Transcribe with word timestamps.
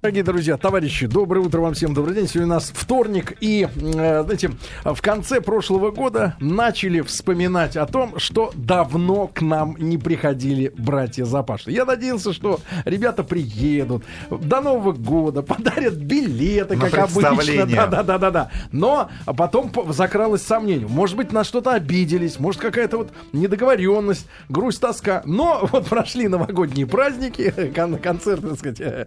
Дорогие 0.00 0.22
друзья, 0.22 0.56
товарищи, 0.56 1.08
доброе 1.08 1.40
утро 1.40 1.60
вам 1.60 1.74
всем, 1.74 1.92
добрый 1.92 2.14
день. 2.14 2.28
Сегодня 2.28 2.46
у 2.46 2.54
нас 2.54 2.70
вторник, 2.72 3.36
и, 3.40 3.66
э, 3.74 4.22
знаете, 4.22 4.52
в 4.84 5.02
конце 5.02 5.40
прошлого 5.40 5.90
года 5.90 6.36
начали 6.38 7.00
вспоминать 7.00 7.76
о 7.76 7.84
том, 7.84 8.16
что 8.20 8.52
давно 8.54 9.26
к 9.26 9.40
нам 9.42 9.74
не 9.76 9.98
приходили 9.98 10.72
братья 10.78 11.24
Запаши. 11.24 11.72
Я 11.72 11.84
надеялся, 11.84 12.32
что 12.32 12.60
ребята 12.84 13.24
приедут 13.24 14.04
до 14.30 14.60
Нового 14.60 14.92
года, 14.92 15.42
подарят 15.42 15.94
билеты, 15.94 16.76
На 16.76 16.88
как 16.90 17.10
обычно. 17.10 17.34
представление. 17.34 17.86
Да-да-да-да. 17.88 18.50
Но 18.70 19.10
потом 19.26 19.70
по- 19.70 19.92
закралось 19.92 20.42
сомнение. 20.42 20.86
Может 20.86 21.16
быть, 21.16 21.32
на 21.32 21.42
что-то 21.42 21.72
обиделись, 21.72 22.38
может, 22.38 22.60
какая-то 22.60 22.98
вот 22.98 23.10
недоговоренность, 23.32 24.28
грусть, 24.48 24.80
тоска. 24.80 25.22
Но 25.24 25.68
вот 25.72 25.88
прошли 25.88 26.28
новогодние 26.28 26.86
праздники, 26.86 27.72
кон- 27.74 27.98
концерты, 27.98 28.46
так 28.50 28.58
сказать, 28.60 28.80
э, 28.80 29.06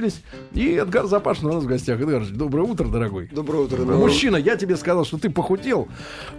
закончились. 0.00 0.22
И 0.52 0.74
Эдгар 0.74 1.06
Запашин 1.06 1.46
у 1.46 1.52
нас 1.52 1.64
в 1.64 1.66
гостях. 1.66 2.00
Эдгар, 2.00 2.24
доброе 2.26 2.62
утро, 2.62 2.86
дорогой. 2.88 3.28
Доброе 3.32 3.64
утро. 3.64 3.84
Мужчина, 3.84 4.36
я 4.36 4.56
тебе 4.56 4.76
сказал, 4.76 5.04
что 5.04 5.18
ты 5.18 5.30
похудел 5.30 5.88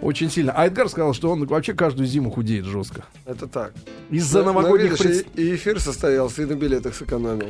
очень 0.01 0.29
сильно. 0.29 0.51
А 0.55 0.65
Эдгар 0.67 0.89
сказал, 0.89 1.13
что 1.13 1.29
он 1.31 1.45
вообще 1.45 1.73
каждую 1.73 2.07
зиму 2.07 2.31
худеет 2.31 2.65
жестко. 2.65 3.05
Это 3.25 3.47
так. 3.47 3.73
Из-за 4.09 4.39
Но- 4.39 4.45
но 4.45 4.53
новогодних 4.53 4.91
видишь, 4.99 5.23
пред- 5.23 5.39
и, 5.39 5.55
эфир 5.55 5.79
состоялся, 5.79 6.41
и 6.41 6.45
на 6.45 6.53
билетах 6.53 6.95
сэкономил. 6.95 7.47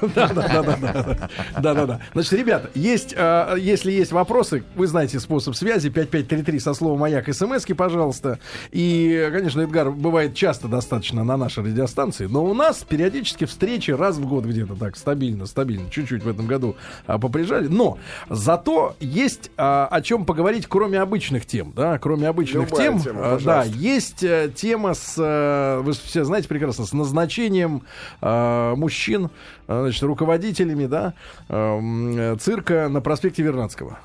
Да-да-да. 0.14 2.00
Значит, 2.12 2.32
ребята, 2.34 2.70
есть, 2.74 3.14
э, 3.16 3.56
если 3.58 3.92
есть 3.92 4.12
вопросы, 4.12 4.62
вы 4.74 4.86
знаете 4.86 5.18
способ 5.20 5.54
связи 5.54 5.88
5533 5.90 6.58
со 6.60 6.74
словом 6.74 7.00
«Маяк» 7.00 7.26
смски, 7.32 7.72
пожалуйста. 7.74 8.38
И, 8.70 9.28
конечно, 9.32 9.60
Эдгар 9.62 9.90
бывает 9.90 10.34
часто 10.34 10.68
достаточно 10.68 11.24
на 11.24 11.36
нашей 11.36 11.64
радиостанции, 11.64 12.26
но 12.26 12.44
у 12.44 12.54
нас 12.54 12.84
периодически 12.88 13.44
встречи 13.46 13.90
раз 13.90 14.16
в 14.16 14.26
год 14.26 14.44
где-то 14.44 14.74
так 14.76 14.96
стабильно, 14.96 15.45
стабильно, 15.46 15.88
чуть-чуть 15.90 16.22
в 16.22 16.28
этом 16.28 16.46
году 16.46 16.76
а, 17.06 17.18
поприжали. 17.18 17.68
Но 17.68 17.98
зато 18.28 18.96
есть 19.00 19.50
а, 19.56 19.88
о 19.90 20.00
чем 20.02 20.24
поговорить, 20.24 20.66
кроме 20.68 21.00
обычных 21.00 21.46
тем, 21.46 21.72
да, 21.74 21.98
кроме 21.98 22.28
обычных 22.28 22.70
Любая 22.70 22.82
тем. 22.82 23.00
тема, 23.00 23.20
а, 23.20 23.22
да, 23.22 23.34
пожалуйста. 23.36 23.78
есть 23.78 24.22
э, 24.22 24.50
тема 24.54 24.94
с, 24.94 25.14
э, 25.18 25.80
вы 25.82 25.92
все 25.92 26.24
знаете 26.24 26.48
прекрасно, 26.48 26.84
с 26.84 26.92
назначением 26.92 27.82
э, 28.20 28.74
мужчин, 28.76 29.30
э, 29.68 29.80
значит, 29.82 30.02
руководителями, 30.02 30.86
да, 30.86 31.14
э, 31.48 32.36
цирка 32.40 32.88
на 32.88 33.00
проспекте 33.00 33.42
Вернадского. 33.42 33.98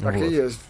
Так 0.00 0.14
Вот. 0.16 0.24
и 0.24 0.32
есть. 0.34 0.60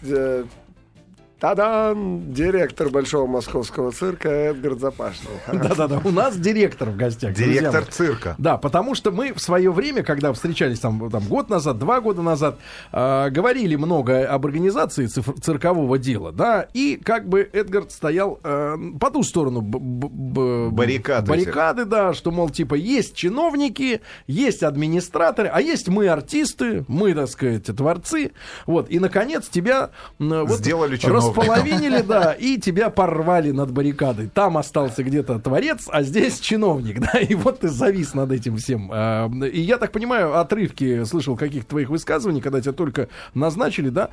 Э, 1.41 1.55
Та-дам! 1.55 2.31
Директор 2.33 2.89
Большого 2.89 3.25
Московского 3.25 3.91
цирка 3.91 4.29
Эдгар 4.29 4.77
Запашный. 4.77 5.31
Да-да-да, 5.51 5.99
у 6.03 6.11
нас 6.11 6.37
директор 6.37 6.89
в 6.91 6.95
гостях. 6.95 7.33
Директор 7.33 7.83
цирка. 7.85 8.35
Да, 8.37 8.57
потому 8.57 8.93
что 8.93 9.11
мы 9.11 9.33
в 9.33 9.41
свое 9.41 9.71
время, 9.71 10.03
когда 10.03 10.31
встречались 10.33 10.79
там, 10.79 11.09
там 11.09 11.23
год 11.23 11.49
назад, 11.49 11.79
два 11.79 11.99
года 11.99 12.21
назад, 12.21 12.59
э, 12.93 13.29
говорили 13.31 13.75
много 13.75 14.25
об 14.27 14.45
организации 14.45 15.07
цифр- 15.07 15.33
циркового 15.41 15.97
дела, 15.97 16.31
да, 16.31 16.67
и 16.73 16.99
как 17.03 17.27
бы 17.27 17.49
Эдгард 17.51 17.91
стоял 17.91 18.39
э, 18.43 18.77
по 18.99 19.09
ту 19.09 19.23
сторону 19.23 19.61
б- 19.61 19.79
б- 19.79 20.07
б- 20.09 20.69
Баррикад 20.69 21.27
баррикады, 21.27 21.85
да, 21.85 22.13
что, 22.13 22.29
мол, 22.31 22.49
типа, 22.51 22.75
есть 22.75 23.15
чиновники, 23.15 24.01
есть 24.27 24.61
администраторы, 24.61 25.47
а 25.51 25.59
есть 25.59 25.87
мы 25.89 26.07
артисты, 26.07 26.85
мы, 26.87 27.13
так 27.15 27.29
сказать, 27.29 27.65
творцы, 27.65 28.31
вот, 28.67 28.91
и, 28.91 28.99
наконец, 28.99 29.47
тебя 29.49 29.89
м, 30.19 30.45
вот, 30.45 30.59
Сделали 30.59 30.97
чиновником. 30.97 31.30
Располовинили, 31.39 32.01
да, 32.01 32.33
и 32.33 32.57
тебя 32.57 32.89
порвали 32.89 33.51
над 33.51 33.71
баррикадой. 33.71 34.29
Там 34.33 34.57
остался 34.57 35.03
где-то 35.03 35.39
творец, 35.39 35.87
а 35.89 36.03
здесь 36.03 36.39
чиновник, 36.39 36.99
да, 36.99 37.19
и 37.19 37.35
вот 37.35 37.59
ты 37.59 37.69
завис 37.69 38.13
над 38.13 38.31
этим 38.31 38.57
всем. 38.57 38.89
А, 38.93 39.29
И 39.29 39.59
я 39.61 39.77
так 39.77 39.91
понимаю, 39.91 40.39
отрывки 40.39 41.03
слышал 41.05 41.35
каких-то 41.35 41.69
твоих 41.69 41.89
высказываний, 41.89 42.41
когда 42.41 42.61
тебя 42.61 42.73
только 42.73 43.07
назначили, 43.33 43.89
да, 43.89 44.09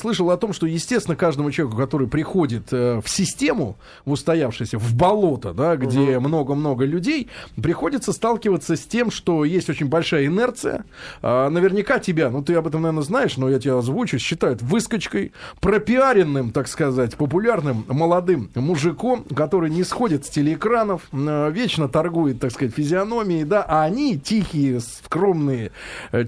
слышал 0.00 0.30
о 0.30 0.36
том, 0.36 0.52
что, 0.52 0.66
естественно, 0.66 1.16
каждому 1.16 1.50
человеку, 1.50 1.76
который 1.78 2.06
приходит 2.08 2.72
э, 2.72 3.00
в 3.04 3.08
систему, 3.08 3.76
в 4.04 4.12
устоявшуюся, 4.12 4.78
в 4.78 4.94
болото, 4.94 5.52
да, 5.52 5.76
где 5.76 6.18
много-много 6.18 6.84
людей, 6.84 7.28
приходится 7.60 8.12
сталкиваться 8.12 8.76
с 8.76 8.80
тем, 8.80 9.10
что 9.10 9.44
есть 9.44 9.68
очень 9.70 9.86
большая 9.86 10.26
инерция. 10.26 10.84
А, 11.22 11.48
Наверняка 11.50 11.98
тебя, 11.98 12.30
ну 12.30 12.42
ты 12.42 12.54
об 12.54 12.66
этом, 12.66 12.82
наверное, 12.82 13.02
знаешь, 13.02 13.36
но 13.36 13.48
я 13.48 13.58
тебя 13.58 13.78
озвучу, 13.78 14.18
считают 14.18 14.62
выскочкой, 14.62 15.32
пропиаренным, 15.60 16.45
так 16.52 16.68
сказать, 16.68 17.16
популярным 17.16 17.84
молодым 17.88 18.50
мужиком, 18.54 19.24
который 19.34 19.70
не 19.70 19.84
сходит 19.84 20.24
с 20.26 20.28
телеэкранов, 20.28 21.02
э, 21.12 21.50
вечно 21.52 21.88
торгует, 21.88 22.40
так 22.40 22.52
сказать, 22.52 22.74
физиономией, 22.74 23.44
да, 23.44 23.64
а 23.66 23.84
они 23.84 24.18
тихие, 24.18 24.80
скромные, 24.80 25.72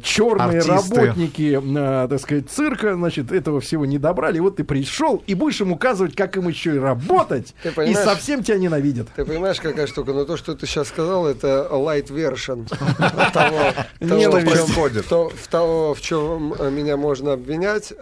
черные 0.02 0.60
Артисты. 0.60 0.94
работники, 0.94 1.60
э, 1.62 2.08
так 2.08 2.20
сказать, 2.20 2.50
цирка, 2.50 2.94
значит, 2.94 3.32
этого 3.32 3.60
всего 3.60 3.86
не 3.86 3.98
добрали. 3.98 4.38
Вот 4.38 4.56
ты 4.56 4.64
пришел 4.64 5.22
и 5.26 5.34
будешь 5.34 5.60
им 5.60 5.72
указывать, 5.72 6.14
как 6.16 6.36
им 6.36 6.48
еще 6.48 6.76
и 6.76 6.78
работать, 6.78 7.54
и 7.86 7.94
совсем 7.94 8.42
тебя 8.42 8.58
ненавидят. 8.58 9.08
Ты 9.16 9.24
понимаешь, 9.24 9.60
какая 9.60 9.86
штука? 9.86 10.12
Но 10.12 10.24
то, 10.24 10.36
что 10.36 10.54
ты 10.54 10.66
сейчас 10.66 10.88
сказал, 10.88 11.26
это 11.26 11.68
light 11.70 12.08
version 12.08 12.66
того, 13.32 13.72
того, 14.00 14.20
в 14.20 14.20
чем- 14.20 14.32
происходит. 14.32 15.06
то- 15.08 15.28
в 15.30 15.48
того, 15.48 15.94
в 15.94 16.00
чем 16.00 16.54
э, 16.58 16.70
меня 16.70 16.96
можно 16.96 17.32
обвинять. 17.32 17.92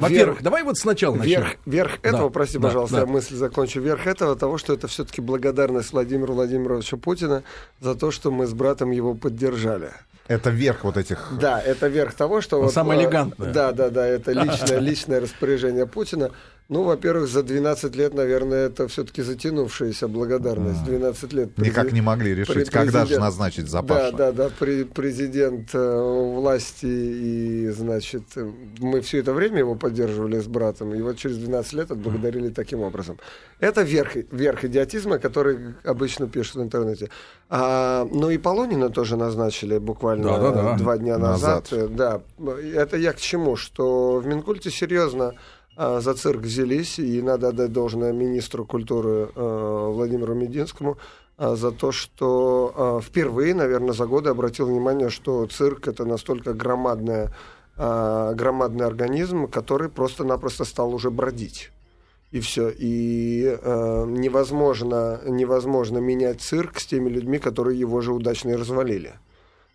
Во-первых, 0.00 0.42
давай 0.42 0.62
вот 0.62 0.78
сначала 0.78 1.16
начнем. 1.16 1.40
Верх, 1.40 1.56
верх 1.66 1.98
этого, 2.02 2.24
Да, 2.24 2.30
прости, 2.30 2.58
да, 2.58 2.68
пожалуйста, 2.68 2.96
да. 2.96 3.02
я 3.02 3.06
мысль 3.06 3.34
закончу. 3.34 3.80
Верх 3.80 4.06
этого 4.06 4.36
того, 4.36 4.58
что 4.58 4.72
это 4.72 4.88
все-таки 4.88 5.20
благодарность 5.20 5.92
Владимиру 5.92 6.34
Владимировичу 6.34 6.98
Путина 6.98 7.42
за 7.80 7.94
то, 7.94 8.10
что 8.10 8.30
мы 8.30 8.46
с 8.46 8.52
братом 8.52 8.90
его 8.90 9.14
поддержали. 9.14 9.90
Это 10.28 10.50
верх 10.50 10.84
вот 10.84 10.98
этих... 10.98 11.32
Да, 11.40 11.60
это 11.60 11.88
верх 11.88 12.14
того, 12.14 12.42
что... 12.42 12.60
Вот, 12.60 12.72
самое 12.72 13.00
э, 13.00 13.04
элегантное. 13.04 13.50
Да, 13.50 13.72
да, 13.72 13.88
да, 13.88 14.06
это 14.06 14.32
личное, 14.44 14.78
личное 14.78 15.20
распоряжение 15.20 15.86
Путина. 15.86 16.30
Ну, 16.70 16.82
во-первых, 16.82 17.28
за 17.28 17.42
12 17.42 17.96
лет, 17.96 18.12
наверное, 18.12 18.66
это 18.66 18.88
все-таки 18.88 19.22
затянувшаяся 19.22 20.06
благодарность. 20.06 20.84
12 20.84 21.32
лет. 21.32 21.56
Никак 21.56 21.86
прези- 21.86 21.94
не 21.94 22.02
могли 22.02 22.34
решить, 22.34 22.68
когда 22.68 23.06
же 23.06 23.18
назначить 23.18 23.64
Да, 23.64 23.70
Запаша. 23.70 24.12
да, 24.14 24.32
да, 24.32 24.50
пре- 24.60 24.84
президент 24.84 25.70
э, 25.74 26.00
власти, 26.34 26.84
и, 26.84 27.68
значит, 27.70 28.24
э, 28.36 28.50
мы 28.80 29.00
все 29.00 29.20
это 29.20 29.32
время 29.32 29.60
его 29.60 29.76
поддерживали 29.76 30.38
с 30.40 30.46
братом, 30.46 30.94
и 30.94 31.00
вот 31.00 31.16
через 31.16 31.38
12 31.38 31.72
лет 31.72 31.90
отблагодарили 31.90 32.50
таким 32.50 32.80
образом. 32.82 33.18
Это 33.60 33.80
верх, 33.80 34.16
верх 34.30 34.62
идиотизма, 34.66 35.18
который 35.18 35.74
обычно 35.84 36.28
пишут 36.28 36.56
в 36.56 36.62
интернете. 36.62 37.08
А, 37.48 38.06
ну 38.12 38.28
и 38.28 38.36
Полонина 38.36 38.90
тоже 38.90 39.16
назначили 39.16 39.78
буквально 39.78 40.24
Да-да-да. 40.36 40.76
два 40.76 40.98
дня 40.98 41.16
назад. 41.16 41.72
Назад. 41.72 41.96
Да, 41.96 42.20
это 42.74 42.98
я 42.98 43.14
к 43.14 43.18
чему? 43.20 43.56
Что 43.56 44.18
в 44.18 44.26
Минкульте 44.26 44.70
серьезно 44.70 45.32
за 45.78 46.14
цирк 46.14 46.40
взялись, 46.40 46.98
и 46.98 47.22
надо 47.22 47.48
отдать 47.48 47.72
должное 47.72 48.12
министру 48.12 48.64
культуры 48.64 49.30
э, 49.34 49.90
Владимиру 49.92 50.34
Мединскому 50.34 50.98
а, 51.38 51.54
за 51.54 51.70
то, 51.70 51.92
что 51.92 52.72
а, 52.74 53.00
впервые, 53.00 53.54
наверное, 53.54 53.92
за 53.92 54.06
годы 54.06 54.28
обратил 54.30 54.66
внимание, 54.66 55.08
что 55.08 55.46
цирк 55.46 55.86
это 55.86 56.04
настолько 56.04 56.52
громадная, 56.52 57.32
а, 57.76 58.34
громадный 58.34 58.86
организм, 58.86 59.46
который 59.46 59.88
просто-напросто 59.88 60.64
стал 60.64 60.92
уже 60.92 61.12
бродить. 61.12 61.70
И 62.32 62.40
все. 62.40 62.68
И 62.68 63.56
э, 63.58 64.04
невозможно, 64.06 65.18
невозможно 65.26 65.96
менять 65.96 66.42
цирк 66.42 66.78
с 66.78 66.84
теми 66.84 67.08
людьми, 67.08 67.38
которые 67.38 67.78
его 67.78 68.02
же 68.02 68.12
удачно 68.12 68.50
и 68.50 68.54
развалили. 68.54 69.14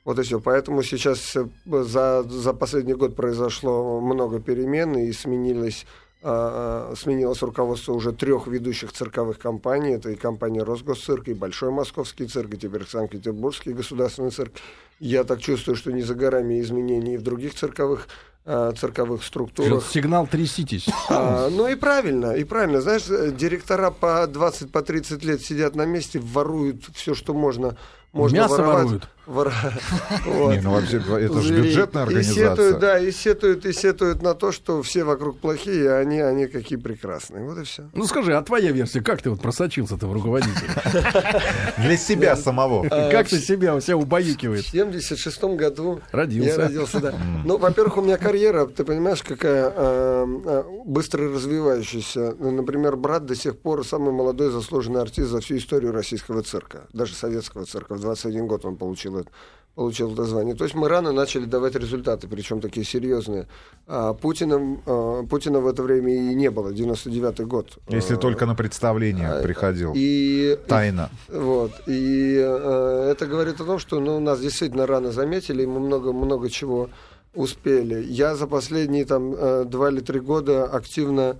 Вот 0.05 0.19
и 0.19 0.23
все. 0.23 0.39
Поэтому 0.39 0.83
сейчас 0.83 1.35
э, 1.35 1.45
за, 1.65 2.23
за 2.23 2.53
последний 2.53 2.93
год 2.93 3.15
произошло 3.15 4.01
много 4.01 4.39
перемен 4.39 4.97
и 4.97 5.11
сменилось, 5.13 5.85
э, 6.21 6.93
сменилось 6.97 7.41
руководство 7.41 7.93
уже 7.93 8.11
трех 8.11 8.47
ведущих 8.47 8.91
цирковых 8.91 9.39
компаний. 9.39 9.93
Это 9.93 10.09
и 10.11 10.15
компания 10.15 10.63
Росгосцирк, 10.63 11.29
и 11.29 11.33
Большой 11.33 11.71
Московский 11.71 12.27
цирк, 12.27 12.53
и 12.53 12.57
теперь 12.57 12.85
Санкт-Петербургский 12.85 13.73
государственный 13.73 14.31
цирк. 14.31 14.53
Я 14.99 15.23
так 15.23 15.39
чувствую, 15.41 15.77
что 15.77 15.91
не 15.91 16.01
за 16.01 16.15
горами 16.15 16.59
изменений 16.59 17.13
и 17.13 17.17
в 17.17 17.23
других 17.23 17.55
цирковых, 17.55 18.09
э, 18.45 18.73
цирковых 18.77 19.23
структурах. 19.23 19.85
Сигнал 19.89 20.27
тряситесь. 20.27 20.89
А, 21.09 21.49
ну 21.49 21.67
и 21.69 21.75
правильно, 21.75 22.33
и 22.33 22.43
правильно. 22.43 22.81
Знаешь, 22.81 23.09
э, 23.09 23.31
директора 23.31 23.89
по 23.89 24.27
20, 24.27 24.69
по 24.69 24.81
30 24.81 25.23
лет 25.23 25.41
сидят 25.41 25.75
на 25.75 25.85
месте, 25.85 26.19
воруют 26.19 26.83
все, 26.93 27.15
что 27.15 27.33
можно. 27.33 27.77
Можно 28.13 28.35
Мясо 28.37 28.53
воровать. 28.53 28.83
воруют. 28.85 29.07
Вот. 30.25 30.53
Не, 30.53 30.59
ну 30.59 30.71
вообще, 30.71 30.97
это 30.97 31.41
же 31.41 31.57
И- 31.57 31.61
бюджетная 31.61 32.03
И 32.03 32.07
организация. 32.07 32.49
сетуют, 32.51 32.79
да, 32.79 32.99
и 32.99 33.11
сетуют, 33.11 33.65
и 33.65 33.71
сетуют 33.71 34.21
на 34.21 34.33
то, 34.33 34.51
что 34.51 34.81
все 34.83 35.05
вокруг 35.05 35.39
плохие, 35.39 35.89
а 35.93 35.99
они, 35.99 36.19
они 36.19 36.47
какие 36.47 36.77
прекрасные. 36.77 37.45
Вот 37.45 37.57
и 37.57 37.63
все. 37.63 37.89
Ну 37.93 38.05
скажи, 38.05 38.35
а 38.35 38.41
твоя 38.41 38.71
версия, 38.71 38.99
как 39.01 39.21
ты 39.21 39.29
вот 39.29 39.41
просочился-то 39.41 40.07
в 40.07 40.13
руководителя? 40.13 40.69
Для 41.77 41.95
себя 41.97 42.35
самого. 42.35 42.83
Как 42.89 43.29
ты 43.29 43.39
себя, 43.39 43.79
себя 43.79 43.95
убаюкиваешь? 43.97 44.65
В 44.65 44.69
76 44.71 45.41
году 45.55 46.01
Родился. 46.11 46.49
я 46.49 46.57
родился, 46.57 46.99
да. 46.99 47.13
Ну, 47.45 47.57
во-первых, 47.57 47.97
у 47.97 48.01
меня 48.01 48.17
карьера, 48.17 48.65
ты 48.65 48.83
понимаешь, 48.83 49.23
какая 49.23 49.71
э, 49.73 50.25
э, 50.45 50.63
быстро 50.85 51.29
развивающаяся. 51.31 52.35
Ну, 52.37 52.51
Например, 52.51 52.95
брат 52.97 53.25
до 53.25 53.35
сих 53.35 53.57
пор 53.57 53.85
самый 53.85 54.11
молодой 54.11 54.51
заслуженный 54.51 55.01
артист 55.01 55.29
за 55.29 55.39
всю 55.39 55.55
историю 55.57 55.91
российского 55.93 56.43
цирка, 56.43 56.87
даже 56.93 57.13
советского 57.15 57.65
цирка. 57.65 57.95
В 58.03 58.05
21 58.05 58.47
год 58.47 58.65
он 58.65 58.75
получил 58.75 59.17
это- 59.17 59.29
получил 59.75 60.13
это 60.13 60.25
звание. 60.25 60.53
То 60.55 60.65
есть 60.65 60.75
мы 60.75 60.87
рано 60.87 61.11
начали 61.13 61.45
давать 61.45 61.75
результаты, 61.75 62.27
причем 62.27 62.59
такие 62.61 62.85
серьезные. 62.85 63.47
А 63.87 64.13
Путина, 64.13 64.77
а, 64.85 65.23
Путина 65.23 65.61
в 65.61 65.67
это 65.67 65.81
время 65.83 66.13
и 66.13 66.35
не 66.35 66.51
было, 66.51 66.71
99-й 66.71 67.45
год. 67.45 67.77
Если 67.89 68.13
А, 68.15 68.17
только 68.17 68.45
на 68.45 68.53
представление 68.55 69.29
а, 69.29 69.41
приходил. 69.41 69.93
И, 69.95 70.59
Тайна. 70.67 71.09
вот. 71.29 71.71
И 71.87 72.35
э, 72.37 73.09
это 73.11 73.25
говорит 73.25 73.61
о 73.61 73.65
том, 73.65 73.79
что 73.79 73.99
ну, 73.99 74.19
нас 74.19 74.39
действительно 74.41 74.85
рано 74.85 75.11
заметили, 75.11 75.63
и 75.63 75.65
мы 75.65 75.79
много-много 75.79 76.49
чего 76.49 76.89
успели. 77.33 78.03
Я 78.03 78.35
за 78.35 78.45
последние 78.47 79.05
там 79.05 79.33
э, 79.33 79.63
два 79.65 79.89
или 79.89 80.01
три 80.01 80.19
года 80.19 80.65
активно 80.65 81.37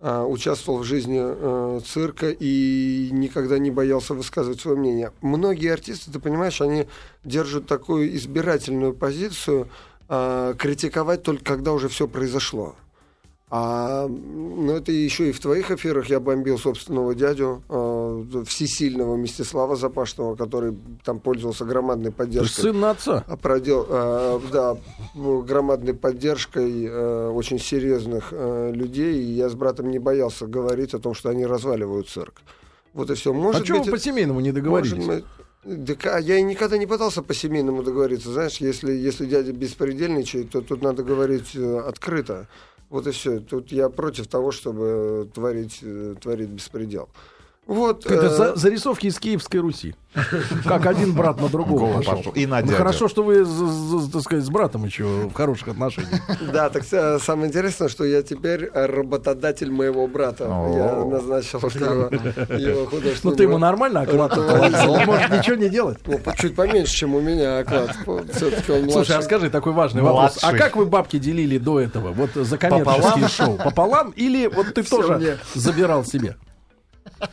участвовал 0.00 0.80
в 0.80 0.84
жизни 0.84 1.18
э, 1.20 1.80
цирка 1.84 2.30
и 2.30 3.08
никогда 3.12 3.58
не 3.58 3.70
боялся 3.70 4.14
высказывать 4.14 4.60
свое 4.60 4.76
мнение. 4.76 5.12
Многие 5.22 5.72
артисты, 5.72 6.10
ты 6.10 6.18
понимаешь, 6.18 6.60
они 6.60 6.86
держат 7.24 7.66
такую 7.66 8.14
избирательную 8.16 8.92
позицию 8.92 9.68
э, 10.08 10.54
критиковать 10.58 11.22
только 11.22 11.44
когда 11.44 11.72
уже 11.72 11.88
все 11.88 12.06
произошло. 12.06 12.76
А, 13.48 14.08
ну, 14.08 14.72
это 14.72 14.90
еще 14.90 15.28
и 15.28 15.32
в 15.32 15.38
твоих 15.38 15.70
эфирах 15.70 16.06
я 16.06 16.18
бомбил 16.18 16.58
собственного 16.58 17.14
дядю, 17.14 17.62
э, 17.68 18.42
всесильного 18.44 19.16
Мстислава 19.16 19.76
Запашного, 19.76 20.34
который 20.34 20.76
там 21.04 21.20
пользовался 21.20 21.64
громадной 21.64 22.10
поддержкой. 22.10 22.62
сын 22.62 22.84
отца. 22.84 23.24
А 23.28 23.36
продел, 23.36 23.86
э, 23.88 24.40
да, 24.50 24.76
громадной 25.14 25.94
поддержкой 25.94 26.86
э, 26.86 27.28
очень 27.28 27.60
серьезных 27.60 28.30
э, 28.32 28.72
людей, 28.74 29.22
и 29.22 29.34
я 29.34 29.48
с 29.48 29.54
братом 29.54 29.90
не 29.90 30.00
боялся 30.00 30.46
говорить 30.46 30.92
о 30.94 30.98
том, 30.98 31.14
что 31.14 31.30
они 31.30 31.46
разваливают 31.46 32.08
цирк. 32.08 32.42
Вот 32.94 33.10
и 33.10 33.14
все. 33.14 33.32
Может 33.32 33.62
а 33.62 33.64
чего 33.64 33.78
быть, 33.78 33.86
вы 33.86 33.92
по 33.92 33.98
семейному 33.98 34.40
не 34.40 34.50
договорились? 34.50 35.04
может 35.04 35.24
так, 35.86 36.06
а 36.06 36.20
я 36.20 36.38
и 36.38 36.42
никогда 36.42 36.78
не 36.78 36.86
пытался 36.86 37.22
по 37.22 37.34
семейному 37.34 37.82
договориться. 37.82 38.30
Знаешь, 38.32 38.58
если, 38.58 38.92
если 38.92 39.26
дядя 39.26 39.52
беспредельничает, 39.52 40.50
то 40.50 40.60
тут 40.60 40.82
надо 40.82 41.02
говорить 41.02 41.56
э, 41.56 41.78
открыто. 41.80 42.46
Вот 42.88 43.06
и 43.06 43.10
все. 43.10 43.40
Тут 43.40 43.72
я 43.72 43.88
против 43.88 44.28
того, 44.28 44.52
чтобы 44.52 45.28
творить, 45.34 45.80
э, 45.82 46.14
творить 46.20 46.48
беспредел. 46.48 47.08
Вот. 47.66 48.06
Это 48.06 48.26
э, 48.26 48.28
за- 48.30 48.54
зарисовки 48.56 49.06
из 49.06 49.18
Киевской 49.18 49.56
Руси. 49.58 49.94
Как 50.64 50.86
один 50.86 51.12
брат 51.14 51.40
на 51.40 51.48
другого 51.48 51.96
пошел. 51.98 52.16
пошел. 52.16 52.32
И 52.32 52.46
на 52.46 52.60
Ну, 52.60 52.66
дядю. 52.68 52.78
хорошо, 52.78 53.08
что 53.08 53.22
вы, 53.22 53.44
так 54.12 54.22
сказать, 54.22 54.44
с 54.44 54.48
братом 54.48 54.84
еще 54.84 55.04
в 55.04 55.32
хороших 55.34 55.68
отношениях. 55.68 56.20
Да, 56.52 56.70
так 56.70 56.84
самое 56.84 57.48
интересное, 57.48 57.88
что 57.88 58.04
я 58.04 58.22
теперь 58.22 58.70
работодатель 58.72 59.70
моего 59.70 60.06
брата. 60.06 60.44
Я 60.44 61.04
назначил 61.04 61.58
его, 61.58 62.56
его 62.56 62.86
художественным... 62.86 63.32
Ну, 63.32 63.36
ты 63.36 63.42
ему 63.42 63.58
нормально 63.58 64.02
оклад? 64.02 64.38
Он 64.38 65.04
может 65.04 65.30
ничего 65.30 65.56
не 65.56 65.68
делать? 65.68 65.98
Ну, 66.06 66.20
чуть 66.38 66.54
поменьше, 66.54 66.94
чем 66.94 67.14
у 67.14 67.20
меня 67.20 67.58
оклад. 67.58 67.90
Слушай, 68.38 69.16
а 69.16 69.22
скажи 69.22 69.50
такой 69.50 69.72
важный 69.72 70.02
вопрос. 70.02 70.38
А 70.42 70.52
как 70.56 70.76
вы 70.76 70.86
бабки 70.86 71.18
делили 71.18 71.58
до 71.58 71.80
этого? 71.80 72.12
Вот 72.12 72.30
за 72.34 72.56
коммерческие 72.56 73.28
шоу. 73.28 73.56
Пополам? 73.58 74.10
Или 74.10 74.46
вот 74.46 74.72
ты 74.74 74.82
тоже 74.82 75.38
забирал 75.54 76.04
себе? 76.04 76.36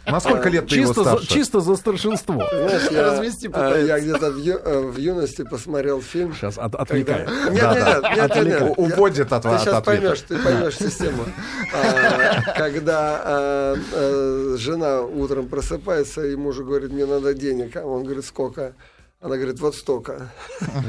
На 0.05 0.19
сколько 0.19 0.49
лет 0.49 0.67
ты 0.67 0.75
его 0.75 0.87
Чисто 0.87 1.03
за, 1.03 1.09
старше? 1.11 1.27
чисто 1.27 1.59
за 1.59 1.75
старшинство. 1.75 2.43
Развести 2.91 3.47
э, 3.47 3.49
пытается. 3.49 3.85
я 3.85 3.99
где-то 3.99 4.31
в, 4.31 4.47
э, 4.47 4.79
в 4.91 4.97
юности 4.97 5.43
посмотрел 5.43 6.01
фильм. 6.01 6.33
Сейчас 6.33 6.57
отвлекаю. 6.57 7.27
Нет, 7.51 8.03
нет, 8.15 8.45
нет, 8.45 8.73
Уводит 8.77 9.33
от, 9.33 9.43
Ты 9.43 9.49
от 9.49 9.61
сейчас 9.61 9.83
поймешь, 9.83 10.21
ты 10.21 10.37
поймешь 10.39 10.77
систему. 10.77 11.25
А, 11.73 12.53
Когда 12.57 13.21
а, 13.23 13.75
а, 13.93 14.55
жена 14.57 15.01
утром 15.01 15.47
просыпается, 15.47 16.25
и 16.25 16.35
мужу 16.35 16.63
говорит, 16.63 16.91
мне 16.91 17.05
надо 17.05 17.33
денег. 17.33 17.75
А 17.75 17.85
он 17.85 18.03
говорит, 18.03 18.25
сколько? 18.25 18.73
Она 19.23 19.37
говорит, 19.37 19.57
вот 19.61 19.73
столько. 19.73 20.29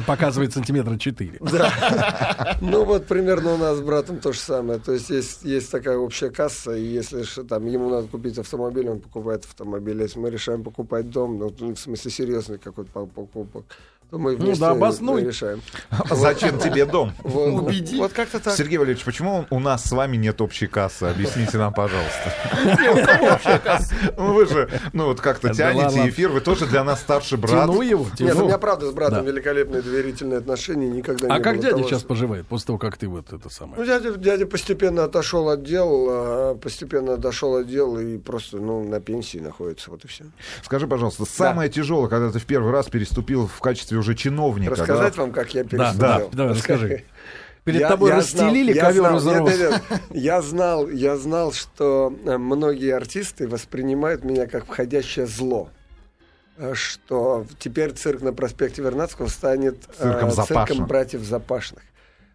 Показывает 0.09 0.53
сантиметра 0.53 0.99
4. 0.99 1.39
Да. 1.41 2.59
Ну 2.61 2.85
вот 2.85 3.07
примерно 3.07 3.55
у 3.55 3.57
нас 3.57 3.79
с 3.79 3.81
братом 3.81 4.19
то 4.19 4.33
же 4.33 4.41
самое. 4.41 4.81
То 4.81 4.91
есть 4.91 5.09
есть, 5.09 5.45
есть 5.45 5.71
такая 5.71 5.97
общая 5.97 6.31
касса, 6.31 6.73
и 6.73 6.83
если 6.83 7.23
там 7.45 7.65
ему 7.67 7.89
надо 7.91 8.09
купить 8.09 8.37
автомобиль, 8.37 8.89
он 8.89 8.99
покупает 8.99 9.45
автомобиль. 9.45 10.03
Если 10.03 10.19
мы 10.19 10.31
решаем 10.31 10.65
покупать 10.65 11.11
дом, 11.11 11.39
ну, 11.39 11.49
в 11.75 11.77
смысле 11.77 12.11
серьезный 12.11 12.59
какой-то 12.59 12.91
по- 12.91 13.07
покупок, 13.07 13.67
то 14.15 14.19
мы 14.21 14.37
Ну 14.37 14.45
вместе 14.45 14.61
да, 14.61 14.71
обоснуй. 14.71 15.25
решаем. 15.25 15.61
Зачем 16.11 16.61
тебе 16.61 16.87
дом? 16.87 17.13
Вот, 17.25 17.65
Убеди. 17.65 17.99
Вот 17.99 18.13
как-то 18.13 18.39
так. 18.39 18.55
Сергей 18.57 18.79
Валерьевич, 18.79 19.05
почему 19.05 19.45
у 19.51 19.59
нас 19.59 19.85
с 19.85 19.91
вами 19.91 20.17
нет 20.17 20.41
общей 20.41 20.69
кассы? 20.69 21.03
Объясните 21.05 21.59
нам, 21.59 21.75
пожалуйста. 21.75 22.33
Ну 24.17 24.35
вы 24.35 24.47
же, 24.47 24.69
ну 24.93 25.07
вот 25.07 25.21
как-то 25.21 25.53
тянете 25.53 26.09
эфир, 26.09 26.31
вы 26.31 26.41
тоже 26.41 26.67
для 26.67 26.85
нас 26.85 27.01
старший 27.01 27.39
брат. 27.39 27.67
Тяну 27.67 27.81
его, 27.83 28.07
Нет, 28.19 28.37
у 28.37 28.45
меня 28.45 28.59
правда 28.59 28.89
с 28.89 28.93
братом 28.93 29.25
великолепные 29.25 29.83
доверительные 29.83 30.39
отношения, 30.39 30.89
никогда 30.89 31.27
А 31.35 31.39
не 31.39 31.43
как 31.45 31.57
было 31.57 31.71
дядя 31.73 31.83
сейчас 31.85 32.03
поживает, 32.03 32.47
после 32.47 32.67
того, 32.69 32.79
как 32.79 32.97
ты 32.97 33.09
вот 33.09 33.27
это 33.29 33.41
Ну, 33.45 33.51
самое? 33.51 33.85
дядя, 33.87 34.15
дядя 34.15 34.47
постепенно 34.47 35.05
отошел 35.05 35.49
от 35.49 35.65
дел, 35.65 36.07
а, 36.09 36.55
постепенно 36.55 37.17
дошел 37.17 37.57
от 37.57 37.67
дел 37.67 37.99
и 37.99 38.19
просто 38.19 38.59
ну, 38.59 38.85
на 38.89 39.01
пенсии 39.01 39.39
находится, 39.39 39.91
вот 39.91 40.05
и 40.05 40.09
все. 40.09 40.25
Скажи, 40.63 40.87
пожалуйста, 40.87 41.25
самое 41.25 41.69
тяжелое, 41.69 42.09
когда 42.09 42.31
ты 42.31 42.39
в 42.39 42.45
первый 42.47 42.71
раз 42.73 42.87
переступил 42.87 43.47
в 43.49 43.61
качестве 43.61 43.99
уже 44.05 44.15
чиновника. 44.15 44.73
Рассказать 44.73 45.15
да? 45.17 45.23
вам, 45.23 45.33
как 45.33 45.53
я 45.55 45.65
Да, 45.65 45.69
переступил? 45.71 46.01
да, 46.01 46.29
давай, 46.33 46.55
расскажи. 46.55 47.05
Перед 47.65 47.89
тобой 47.89 48.13
расстелили 48.13 48.73
знал, 48.75 48.87
ковер 48.89 49.03
я 49.03 49.17
из 49.17 49.23
знал, 49.23 49.39
роз. 49.39 49.49
нет, 49.59 49.59
нет, 49.71 49.83
нет. 49.91 50.01
я 50.11 50.43
знал, 50.43 50.89
я 50.91 51.17
знал, 51.17 51.53
что 51.53 52.15
э, 52.27 52.37
многие 52.37 52.95
артисты 52.95 53.49
воспринимают 53.49 54.23
меня 54.23 54.47
как 54.47 54.67
входящее 54.67 55.27
зло. 55.27 55.71
Э, 56.59 56.75
Что 56.75 57.47
теперь 57.59 57.93
цирк 57.93 58.21
на 58.21 58.35
проспекте 58.35 58.83
Вернадского 58.83 59.29
станет 59.29 59.77
э, 59.99 60.03
Цирком 60.03 60.31
Запашных. 60.31 60.69
цирком 60.69 60.87
братьев 60.87 61.23
Запашных. 61.23 61.83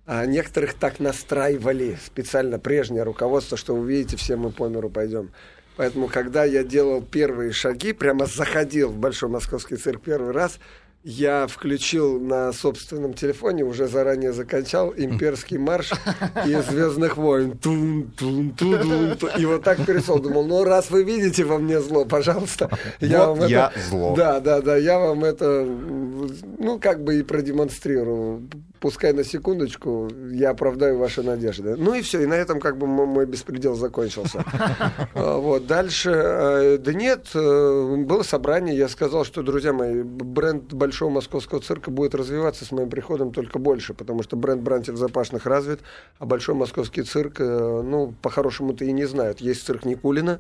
А 0.08 0.26
некоторых 0.26 0.74
так 0.74 1.00
настраивали 1.00 2.00
специально 2.04 2.58
прежнее 2.58 3.04
руководство, 3.04 3.56
что 3.56 3.76
вы 3.76 3.88
видите, 3.88 4.18
все 4.18 4.36
мы 4.36 4.50
по 4.50 4.68
миру 4.68 4.90
пойдем. 4.90 5.30
Поэтому, 5.78 6.08
когда 6.08 6.44
я 6.44 6.64
делал 6.64 7.04
первые 7.04 7.52
шаги, 7.54 7.94
прямо 7.94 8.26
заходил 8.26 8.90
в 8.90 8.98
Большой 8.98 9.30
Московский 9.30 9.76
цирк 9.76 10.02
первый 10.02 10.32
раз, 10.32 10.58
я 11.04 11.48
включил 11.48 12.20
на 12.20 12.52
собственном 12.52 13.14
телефоне, 13.14 13.64
уже 13.64 13.88
заранее 13.88 14.34
закачал 14.34 14.94
имперский 14.96 15.58
марш 15.58 15.92
из 16.46 16.66
Звездных 16.66 17.18
войн. 17.18 17.58
Тун, 17.58 18.12
тун, 18.18 18.52
тун, 18.52 18.82
тун, 18.82 19.18
тун. 19.18 19.30
И 19.38 19.46
вот 19.46 19.64
так 19.64 19.86
перешел. 19.86 20.20
Думал, 20.20 20.46
ну 20.46 20.64
раз 20.64 20.92
вы 20.92 21.04
видите 21.04 21.46
во 21.46 21.58
мне 21.58 21.80
зло, 21.80 22.06
пожалуйста. 22.06 22.70
Вот 23.00 23.50
я 23.50 23.72
зло. 23.90 24.14
Да, 24.16 24.40
да, 24.40 24.62
да, 24.62 24.76
я 24.76 25.00
вам 25.00 25.24
это, 25.24 25.64
ну, 25.64 26.80
как 26.80 27.04
бы 27.04 27.20
и 27.20 27.24
продемонстрирую. 27.24 28.50
Пускай 28.80 29.12
на 29.12 29.26
секундочку 29.26 30.10
я 30.32 30.52
оправдаю 30.52 30.98
ваши 30.98 31.22
надежды. 31.22 31.76
Ну 31.76 31.94
и 31.96 32.02
все, 32.02 32.22
и 32.24 32.26
на 32.26 32.36
этом 32.36 32.62
как 32.62 32.78
бы 32.78 32.88
мо- 32.88 33.06
мой 33.06 33.26
беспредел 33.26 33.76
закончился. 33.76 34.44
А, 35.16 35.38
Вот, 35.38 35.68
дальше, 35.68 36.12
э, 36.14 36.78
да 36.78 36.94
нет, 36.94 37.28
э, 37.34 37.96
было 38.06 38.24
собрание, 38.24 38.78
я 38.78 38.88
сказал, 38.88 39.26
что, 39.26 39.42
друзья 39.44 39.74
мои, 39.74 40.02
бренд 40.04 40.74
Большого 40.74 41.10
Московского 41.10 41.60
цирка 41.62 41.92
будет 41.92 42.16
развиваться 42.16 42.64
с 42.64 42.72
моим 42.72 42.90
приходом 42.90 43.32
только 43.34 43.60
больше, 43.60 43.94
потому 43.94 44.24
что 44.24 44.38
бренд 44.38 44.62
братьев 44.62 44.96
Запашных 44.96 45.46
развит, 45.46 45.80
а 46.20 46.26
Большой 46.26 46.56
Московский 46.56 47.02
цирк, 47.04 47.40
э, 47.40 47.82
ну, 47.84 48.14
по-хорошему-то 48.22 48.86
и 48.86 48.92
не 48.92 49.06
знают. 49.06 49.42
Есть 49.42 49.66
цирк 49.66 49.84
Никулина, 49.86 50.40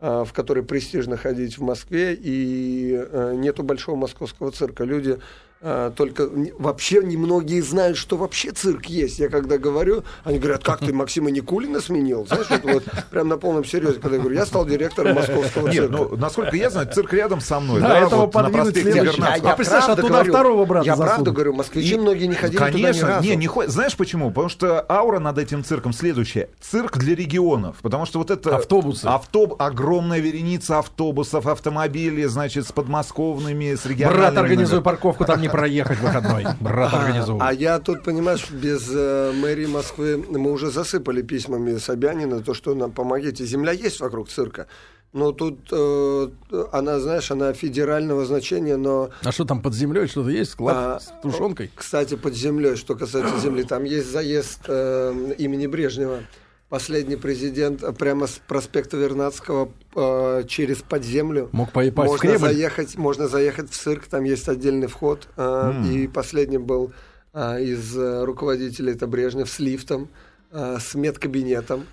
в 0.00 0.28
который 0.32 0.62
престижно 0.62 1.16
ходить 1.16 1.58
в 1.58 1.62
Москве, 1.62 2.14
и 2.14 3.04
нету 3.34 3.64
большого 3.64 3.96
московского 3.96 4.52
цирка. 4.52 4.84
Люди 4.84 5.18
только 5.60 6.24
не- 6.32 6.52
вообще 6.58 7.02
немногие 7.02 7.62
знают, 7.62 7.96
что 7.96 8.16
вообще 8.16 8.52
цирк 8.52 8.86
есть. 8.86 9.18
Я 9.18 9.28
когда 9.28 9.58
говорю, 9.58 10.04
они 10.24 10.38
говорят, 10.38 10.62
как 10.62 10.78
ты 10.80 10.92
Максима 10.92 11.30
Никулина 11.30 11.80
сменил? 11.80 12.26
Знаешь, 12.26 12.46
это 12.50 12.72
вот 12.74 12.84
прям 13.10 13.28
на 13.28 13.38
полном 13.38 13.64
серьезе, 13.64 13.94
когда 14.00 14.16
я 14.16 14.20
говорю, 14.22 14.36
я 14.38 14.46
стал 14.46 14.64
директором 14.66 15.16
московского 15.16 15.66
Нет, 15.66 15.74
цирка. 15.88 15.96
ну, 15.96 16.16
насколько 16.16 16.56
я 16.56 16.70
знаю, 16.70 16.88
цирк 16.92 17.12
рядом 17.12 17.40
со 17.40 17.58
мной. 17.58 17.80
Да, 17.80 17.88
Да, 17.88 17.98
этого 17.98 18.20
вот 18.26 18.34
на 18.34 18.42
подвинуть 18.44 18.64
проспекте 18.74 18.92
следующий. 18.92 19.16
Вернадского. 19.20 19.50
А 19.52 19.56
представляешь, 19.56 19.90
оттуда 19.90 20.08
говорю. 20.12 20.32
второго 20.32 20.64
брата 20.64 20.86
Я 20.86 20.94
правда 20.96 21.12
засунут. 21.14 21.34
говорю, 21.34 21.52
москвичи 21.54 21.96
многие 21.96 22.26
не 22.26 22.34
ходили 22.34 22.58
туда 22.58 22.70
ни 22.70 22.82
Конечно, 22.82 23.08
разу. 23.08 23.24
не, 23.28 23.36
не 23.36 23.46
ходят. 23.46 23.70
Знаешь 23.72 23.96
почему? 23.96 24.28
Потому 24.28 24.48
что 24.48 24.86
аура 24.88 25.18
над 25.18 25.38
этим 25.38 25.64
цирком 25.64 25.92
следующая. 25.92 26.50
Цирк 26.60 26.98
для 26.98 27.14
регионов. 27.16 27.76
Потому 27.82 28.06
что 28.06 28.18
вот 28.18 28.30
это... 28.30 28.56
Автобусы. 28.56 29.06
Автоб... 29.06 29.60
Огромная 29.60 30.20
вереница 30.20 30.78
автобусов, 30.78 31.46
автомобилей, 31.46 32.26
значит, 32.26 32.66
с 32.66 32.72
подмосковными, 32.72 33.74
с 33.74 33.84
региональными. 33.86 34.22
Брат, 34.26 34.38
организуй 34.38 34.82
парковку, 34.82 35.24
там 35.24 35.40
не 35.40 35.47
проехать 35.48 35.98
в 35.98 36.02
выходной. 36.02 36.46
Брат, 36.60 36.94
организуй. 36.94 37.38
А 37.40 37.52
я 37.52 37.78
тут, 37.78 38.04
понимаешь, 38.04 38.50
без 38.50 38.88
э, 38.92 39.32
мэрии 39.34 39.66
Москвы 39.66 40.16
мы 40.28 40.50
уже 40.52 40.70
засыпали 40.70 41.22
письмами 41.22 41.76
Собянина, 41.78 42.40
то, 42.40 42.54
что 42.54 42.74
нам 42.74 42.92
помогите. 42.92 43.44
Земля 43.44 43.72
есть 43.72 44.00
вокруг 44.00 44.28
цирка. 44.28 44.66
Но 45.14 45.32
тут 45.32 45.60
э, 45.72 46.28
она, 46.70 47.00
знаешь, 47.00 47.30
она 47.30 47.54
федерального 47.54 48.26
значения, 48.26 48.76
но, 48.76 49.08
А 49.24 49.32
что 49.32 49.44
там 49.46 49.62
под 49.62 49.74
землей? 49.74 50.06
Что-то 50.06 50.28
есть? 50.28 50.50
Склад 50.52 50.76
А, 50.76 51.00
с 51.00 51.12
тушенкой? 51.22 51.70
кстати, 51.74 52.14
под 52.14 52.34
землей, 52.34 52.76
что 52.76 52.94
касается 52.94 53.38
земли, 53.40 53.62
там 53.62 53.84
есть 53.84 54.10
заезд 54.10 54.60
э, 54.68 55.34
имени 55.38 55.66
Брежнева. 55.66 56.20
Последний 56.68 57.16
президент 57.16 57.82
э, 57.82 57.92
прямо 57.92 58.26
с 58.26 58.40
проспекта 58.46 58.96
Вернадского 58.96 59.70
э, 59.94 60.44
через 60.48 60.78
подземлю. 60.78 61.48
Мог 61.52 61.72
попасть 61.72 61.92
в 61.92 61.96
можно 61.96 62.18
Кремль. 62.18 62.38
заехать, 62.38 62.96
можно 62.96 63.28
заехать 63.28 63.70
в 63.70 63.76
цирк, 63.76 64.06
там 64.06 64.24
есть 64.24 64.48
отдельный 64.48 64.86
вход. 64.86 65.28
э, 65.36 65.72
И 65.90 66.06
последним 66.08 66.64
был 66.64 66.92
э, 67.32 67.62
из 67.62 67.96
э, 67.96 68.24
руководителей 68.24 68.92
это 68.92 69.06
Брежнев 69.06 69.48
с 69.48 69.58
лифтом, 69.58 70.08
э, 70.52 70.78
с 70.80 70.94
медкабинетом, 70.94 71.86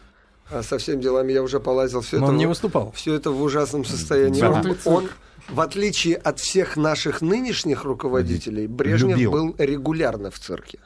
э, 0.52 0.62
со 0.62 0.78
всеми 0.78 1.02
делами. 1.02 1.32
Я 1.34 1.44
уже 1.44 1.60
полазил 1.60 2.02
все 2.02 2.18
Но 2.18 2.26
это. 2.26 2.32
он 2.34 2.38
не 2.38 2.46
в- 2.46 2.50
выступал. 2.50 2.92
все 2.96 3.14
это 3.14 3.32
в 3.32 3.42
ужасном 3.42 3.86
состоянии. 3.86 4.42
Да. 4.42 4.52
Он, 4.52 4.76
он, 4.86 5.10
в 5.50 5.62
отличие 5.62 6.16
от 6.16 6.40
всех 6.40 6.76
наших 6.76 7.22
нынешних 7.22 7.84
руководителей, 7.86 8.68
Брежнев 8.68 9.12
Любил. 9.18 9.32
был 9.32 9.56
регулярно 9.58 10.32
в 10.32 10.40
цирке. 10.40 10.80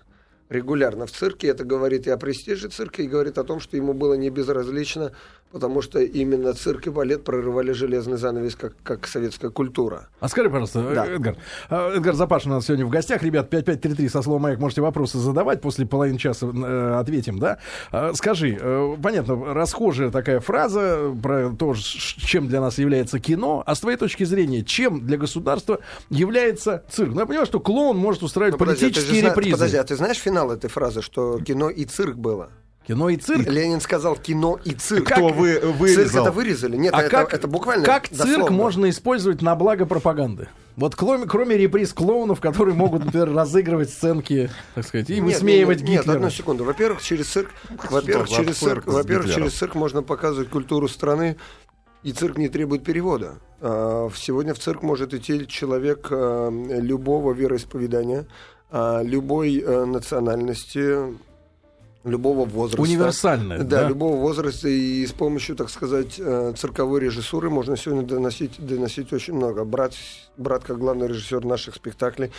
Регулярно 0.49 1.05
в 1.05 1.11
цирке. 1.11 1.47
Это 1.47 1.63
говорит 1.63 2.07
и 2.07 2.09
о 2.09 2.17
престиже 2.17 2.69
цирка, 2.69 3.03
и 3.03 3.07
говорит 3.07 3.37
о 3.37 3.43
том, 3.43 3.59
что 3.59 3.77
ему 3.77 3.93
было 3.93 4.15
не 4.15 4.29
безразлично, 4.31 5.13
потому 5.51 5.81
что 5.81 5.99
именно 5.99 6.53
цирк 6.53 6.87
и 6.87 6.89
балет 6.89 7.23
прорывали 7.23 7.71
железный 7.71 8.17
занавес, 8.17 8.55
как, 8.55 8.73
как 8.83 9.07
советская 9.07 9.49
культура. 9.49 10.07
А 10.19 10.27
скажи, 10.29 10.49
пожалуйста, 10.49 10.81
Да. 10.93 11.05
Эдгар. 11.07 11.35
а, 11.69 11.95
Эдгар 11.95 12.13
Запашин 12.15 12.51
у 12.51 12.55
нас 12.55 12.65
сегодня 12.65 12.85
в 12.85 12.89
гостях. 12.89 13.23
Ребят, 13.23 13.49
5533 13.49 14.09
со 14.09 14.21
словом 14.21 14.43
«Маяк» 14.43 14.59
можете 14.59 14.81
вопросы 14.81 15.17
задавать. 15.17 15.61
После 15.61 15.85
половины 15.85 16.17
часа 16.19 16.47
э, 16.47 16.95
ответим, 16.99 17.39
да? 17.39 17.57
А, 17.91 18.13
скажи, 18.13 18.57
э, 18.59 18.95
понятно, 19.01 19.53
расхожая 19.53 20.11
такая 20.11 20.39
фраза 20.39 21.13
про 21.21 21.49
то, 21.57 21.73
чем 21.75 22.47
для 22.47 22.61
нас 22.61 22.77
является 22.77 23.19
кино. 23.19 23.63
А 23.65 23.75
с 23.75 23.79
твоей 23.79 23.97
точки 23.97 24.23
зрения, 24.23 24.63
чем 24.63 25.05
для 25.05 25.17
государства 25.17 25.79
является 26.09 26.83
цирк? 26.89 27.13
Ну, 27.13 27.19
я 27.21 27.25
понимаю, 27.25 27.45
что 27.45 27.59
клоун 27.59 27.97
может 27.97 28.23
устраивать 28.23 28.53
Ну, 28.53 28.57
подожди, 28.59 28.85
а 28.85 28.89
политические 28.89 29.21
зна- 29.21 29.29
репризы. 29.31 29.51
Подожди, 29.53 29.77
а 29.77 29.83
ты 29.83 29.95
знаешь 29.95 30.17
финал 30.17 30.51
этой 30.51 30.69
фразы, 30.69 31.01
что 31.01 31.39
кино 31.39 31.69
и 31.69 31.85
цирк 31.85 32.15
было? 32.17 32.49
Кино 32.89 33.09
и 33.09 33.17
цирк. 33.17 33.47
Ленин 33.47 33.81
сказал 33.81 34.15
кино 34.15 34.59
и 34.65 34.71
цирк. 34.71 35.11
Кто 35.11 35.27
вы, 35.27 35.59
Цирк 35.59 35.75
вырезал? 35.75 36.25
это 36.25 36.31
вырезали? 36.31 36.75
Нет, 36.75 36.91
А 36.95 37.01
это, 37.01 37.09
как, 37.11 37.35
это 37.35 37.47
буквально 37.47 37.85
как 37.85 38.07
цирк 38.07 38.17
дословно. 38.25 38.49
можно 38.49 38.89
использовать 38.89 39.43
на 39.43 39.53
благо 39.55 39.85
пропаганды? 39.85 40.47
Вот 40.75 40.95
кроме, 40.95 41.27
кроме 41.27 41.55
реприз 41.55 41.93
клоунов, 41.93 42.41
которые 42.41 42.73
могут, 42.73 43.05
например, 43.05 43.31
разыгрывать 43.31 43.91
сценки, 43.91 44.49
так 44.73 44.87
сказать, 44.87 45.11
и 45.11 45.21
Нет, 45.21 45.35
высмеивать 45.35 45.81
нет, 45.81 45.87
нет, 45.87 45.99
Гитлера. 45.99 46.15
одну 46.17 46.29
секунду. 46.31 46.63
Во-первых, 46.63 47.03
через 47.03 47.27
цирк, 47.27 47.51
во-первых, 47.91 48.27
через 48.27 48.57
цирк 48.57 48.85
цирк, 48.85 48.87
во-первых, 48.87 49.35
через 49.35 49.53
цирк 49.53 49.75
можно 49.75 50.01
показывать 50.01 50.49
культуру 50.49 50.87
страны, 50.87 51.35
и 52.01 52.11
цирк 52.11 52.39
не 52.39 52.49
требует 52.49 52.83
перевода. 52.83 53.35
А, 53.61 54.09
Сегодня 54.15 54.55
в 54.55 54.59
цирк 54.59 54.81
может 54.81 55.13
идти 55.13 55.45
человек 55.45 56.07
а, 56.09 56.49
любого 56.49 57.33
вероисповедания, 57.33 58.25
а, 58.71 59.03
любой 59.03 59.59
э, 59.59 59.85
национальности, 59.85 61.19
любого 62.09 62.45
возраста. 62.45 62.81
Универсальное, 62.81 63.59
Да, 63.59 63.83
да? 63.83 63.89
любого 63.89 64.15
возраста. 64.17 64.67
И 64.67 65.05
с 65.05 65.11
помощью, 65.11 65.55
так 65.55 65.69
сказать, 65.69 66.15
э, 66.17 66.53
цирковой 66.57 66.99
режиссуры 67.01 67.49
можно 67.49 67.77
сегодня 67.77 68.03
доносить, 68.03 68.53
доносить 68.57 69.13
очень 69.13 69.33
много. 69.33 69.63
Брат, 69.65 69.93
брат, 70.37 70.63
как 70.63 70.77
главный 70.79 71.07
режиссер 71.07 71.45
наших 71.45 71.75
спектаклей, 71.75 72.31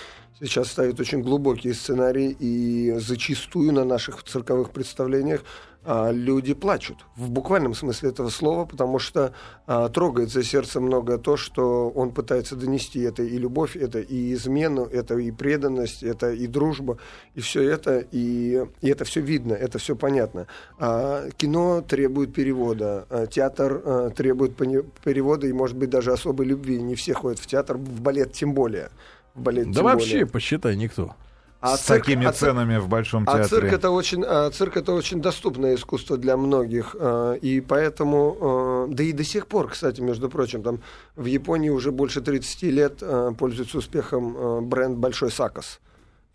сейчас 0.47 0.69
ставит 0.69 0.99
очень 1.01 1.23
глубокие 1.23 1.75
сценарии. 1.75 2.37
И 2.39 2.95
зачастую 2.99 3.73
на 3.73 3.85
наших 3.85 4.23
цирковых 4.23 4.71
представлениях 4.71 5.43
а, 5.83 6.11
люди 6.11 6.53
плачут. 6.53 6.99
В 7.17 7.31
буквальном 7.31 7.75
смысле 7.75 8.11
этого 8.11 8.29
слова, 8.29 8.67
потому 8.67 8.99
что 8.99 9.33
а, 9.67 9.89
трогает 9.89 10.31
за 10.31 10.43
сердце 10.43 10.79
многое 10.79 11.17
то, 11.17 11.39
что 11.39 11.89
он 11.89 12.13
пытается 12.13 12.55
донести. 12.55 13.01
Это 13.01 13.23
и 13.23 13.39
любовь, 13.39 13.77
это 13.77 13.99
и 13.99 14.35
измену, 14.35 14.85
это 14.85 15.17
и 15.17 15.31
преданность, 15.31 16.03
это 16.03 16.33
и 16.33 16.47
дружба, 16.47 16.99
и 17.35 17.41
все 17.41 17.63
это, 17.63 18.05
и, 18.13 18.63
и 18.83 18.89
это 18.89 19.07
все 19.07 19.23
видно, 19.23 19.55
это 19.55 19.79
все 19.79 19.97
понятно. 19.97 20.47
А, 20.79 21.31
кино 21.31 21.81
требует 21.81 22.35
перевода, 22.35 23.07
а, 23.09 23.27
театр 23.27 23.83
а, 23.83 24.11
требует 24.11 24.57
перевода 24.57 25.47
и, 25.47 25.53
может 25.53 25.79
быть, 25.79 25.89
даже 25.89 26.13
особой 26.13 26.45
любви. 26.45 26.83
Не 26.83 26.95
все 26.95 27.15
ходят 27.15 27.39
в 27.39 27.47
театр, 27.47 27.79
в 27.79 28.03
балет 28.03 28.33
тем 28.33 28.53
более. 28.53 28.91
Балет 29.35 29.71
Да 29.71 29.83
вообще, 29.83 30.11
более. 30.13 30.27
посчитай, 30.27 30.77
никто. 30.77 31.15
А 31.63 31.77
с 31.77 31.83
цирк- 31.83 31.99
такими 31.99 32.25
а 32.25 32.31
цирк- 32.31 32.37
ценами 32.53 32.79
в 32.79 32.89
Большом 32.89 33.25
а 33.27 33.33
театре. 33.39 33.45
цирк 33.49 33.73
это 33.75 33.91
очень, 33.91 34.25
а, 34.27 34.51
цирк 34.51 34.79
это 34.79 34.93
очень 34.93 35.21
доступное 35.21 35.75
искусство 35.75 36.17
для 36.17 36.37
многих, 36.39 36.97
а, 36.99 37.35
и 37.35 37.61
поэтому, 37.61 38.37
а, 38.41 38.87
да 38.89 39.03
и 39.03 39.13
до 39.13 39.25
сих 39.25 39.47
пор, 39.47 39.69
кстати, 39.69 40.01
между 40.01 40.31
прочим, 40.31 40.63
там 40.63 40.81
в 41.17 41.27
Японии 41.27 41.69
уже 41.69 41.93
больше 41.93 42.23
30 42.23 42.71
лет 42.71 42.99
а, 43.03 43.33
пользуется 43.33 43.77
успехом 43.79 44.35
а, 44.39 44.61
бренд 44.63 44.97
Большой 44.97 45.31
Сакос. 45.31 45.81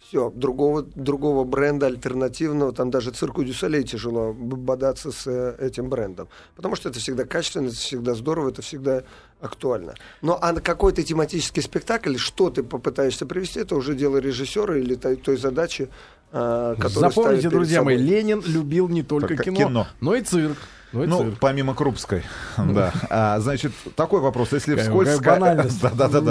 Все, 0.08 0.30
другого, 0.30 0.84
другого 0.84 1.46
бренда 1.46 1.88
альтернативного, 1.88 2.72
там 2.74 2.92
даже 2.92 3.10
цирку 3.10 3.44
Дюсалей 3.44 3.84
тяжело 3.84 4.34
бодаться 4.34 5.12
с 5.12 5.26
э, 5.26 5.56
этим 5.60 5.90
брендом. 5.90 6.28
Потому 6.56 6.76
что 6.76 6.90
это 6.90 7.00
всегда 7.00 7.26
качественно, 7.26 7.68
это 7.68 7.76
всегда 7.76 8.14
здорово, 8.14 8.50
это 8.50 8.62
всегда 8.62 9.02
актуально. 9.42 9.96
Но 10.22 10.38
а 10.40 10.54
на 10.54 10.62
какой-то 10.62 11.02
тематический 11.02 11.64
спектакль, 11.64 12.18
что 12.18 12.52
ты 12.52 12.62
попытаешься 12.62 13.26
привести, 13.26 13.60
это 13.60 13.76
уже 13.76 13.96
дело 13.96 14.18
режиссера 14.18 14.78
или 14.78 14.94
той, 14.94 15.16
той 15.16 15.38
задачи, 15.38 15.90
а, 16.32 16.76
которую 16.76 16.92
ставит 16.92 17.14
Запомните, 17.16 17.42
перед 17.42 17.54
друзья 17.54 17.82
мои, 17.82 17.98
собой. 17.98 18.10
Ленин 18.10 18.44
любил 18.46 18.88
не 18.90 19.02
только 19.02 19.30
Только 19.30 19.44
кино, 19.46 19.58
кино. 19.58 19.88
но 20.02 20.16
и 20.16 20.22
цирк. 20.22 20.58
Ну, 20.96 21.24
Ну, 21.24 21.36
помимо 21.40 21.74
Крупской, 21.74 22.24
да. 22.58 22.94
А, 23.10 23.40
значит, 23.40 23.72
такой 23.96 24.22
вопрос. 24.22 24.54
Если 24.54 24.76
вскользь... 24.76 25.10
Да, 25.82 25.90
да, 25.90 26.08
да, 26.08 26.22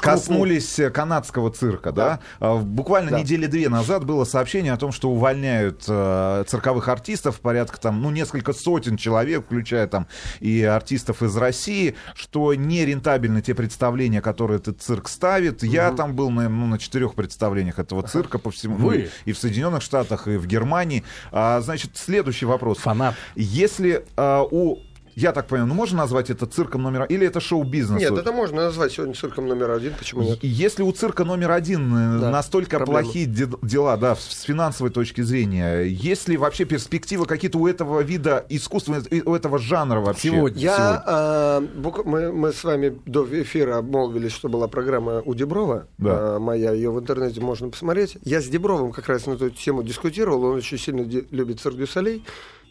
Коснулись 0.00 0.78
э, 0.78 0.90
канадского 0.90 1.50
цирка, 1.50 1.92
да? 1.92 2.20
А, 2.38 2.56
Буквально 2.56 3.16
недели 3.16 3.46
две 3.46 3.68
назад 3.68 4.04
было 4.04 4.24
сообщение 4.24 4.72
о 4.72 4.76
том, 4.76 4.92
что 4.92 5.10
увольняют 5.10 5.84
э, 5.88 6.44
цирковых 6.46 6.88
артистов, 6.88 7.40
порядка 7.40 7.80
там, 7.80 8.02
ну, 8.02 8.10
несколько 8.10 8.52
сотен 8.52 8.96
человек, 8.96 9.44
включая 9.44 9.86
там 9.86 10.06
и 10.40 10.62
артистов 10.62 11.22
из 11.22 11.36
России, 11.36 11.94
что 12.14 12.54
нерентабельны 12.54 13.42
те 13.42 13.54
представления, 13.54 14.20
которые 14.20 14.58
этот 14.58 14.82
цирк 14.82 15.08
ставит. 15.08 15.62
Я 15.62 15.92
там 15.92 16.14
был 16.14 16.30
на, 16.30 16.48
ну, 16.48 16.66
на 16.66 16.78
четырех 16.78 17.14
представлениях 17.14 17.78
этого 17.78 18.02
цирка 18.02 18.38
по 18.38 18.50
всему... 18.50 18.76
Вы? 18.76 19.10
и 19.24 19.32
в 19.32 19.38
Соединенных 19.38 19.82
Штатах, 19.82 20.28
и 20.28 20.36
в 20.36 20.46
Германии. 20.46 21.04
А, 21.32 21.60
значит, 21.60 21.96
следующий 21.96 22.46
вопрос. 22.46 22.78
Фанат. 22.78 23.14
Если 23.34 24.04
а, 24.16 24.42
у... 24.50 24.78
Я 25.16 25.32
так 25.32 25.48
понимаю, 25.48 25.66
ну 25.68 25.74
можно 25.74 25.98
назвать 25.98 26.30
это 26.30 26.46
цирком 26.46 26.82
номер 26.82 27.02
один? 27.02 27.16
Или 27.18 27.26
это 27.26 27.40
шоу-бизнес? 27.40 28.00
Нет, 28.00 28.12
это 28.12 28.32
можно 28.32 28.62
назвать 28.66 28.92
сегодня 28.92 29.14
цирком 29.14 29.48
номер 29.48 29.72
один, 29.72 29.92
почему 29.98 30.22
нет? 30.22 30.38
Если 30.42 30.82
у 30.84 30.92
цирка 30.92 31.24
номер 31.24 31.50
один 31.50 31.92
э, 31.94 32.20
Да, 32.20 32.30
настолько 32.30 32.78
проблема. 32.78 33.02
плохие 33.02 33.26
де- 33.26 33.48
дела, 33.60 33.96
да, 33.96 34.14
с 34.14 34.42
финансовой 34.42 34.90
точки 34.92 35.20
зрения, 35.22 35.80
есть 35.82 36.28
ли 36.28 36.36
вообще 36.36 36.64
перспективы 36.64 37.26
какие-то 37.26 37.58
у 37.58 37.66
этого 37.66 38.00
вида 38.00 38.46
искусства, 38.48 39.02
у 39.26 39.34
этого 39.34 39.58
жанра 39.58 39.98
вообще? 40.00 40.28
Сегодня. 40.30 40.62
Я, 40.62 41.02
а, 41.04 41.60
бук- 41.60 42.04
мы, 42.04 42.32
мы 42.32 42.52
с 42.52 42.62
вами 42.62 42.96
до 43.04 43.26
эфира 43.42 43.78
обмолвились, 43.78 44.32
что 44.32 44.48
была 44.48 44.68
программа 44.68 45.22
у 45.24 45.34
Деброва, 45.34 45.88
Да. 45.98 46.36
а, 46.36 46.38
моя, 46.38 46.70
ее 46.72 46.90
в 46.92 47.00
интернете 47.00 47.40
можно 47.40 47.68
посмотреть. 47.68 48.16
Я 48.22 48.40
с 48.40 48.46
Дебровым 48.46 48.92
как 48.92 49.08
раз 49.08 49.26
на 49.26 49.32
эту 49.32 49.50
тему 49.50 49.82
дискутировал, 49.82 50.44
он 50.44 50.58
очень 50.58 50.78
сильно 50.78 51.04
де- 51.04 51.24
любит 51.32 51.60
цирк 51.60 51.76
Дюсалей. 51.76 52.24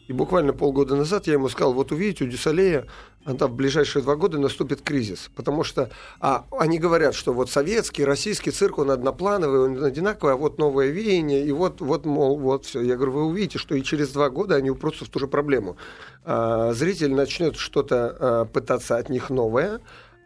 И 0.10 0.14
буквально 0.14 0.54
полгода 0.54 0.96
назад 0.96 1.28
я 1.28 1.34
ему 1.34 1.50
сказал, 1.50 1.72
вот 1.72 1.92
увидите, 1.92 2.24
у 2.24 2.28
Дюсалея 2.28 2.88
а, 3.26 3.36
там 3.36 3.52
в 3.52 3.56
ближайшие 3.56 4.02
два 4.02 4.16
года 4.16 4.40
наступит 4.40 4.82
кризис. 4.82 5.30
Потому 5.36 5.64
что 5.64 5.92
а, 6.20 6.46
они 6.50 6.80
говорят, 6.80 7.14
что 7.14 7.32
вот 7.32 7.52
советский, 7.52 8.04
российский 8.04 8.50
цирк, 8.50 8.80
он 8.80 8.90
одноплановый, 8.90 9.60
он 9.60 9.84
одинаковый, 9.84 10.34
а 10.34 10.36
вот 10.36 10.58
новое 10.58 10.88
веяние, 10.88 11.46
и 11.46 11.52
вот, 11.52 11.80
вот 11.80 12.08
мол, 12.08 12.40
вот 12.40 12.66
все. 12.66 12.82
Я 12.82 12.96
говорю, 12.96 13.12
вы 13.12 13.26
увидите, 13.26 13.60
что 13.60 13.76
и 13.76 13.84
через 13.84 14.10
два 14.10 14.32
года 14.32 14.56
они 14.56 14.72
упрутся 14.72 15.06
в 15.06 15.10
ту 15.10 15.20
же 15.20 15.28
проблему. 15.28 15.78
А, 16.26 16.74
зритель 16.74 17.14
начнет 17.14 17.56
что-то 17.56 18.18
а, 18.20 18.46
пытаться 18.46 18.98
от 18.98 19.10
них 19.10 19.30
новое, 19.30 19.80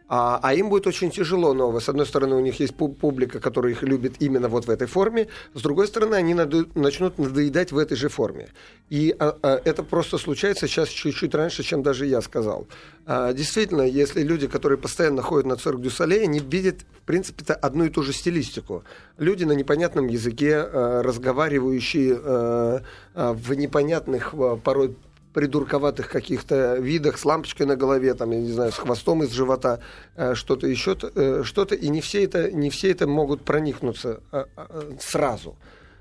а, 0.06 0.38
а 0.42 0.52
им 0.54 0.68
будет 0.68 0.86
очень 0.86 1.10
тяжело 1.10 1.54
новое. 1.54 1.80
С 1.80 1.88
одной 1.88 2.04
стороны, 2.04 2.36
у 2.36 2.40
них 2.40 2.60
есть 2.60 2.74
пу- 2.74 2.94
публика, 2.94 3.40
которая 3.40 3.72
их 3.72 3.82
любит 3.82 4.16
именно 4.20 4.48
вот 4.48 4.66
в 4.66 4.70
этой 4.70 4.86
форме. 4.86 5.28
С 5.54 5.62
другой 5.62 5.86
стороны, 5.86 6.14
они 6.14 6.34
наду- 6.34 6.68
начнут 6.74 7.18
надоедать 7.18 7.72
в 7.72 7.78
этой 7.78 7.96
же 7.96 8.10
форме. 8.10 8.48
И 8.90 9.16
а, 9.18 9.36
а, 9.42 9.60
это 9.64 9.82
просто 9.82 10.18
случается 10.18 10.68
сейчас 10.68 10.90
чуть-чуть 10.90 11.34
раньше, 11.34 11.62
чем 11.62 11.82
даже 11.82 12.04
я 12.04 12.20
сказал. 12.20 12.66
А, 13.06 13.32
действительно, 13.32 13.82
если 13.82 14.22
люди, 14.22 14.46
которые 14.46 14.76
постоянно 14.76 15.22
ходят 15.22 15.46
на 15.46 15.56
цирк 15.56 15.80
Дюсале, 15.80 16.22
они 16.22 16.38
видят, 16.38 16.80
в 17.00 17.06
принципе-то, 17.06 17.54
одну 17.54 17.84
и 17.84 17.88
ту 17.88 18.02
же 18.02 18.12
стилистику. 18.12 18.84
Люди 19.16 19.44
на 19.44 19.52
непонятном 19.52 20.08
языке, 20.08 20.56
а, 20.56 21.02
разговаривающие 21.02 22.20
а, 22.22 22.82
а, 23.14 23.32
в 23.32 23.54
непонятных 23.54 24.34
а, 24.34 24.56
порой 24.56 24.96
придурковатых 25.34 26.08
каких-то 26.08 26.76
видах 26.76 27.18
с 27.18 27.24
лампочкой 27.24 27.66
на 27.66 27.76
голове, 27.76 28.14
там, 28.14 28.30
я 28.30 28.40
не 28.40 28.52
знаю, 28.52 28.72
с 28.72 28.76
хвостом 28.76 29.22
из 29.24 29.32
живота, 29.32 29.80
э, 30.16 30.34
что-то 30.34 30.66
еще, 30.66 30.96
э, 31.02 31.42
что-то, 31.44 31.74
и 31.74 31.88
не 31.88 32.00
все 32.00 32.24
это, 32.24 32.50
не 32.52 32.70
все 32.70 32.92
это 32.92 33.06
могут 33.06 33.44
проникнуться 33.44 34.20
э, 34.32 34.44
сразу. 35.00 35.56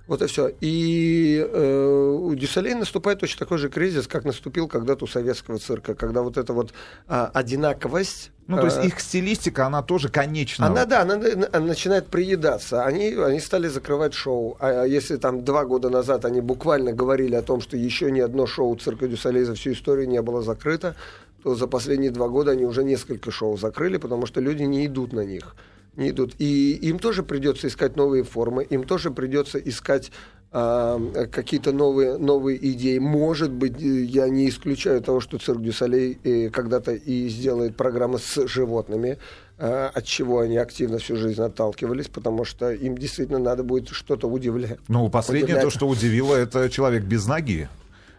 Вот 0.08 0.22
и 0.22 0.28
все. 0.28 0.52
И 0.60 1.38
э, 1.38 2.18
у 2.20 2.36
Дю 2.36 2.50
Солей 2.50 2.74
наступает 2.74 3.20
точно 3.20 3.40
такой 3.40 3.58
же 3.58 3.70
кризис, 3.70 4.08
как 4.08 4.26
наступил 4.26 4.68
когда-то 4.68 5.06
у 5.06 5.08
советского 5.08 5.60
цирка, 5.60 5.96
когда 5.96 6.22
вот 6.22 6.38
эта 6.38 6.52
вот 6.52 6.74
а, 7.08 7.32
одинаковость 7.34 8.32
ну, 8.48 8.58
то 8.58 8.66
есть 8.66 8.78
а. 8.78 8.84
их 8.84 9.00
стилистика, 9.00 9.68
она 9.68 9.82
тоже 9.82 10.10
конечна. 10.10 10.68
Она, 10.68 10.86
да, 10.86 11.02
она, 11.04 11.16
она 11.54 11.66
начинает 11.66 12.08
приедаться. 12.08 12.84
Они, 12.84 13.14
они 13.14 13.40
стали 13.40 13.68
закрывать 13.68 14.14
шоу. 14.14 14.58
А 14.60 14.84
если 14.84 15.16
там 15.16 15.46
два 15.46 15.64
года 15.64 15.90
назад 15.90 16.26
они 16.26 16.42
буквально 16.42 16.92
говорили 16.92 17.36
о 17.36 17.42
том, 17.42 17.62
что 17.62 17.78
еще 17.78 18.12
ни 18.12 18.20
одно 18.20 18.46
шоу 18.46 18.76
цирка 18.76 19.08
Дю 19.08 19.21
Солей 19.21 19.44
за 19.44 19.56
всю 19.56 19.72
историю 19.72 20.10
не 20.10 20.22
было 20.22 20.42
закрыто, 20.42 20.96
то 21.42 21.56
за 21.56 21.68
последние 21.68 22.12
два 22.12 22.28
года 22.28 22.52
они 22.52 22.66
уже 22.66 22.84
несколько 22.84 23.32
шоу 23.32 23.58
закрыли, 23.58 23.96
потому 23.98 24.26
что 24.26 24.42
люди 24.42 24.64
не 24.64 24.86
идут 24.86 25.14
на 25.14 25.22
них 25.22 25.56
не 25.96 26.10
идут. 26.10 26.34
И 26.40 26.74
им 26.82 27.00
тоже 27.00 27.24
придется 27.24 27.68
искать 27.68 27.96
новые 27.96 28.24
формы, 28.24 28.64
им 28.64 28.84
тоже 28.84 29.12
придется 29.12 29.58
искать 29.58 30.12
э, 30.52 31.28
какие-то 31.32 31.72
новые, 31.72 32.18
новые 32.18 32.58
идеи. 32.72 32.98
Может 32.98 33.52
быть, 33.52 33.80
я 33.80 34.30
не 34.30 34.50
исключаю 34.50 35.02
того, 35.02 35.20
что 35.20 35.38
цирк 35.38 35.62
Дюсалей 35.62 36.18
э, 36.24 36.50
когда-то 36.50 36.94
и 36.94 37.28
сделает 37.30 37.76
программы 37.76 38.20
с 38.20 38.48
животными, 38.48 39.18
э, 39.58 39.90
от 39.94 40.06
чего 40.06 40.40
они 40.40 40.58
активно 40.58 40.98
всю 40.98 41.16
жизнь 41.16 41.42
отталкивались, 41.42 42.08
потому 42.08 42.46
что 42.46 42.72
им 42.72 42.98
действительно 42.98 43.40
надо 43.40 43.64
будет 43.64 43.90
что-то 43.90 44.28
удивлять. 44.28 44.80
Ну, 44.88 45.10
последнее 45.10 45.56
удивлять. 45.56 45.64
то, 45.64 45.70
что 45.70 45.88
удивило, 45.88 46.36
это 46.36 46.70
человек 46.70 47.04
без 47.04 47.26
ноги 47.28 47.70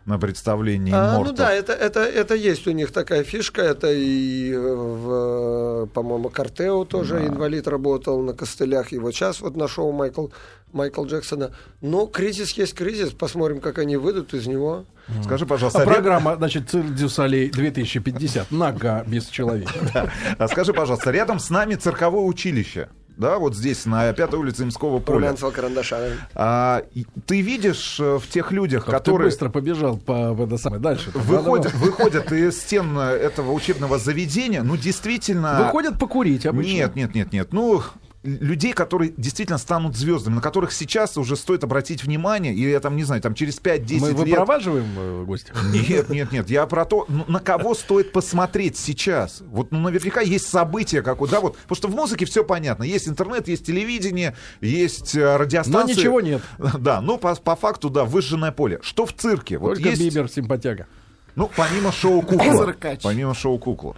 на 0.06 0.18
представлении 0.18 0.92
а, 0.94 1.18
Ну 1.18 1.32
да, 1.32 1.52
это, 1.52 1.72
это, 1.72 2.00
это 2.00 2.34
есть 2.34 2.66
у 2.66 2.72
них 2.72 2.92
такая 2.92 3.24
фишка. 3.24 3.62
Это 3.62 3.90
и, 3.90 4.54
в, 4.54 5.86
по-моему, 5.94 6.28
Corteo 6.28 6.84
тоже 6.84 7.20
да. 7.20 7.26
инвалид 7.26 7.66
работал 7.66 8.20
на 8.22 8.34
костылях. 8.34 8.92
Его 8.92 9.10
сейчас 9.12 9.40
вот 9.40 9.56
нашел 9.56 9.92
Майкл, 9.92 10.28
Майкл 10.72 11.04
Джексона. 11.06 11.52
Но 11.80 12.06
кризис 12.06 12.52
есть 12.52 12.74
кризис. 12.74 13.12
Посмотрим, 13.12 13.60
как 13.60 13.78
они 13.78 13.96
выйдут 13.96 14.34
из 14.34 14.46
него. 14.46 14.84
Скажи, 15.22 15.46
пожалуйста. 15.46 15.82
А 15.82 15.86
программа, 15.86 16.36
значит, 16.36 16.70
Цирк 16.70 16.94
Дю 16.94 17.15
Солей 17.15 17.50
2050. 17.50 18.50
Нога 18.50 19.04
без 19.04 19.26
человека. 19.26 19.72
А 20.38 20.48
скажи, 20.48 20.72
пожалуйста, 20.72 21.10
рядом 21.10 21.38
с 21.38 21.50
нами 21.50 21.74
цирковое 21.74 22.24
училище 22.24 22.88
да, 23.16 23.38
вот 23.38 23.54
здесь, 23.54 23.86
на 23.86 24.12
пятой 24.12 24.38
улице 24.38 24.64
Ямского 24.64 24.98
поля. 24.98 25.34
карандаша. 25.52 26.18
А, 26.34 26.82
ты 27.26 27.40
видишь 27.40 27.98
э, 28.00 28.18
в 28.18 28.28
тех 28.28 28.50
людях, 28.50 28.86
как 28.86 28.94
которые... 28.94 29.30
Ты 29.30 29.34
быстро 29.34 29.48
побежал 29.50 29.96
по, 29.96 30.34
по 30.34 30.58
самое 30.58 30.82
дальше. 30.82 31.10
Выходят, 31.14 31.72
выходят 31.74 32.32
из 32.32 32.60
стен 32.60 32.98
этого 32.98 33.52
учебного 33.52 33.98
заведения, 33.98 34.62
ну, 34.62 34.76
действительно... 34.76 35.64
Выходят 35.64 35.98
покурить 35.98 36.46
обычно. 36.46 36.70
Нет, 36.70 36.96
нет, 36.96 37.14
нет, 37.14 37.32
нет. 37.32 37.52
Ну, 37.52 37.82
людей, 38.24 38.72
которые 38.72 39.12
действительно 39.16 39.58
станут 39.58 39.96
звездами, 39.96 40.36
на 40.36 40.40
которых 40.40 40.72
сейчас 40.72 41.16
уже 41.18 41.36
стоит 41.36 41.62
обратить 41.62 42.02
внимание, 42.02 42.54
и 42.54 42.68
я 42.68 42.80
там, 42.80 42.96
не 42.96 43.04
знаю, 43.04 43.20
там 43.20 43.34
через 43.34 43.60
5-10 43.60 43.92
лет... 43.92 44.00
Мы 44.00 44.12
выпроваживаем 44.12 44.86
э, 44.96 45.24
гостя? 45.24 45.52
Нет, 45.72 46.08
нет, 46.08 46.32
нет, 46.32 46.50
я 46.50 46.66
про 46.66 46.86
то, 46.86 47.04
ну, 47.08 47.24
на 47.28 47.38
кого 47.38 47.74
стоит 47.74 48.12
посмотреть 48.12 48.78
сейчас. 48.78 49.42
Вот 49.46 49.70
ну, 49.72 49.78
наверняка 49.78 50.22
есть 50.22 50.48
события, 50.48 51.02
как 51.02 51.20
вот, 51.20 51.30
да, 51.30 51.40
вот, 51.40 51.56
потому 51.58 51.76
что 51.76 51.88
в 51.88 51.94
музыке 51.94 52.24
все 52.24 52.44
понятно. 52.44 52.82
Есть 52.82 53.08
интернет, 53.08 53.46
есть 53.46 53.66
телевидение, 53.66 54.34
есть 54.60 55.14
э, 55.14 55.36
радиостанции. 55.36 55.94
Но 55.94 56.00
ничего 56.00 56.20
нет. 56.20 56.42
Да, 56.84 57.00
ну, 57.00 57.18
по, 57.18 57.34
по 57.34 57.56
факту, 57.56 57.88
да, 57.88 58.04
выжженное 58.04 58.52
поле. 58.52 58.80
Что 58.82 59.06
в 59.06 59.12
цирке? 59.12 59.58
Только 59.58 59.62
вот 59.64 59.78
есть... 59.78 60.00
Бибер 60.00 60.28
симпатяга. 60.28 60.86
Ну, 61.34 61.50
помимо 61.54 61.92
шоу 61.92 62.22
«Кукла». 62.22 62.74
Помимо 63.02 63.34
шоу 63.34 63.58
«Кукла». 63.58 63.96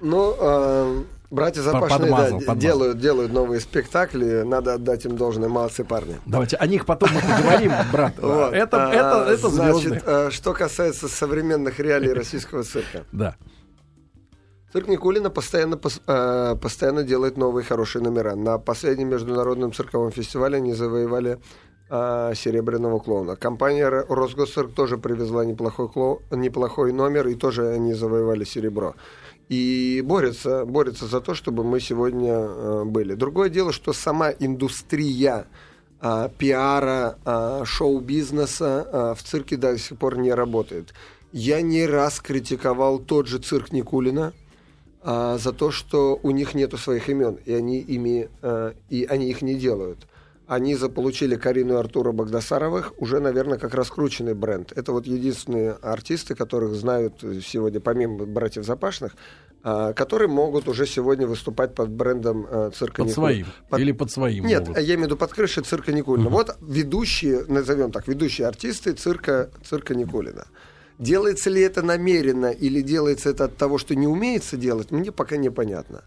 Ну, 0.00 0.36
э, 0.38 1.04
Братья 1.34 1.62
Запашные 1.62 1.98
подмазал, 1.98 2.38
да, 2.38 2.46
подмазал. 2.46 2.56
Делают, 2.56 2.98
делают 2.98 3.32
новые 3.32 3.60
спектакли, 3.60 4.42
надо 4.42 4.74
отдать 4.74 5.04
им 5.04 5.16
должное, 5.16 5.48
молодцы 5.48 5.84
парни. 5.84 6.16
Давайте 6.26 6.56
о 6.56 6.66
них 6.66 6.86
потом 6.86 7.10
мы 7.12 7.20
поговорим, 7.20 7.72
брат. 7.92 8.14
Вот. 8.18 8.54
Это, 8.54 8.88
а, 8.88 8.92
это, 8.92 9.32
это 9.32 9.48
Значит, 9.48 10.02
а, 10.06 10.30
что 10.30 10.52
касается 10.52 11.08
современных 11.08 11.80
реалий 11.80 12.12
российского 12.12 12.62
цирка. 12.62 13.04
Да. 13.12 13.36
Цирк 14.72 14.88
Никулина 14.88 15.30
постоянно, 15.30 15.78
а, 16.06 16.56
постоянно 16.56 17.04
делает 17.04 17.36
новые 17.36 17.64
хорошие 17.64 18.02
номера. 18.02 18.34
На 18.34 18.58
последнем 18.58 19.08
международном 19.08 19.72
цирковом 19.72 20.10
фестивале 20.10 20.56
они 20.56 20.72
завоевали 20.72 21.30
а, 21.32 21.38
серебряного 21.88 22.98
клоуна. 22.98 23.36
Компания 23.36 23.88
Росгосцирк 23.88 24.72
тоже 24.72 24.96
привезла 24.96 25.44
неплохой, 25.44 25.88
клоун, 25.88 26.18
неплохой 26.30 26.92
номер, 26.92 27.28
и 27.28 27.34
тоже 27.34 27.68
они 27.68 27.92
завоевали 27.92 28.44
серебро 28.44 28.94
и 29.48 30.02
борется, 30.04 30.64
борется 30.64 31.06
за 31.06 31.20
то, 31.20 31.34
чтобы 31.34 31.64
мы 31.64 31.80
сегодня 31.80 32.32
э, 32.32 32.84
были. 32.84 33.14
Другое 33.14 33.50
дело, 33.50 33.72
что 33.72 33.92
сама 33.92 34.30
индустрия 34.30 35.46
э, 36.00 36.28
пиара, 36.38 37.18
э, 37.24 37.62
шоу-бизнеса 37.64 38.88
э, 38.90 39.14
в 39.16 39.22
цирке 39.22 39.56
до 39.56 39.76
сих 39.78 39.98
пор 39.98 40.18
не 40.18 40.32
работает. 40.32 40.94
Я 41.32 41.60
не 41.62 41.86
раз 41.86 42.20
критиковал 42.20 42.98
тот 42.98 43.26
же 43.26 43.38
цирк 43.38 43.72
Никулина 43.72 44.32
э, 45.02 45.38
за 45.38 45.52
то, 45.52 45.70
что 45.70 46.18
у 46.22 46.30
них 46.30 46.54
нету 46.54 46.78
своих 46.78 47.08
имен, 47.08 47.38
и 47.44 47.52
они, 47.52 47.80
ими, 47.80 48.28
э, 48.40 48.72
и 48.88 49.04
они 49.04 49.28
их 49.28 49.42
не 49.42 49.56
делают 49.56 50.06
они 50.46 50.74
заполучили 50.74 51.36
Карину 51.36 51.74
и 51.74 51.76
Артура 51.78 52.12
Багдасаровых, 52.12 52.92
уже, 52.98 53.20
наверное, 53.20 53.58
как 53.58 53.74
раскрученный 53.74 54.34
бренд. 54.34 54.72
Это 54.76 54.92
вот 54.92 55.06
единственные 55.06 55.72
артисты, 55.72 56.34
которых 56.34 56.74
знают 56.74 57.24
сегодня, 57.44 57.80
помимо 57.80 58.26
братьев 58.26 58.64
Запашных, 58.64 59.16
а, 59.62 59.94
которые 59.94 60.28
могут 60.28 60.68
уже 60.68 60.86
сегодня 60.86 61.26
выступать 61.26 61.74
под 61.74 61.88
брендом 61.88 62.46
а, 62.50 62.70
цирка 62.70 63.02
Под 63.02 63.08
Никулина. 63.08 63.14
своим 63.14 63.46
под... 63.70 63.80
или 63.80 63.92
под 63.92 64.10
своим 64.10 64.46
Нет, 64.46 64.68
могут. 64.68 64.76
я 64.76 64.94
имею 64.94 65.00
в 65.00 65.04
виду 65.04 65.16
под 65.16 65.32
крышей 65.32 65.62
цирка 65.62 65.92
Никулина. 65.92 66.26
Угу. 66.28 66.34
Вот 66.36 66.56
ведущие, 66.60 67.44
назовем 67.48 67.90
так, 67.90 68.06
ведущие 68.06 68.46
артисты 68.46 68.92
цирка, 68.92 69.50
цирка 69.64 69.94
Никулина. 69.94 70.44
Делается 70.98 71.48
ли 71.48 71.62
это 71.62 71.80
намеренно 71.80 72.50
или 72.50 72.82
делается 72.82 73.30
это 73.30 73.46
от 73.46 73.56
того, 73.56 73.78
что 73.78 73.94
не 73.94 74.06
умеется 74.06 74.58
делать, 74.58 74.90
мне 74.90 75.10
пока 75.10 75.38
непонятно. 75.38 76.04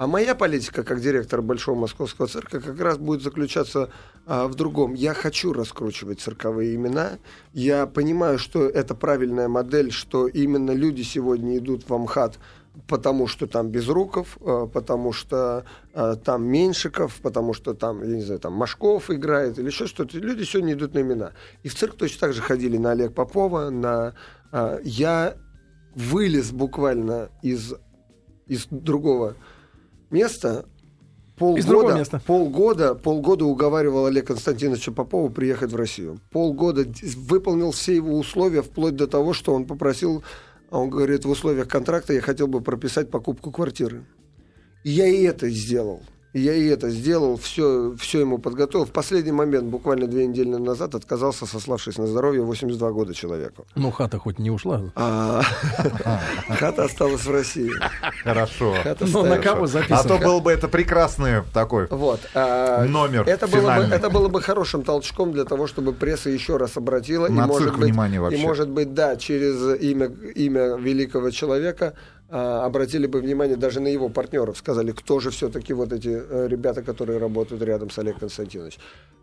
А 0.00 0.06
моя 0.06 0.34
политика, 0.34 0.82
как 0.82 1.02
директор 1.02 1.42
Большого 1.42 1.78
Московского 1.78 2.26
цирка, 2.26 2.58
как 2.58 2.80
раз 2.80 2.96
будет 2.96 3.20
заключаться 3.20 3.90
а, 4.24 4.48
в 4.48 4.54
другом. 4.54 4.94
Я 4.94 5.12
хочу 5.12 5.52
раскручивать 5.52 6.20
цирковые 6.20 6.74
имена. 6.74 7.18
Я 7.52 7.84
понимаю, 7.84 8.38
что 8.38 8.66
это 8.66 8.94
правильная 8.94 9.46
модель, 9.48 9.92
что 9.92 10.26
именно 10.26 10.70
люди 10.70 11.02
сегодня 11.02 11.58
идут 11.58 11.86
в 11.86 11.92
Амхат, 11.92 12.38
потому 12.88 13.26
что 13.26 13.46
там 13.46 13.68
Безруков, 13.68 14.38
а, 14.40 14.66
потому 14.68 15.12
что 15.12 15.66
а, 15.92 16.16
там 16.16 16.44
Меньшиков, 16.44 17.20
потому 17.20 17.52
что 17.52 17.74
там, 17.74 18.02
я 18.02 18.16
не 18.16 18.22
знаю, 18.22 18.40
там 18.40 18.54
Машков 18.54 19.10
играет 19.10 19.58
или 19.58 19.66
еще 19.66 19.86
что-то. 19.86 20.16
Люди 20.16 20.44
сегодня 20.44 20.72
идут 20.72 20.94
на 20.94 21.02
имена. 21.02 21.32
И 21.62 21.68
в 21.68 21.74
цирк 21.74 21.96
точно 21.96 22.20
так 22.20 22.32
же 22.32 22.40
ходили 22.40 22.78
на 22.78 22.92
Олег 22.92 23.12
Попова, 23.12 23.68
на... 23.68 24.14
А, 24.50 24.78
я 24.82 25.36
вылез 25.94 26.52
буквально 26.52 27.28
из, 27.42 27.74
из 28.46 28.66
другого 28.70 29.36
место 30.10 30.66
полгода, 31.36 31.98
места. 31.98 32.20
полгода, 32.26 32.94
полгода 32.94 33.44
уговаривал 33.46 34.06
Олег 34.06 34.26
Константиновича 34.26 34.92
Попова 34.92 35.30
приехать 35.30 35.72
в 35.72 35.76
Россию. 35.76 36.20
Полгода 36.30 36.86
выполнил 37.16 37.72
все 37.72 37.96
его 37.96 38.18
условия, 38.18 38.62
вплоть 38.62 38.96
до 38.96 39.06
того, 39.06 39.32
что 39.32 39.54
он 39.54 39.66
попросил, 39.66 40.22
он 40.70 40.90
говорит, 40.90 41.24
в 41.24 41.30
условиях 41.30 41.68
контракта 41.68 42.12
я 42.12 42.20
хотел 42.20 42.46
бы 42.46 42.60
прописать 42.60 43.10
покупку 43.10 43.50
квартиры. 43.50 44.04
И 44.84 44.90
я 44.90 45.06
и 45.06 45.22
это 45.22 45.48
сделал. 45.48 46.02
Я 46.32 46.54
и 46.54 46.66
это 46.66 46.90
сделал, 46.90 47.36
все, 47.36 47.94
все 47.98 48.20
ему 48.20 48.38
подготовил. 48.38 48.86
В 48.86 48.92
последний 48.92 49.32
момент, 49.32 49.64
буквально 49.64 50.06
две 50.06 50.26
недели 50.26 50.48
назад, 50.48 50.94
отказался, 50.94 51.46
сославшись 51.46 51.98
на 51.98 52.06
здоровье, 52.06 52.42
82 52.42 52.90
года 52.92 53.14
человеку. 53.14 53.66
Ну, 53.74 53.90
хата 53.90 54.18
хоть 54.18 54.38
не 54.38 54.50
ушла. 54.50 54.82
А, 54.94 55.42
хата 56.48 56.84
осталась 56.84 57.24
в 57.24 57.30
России. 57.30 57.72
Хорошо. 58.22 58.74
Ну, 59.00 59.24
на 59.24 59.38
кого 59.38 59.66
записано? 59.66 60.00
А 60.00 60.04
то 60.04 60.18
был 60.18 60.40
бы 60.40 60.52
это 60.52 60.68
прекрасный 60.68 61.42
такой 61.52 61.88
вот, 61.90 62.20
а, 62.34 62.84
номер 62.84 63.24
это 63.26 63.46
было, 63.46 63.76
бы, 63.76 63.82
это 63.94 64.10
было 64.10 64.28
бы 64.28 64.40
хорошим 64.40 64.82
толчком 64.82 65.32
для 65.32 65.44
того, 65.44 65.66
чтобы 65.66 65.92
пресса 65.92 66.30
еще 66.30 66.56
раз 66.56 66.76
обратила. 66.76 67.28
На 67.28 67.44
и, 67.44 67.46
может 67.46 67.78
быть, 67.78 67.94
вообще. 67.94 68.38
И, 68.38 68.42
может 68.42 68.68
быть, 68.68 68.94
да, 68.94 69.16
через 69.16 69.80
имя, 69.80 70.06
имя 70.34 70.76
великого 70.76 71.30
человека 71.30 71.94
обратили 72.36 73.06
бы 73.06 73.20
внимание 73.20 73.56
даже 73.56 73.80
на 73.80 73.88
его 73.88 74.08
партнеров, 74.08 74.58
сказали, 74.58 74.92
кто 74.92 75.20
же 75.20 75.30
все-таки 75.30 75.72
вот 75.72 75.92
эти 75.92 76.08
э, 76.08 76.46
ребята, 76.48 76.82
которые 76.82 77.18
работают 77.18 77.62
рядом 77.62 77.90
с 77.90 77.98
Олегом 77.98 78.20
Константиновичем. 78.20 78.80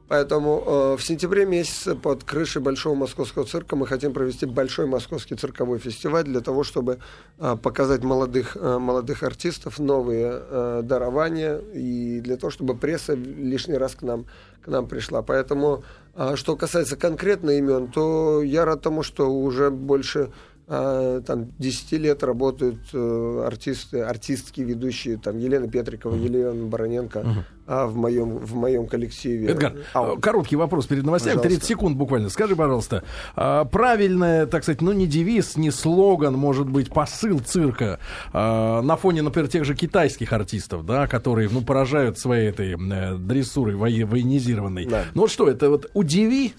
Поэтому 0.07 0.63
э, 0.65 0.97
в 0.97 1.03
сентябре 1.03 1.45
месяце 1.45 1.93
под 1.95 2.23
крышей 2.23 2.61
Большого 2.61 2.95
Московского 2.95 3.45
цирка 3.45 3.75
мы 3.75 3.85
хотим 3.87 4.13
провести 4.13 4.45
большой 4.45 4.87
московский 4.87 5.35
цирковой 5.35 5.79
фестиваль 5.79 6.23
для 6.23 6.39
того, 6.39 6.63
чтобы 6.63 6.99
э, 7.39 7.57
показать 7.61 8.03
молодых, 8.03 8.55
э, 8.55 8.77
молодых 8.77 9.23
артистов 9.23 9.79
новые 9.79 10.31
э, 10.31 10.81
дарования 10.83 11.57
и 11.73 12.21
для 12.21 12.37
того, 12.37 12.51
чтобы 12.51 12.77
пресса 12.77 13.15
лишний 13.15 13.77
раз 13.77 13.95
к 13.95 14.01
нам, 14.01 14.27
к 14.61 14.67
нам 14.67 14.87
пришла. 14.87 15.21
Поэтому, 15.23 15.83
э, 16.15 16.35
что 16.35 16.55
касается 16.55 16.95
конкретно 16.95 17.51
имен, 17.51 17.89
то 17.91 18.41
я 18.41 18.63
рад 18.63 18.81
тому, 18.81 19.03
что 19.03 19.29
уже 19.29 19.71
больше 19.71 20.31
там 20.67 21.53
10 21.59 21.91
лет 21.93 22.23
работают 22.23 22.79
э, 22.93 23.43
артисты, 23.45 24.01
артистки, 24.01 24.59
ведущие, 24.59 25.17
там 25.17 25.37
Елена 25.37 25.69
Петрикова, 25.69 26.15
Елена 26.15 26.65
Бароненко 26.65 27.45
а, 27.67 27.85
в 27.85 27.95
моем 27.95 28.37
в 28.37 28.55
моем 28.55 28.87
коллективе. 28.87 29.47
Эдгар, 29.47 29.73
А, 29.93 30.15
короткий 30.17 30.55
вопрос 30.55 30.85
перед 30.87 31.03
новостями, 31.03 31.35
Пожалуйста. 31.35 31.59
30 31.59 31.67
секунд 31.67 31.97
буквально. 31.97 32.29
Скажи, 32.29 32.55
пожалуйста, 32.55 33.03
а, 33.35 33.65
правильное, 33.65 34.45
так 34.45 34.63
сказать, 34.63 34.81
ну 34.81 34.93
не 34.93 35.05
девиз, 35.05 35.57
не 35.57 35.71
слоган, 35.71 36.33
может 36.33 36.69
быть, 36.69 36.89
посыл 36.89 37.39
цирка 37.39 37.99
а, 38.33 38.81
на 38.81 38.95
фоне, 38.95 39.21
например, 39.21 39.49
тех 39.49 39.65
же 39.65 39.75
китайских 39.75 40.33
артистов, 40.33 40.85
да, 40.85 41.07
которые, 41.07 41.49
ну, 41.49 41.61
поражают 41.61 42.17
своей 42.19 42.49
этой 42.49 42.73
э, 42.73 43.17
дрессурой 43.17 43.75
военизированной. 43.75 44.85
Да. 44.85 45.03
Ну 45.13 45.21
вот 45.21 45.31
что, 45.31 45.47
это 45.49 45.69
вот 45.69 45.89
удиви, 45.93 46.53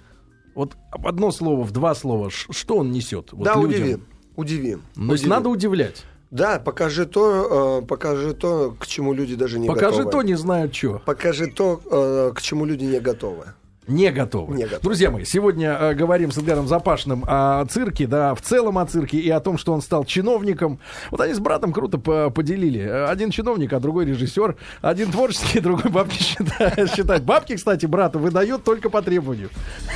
вот 0.59 0.77
одно 0.91 1.31
слово, 1.31 1.63
в 1.63 1.71
два 1.71 1.95
слова, 1.95 2.31
что 2.31 2.79
он 2.79 2.91
несет? 2.91 3.33
Вот 3.33 3.45
да, 3.45 3.55
людям? 3.55 3.69
удиви. 3.71 3.99
Удиви. 4.35 4.79
Ну, 4.97 5.07
То 5.07 5.13
есть 5.13 5.27
надо 5.27 5.49
удивлять. 5.49 6.05
Да, 6.33 6.59
покажи 6.59 7.07
то, 7.07 7.81
э, 7.81 7.87
покажи 7.87 8.35
то, 8.35 8.75
к 8.79 8.87
чему 8.87 9.15
люди 9.15 9.37
даже 9.37 9.61
не 9.61 9.69
Покажи 9.69 9.99
готовы. 9.99 10.11
то, 10.11 10.23
не 10.23 10.35
знают 10.35 10.75
что. 10.75 11.01
Покажи 11.07 11.47
то, 11.47 11.81
э, 11.87 12.33
к 12.35 12.43
чему 12.43 12.67
люди 12.67 12.85
не 12.85 12.99
готовы. 12.99 13.55
Не 13.89 14.11
готовы. 14.11 14.55
Не 14.55 14.65
готовы. 14.65 14.83
Друзья 14.83 15.11
мои, 15.11 15.25
сегодня 15.25 15.71
э, 15.81 15.95
говорим 15.95 16.31
с 16.31 16.37
Эдгаром 16.39 16.69
Запашным 16.69 17.25
о 17.27 17.65
цирке, 17.67 18.07
да, 18.07 18.35
в 18.35 18.43
целом 18.43 18.77
о 18.77 18.85
цирке 18.85 19.19
и 19.19 19.31
о 19.31 19.41
том, 19.41 19.57
что 19.57 19.73
он 19.73 19.81
стал 19.81 20.05
чиновником. 20.05 20.79
Вот 21.11 21.21
они 21.23 21.33
с 21.33 21.39
братом 21.39 21.73
круто 21.73 21.97
по- 21.99 22.29
поделили. 22.29 22.81
Один 22.81 23.31
чиновник, 23.31 23.73
а 23.73 23.81
другой 23.81 24.05
режиссер. 24.05 24.57
Один 24.83 25.11
творческий, 25.11 25.61
другой 25.69 25.91
бабки 25.91 26.23
считает. 26.23 26.95
считает. 26.95 27.25
Бабки, 27.25 27.57
кстати, 27.57 27.87
брата 27.87 28.19
выдает 28.19 28.63
только 28.63 28.91
по 28.91 29.01
требованию. 29.01 29.49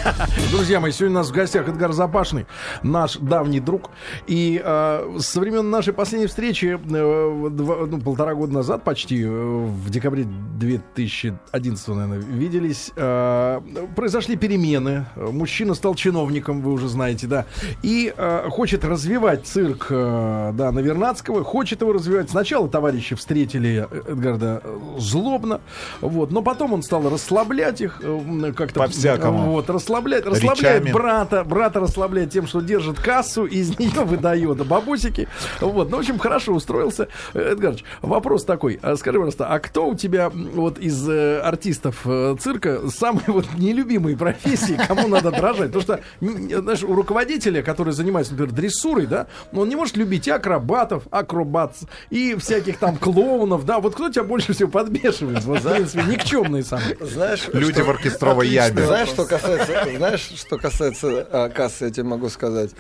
Друзья 0.51 0.81
мои, 0.81 0.91
сегодня 0.91 1.17
у 1.17 1.19
нас 1.21 1.29
в 1.29 1.33
гостях 1.35 1.69
Эдгар 1.69 1.93
Запашный, 1.93 2.47
наш 2.83 3.19
давний 3.19 3.61
друг. 3.61 3.91
И 4.27 4.61
э, 4.65 5.17
со 5.19 5.39
времен 5.41 5.69
нашей 5.71 5.93
последней 5.93 6.29
встречи, 6.29 6.79
э, 6.83 7.49
два- 7.51 7.87
ну, 7.87 8.01
полтора 8.01 8.35
года 8.35 8.55
назад 8.55 8.85
почти, 8.85 9.23
э, 9.23 9.29
в 9.29 9.91
декабре 9.91 10.25
2011, 10.25 11.89
наверное, 11.89 12.19
виделись, 12.19 12.91
э, 12.97 13.61
произошли 13.95 14.37
перемены. 14.37 15.07
Э, 15.17 15.31
Мужчина 15.33 15.75
стал 15.75 15.95
чиновником, 15.95 16.61
вы 16.61 16.73
уже 16.73 16.89
знаете, 16.89 17.27
да. 17.27 17.47
И 17.83 18.13
э, 18.17 18.49
хочет 18.51 18.85
развивать 18.85 19.47
цирк, 19.47 19.87
э, 19.91 20.53
да, 20.55 20.73
Навернадского, 20.73 21.45
хочет 21.45 21.81
его 21.81 21.93
развивать. 21.93 22.31
Сначала 22.31 22.69
товарищи 22.69 23.15
встретили 23.15 23.87
Эдгарда 24.09 24.63
э, 24.65 24.79
злобно, 24.99 25.61
вот, 26.01 26.31
но 26.31 26.43
потом 26.43 26.73
он 26.73 26.83
стал 26.83 27.09
расслаблять 27.09 27.81
их 27.81 28.01
э, 28.03 28.53
как-то. 28.57 28.81
По-всякому. 28.81 29.53
Вот, 29.53 29.71
расслабляет, 29.71 30.27
расслабляет 30.27 30.83
Речами. 30.83 30.93
брата, 30.93 31.45
брата 31.45 31.81
расслабляет 31.81 32.31
тем, 32.31 32.47
что 32.47 32.61
держит 32.61 32.99
кассу, 32.99 33.47
и 33.47 33.59
из 33.59 33.79
нее 33.79 34.05
выдает 34.05 34.67
бабусики. 34.67 35.29
Вот, 35.61 35.91
ну, 35.91 35.97
в 35.97 36.01
общем, 36.01 36.19
хорошо 36.19 36.53
устроился. 36.53 37.09
Э, 37.35 37.53
Эдгарович, 37.53 37.85
вопрос 38.01 38.45
такой. 38.45 38.79
А 38.83 38.97
Скажи, 38.97 39.19
пожалуйста, 39.19 39.47
а 39.49 39.59
кто 39.59 39.89
у 39.89 39.95
тебя 39.95 40.31
вот 40.31 40.79
из 40.79 41.09
э, 41.09 41.41
артистов 41.41 42.03
э, 42.05 42.37
цирка 42.39 42.89
самые 42.91 43.25
вот 43.27 43.47
нелюбимые 43.73 44.17
профессии, 44.17 44.79
кому 44.89 45.09
надо 45.09 45.31
дрожать? 45.31 45.73
Потому 45.73 45.83
что, 45.83 46.01
знаешь, 46.21 46.83
у 46.83 46.95
руководителя, 46.95 47.63
который 47.63 47.93
занимается, 47.93 48.33
например, 48.33 48.55
дрессурой, 48.55 49.07
да, 49.07 49.27
ну, 49.53 49.63
он 49.63 49.69
не 49.69 49.77
может 49.77 49.97
любить 49.97 50.29
и 50.29 50.31
акробатов, 50.31 51.05
акробат, 51.11 51.75
и 52.11 52.35
всяких 52.37 52.79
там 52.79 52.97
клоунов, 52.97 53.65
да, 53.65 53.81
вот 53.81 53.95
кто 53.95 54.09
тебя 54.11 54.25
больше 54.25 54.53
всего 54.53 54.71
подбешивает? 54.71 55.43
Вот, 55.45 55.61
в 55.61 55.73
принципе, 55.73 56.03
никчемные 56.05 56.63
самые. 56.65 56.97
Знаешь, 57.01 57.49
Люди 57.53 57.75
что- 57.75 57.85
в 57.85 57.91
оркестровой 57.91 58.49
яме. 58.49 58.85
Знаешь, 58.87 59.09
что 59.09 59.25
касается, 59.25 59.87
знаешь, 59.97 60.21
что 60.37 60.59
касается 60.59 61.27
а, 61.31 61.49
кассы, 61.49 61.87
я 61.87 61.91
тебе 61.91 62.05
могу 62.05 62.29
сказать. 62.29 62.71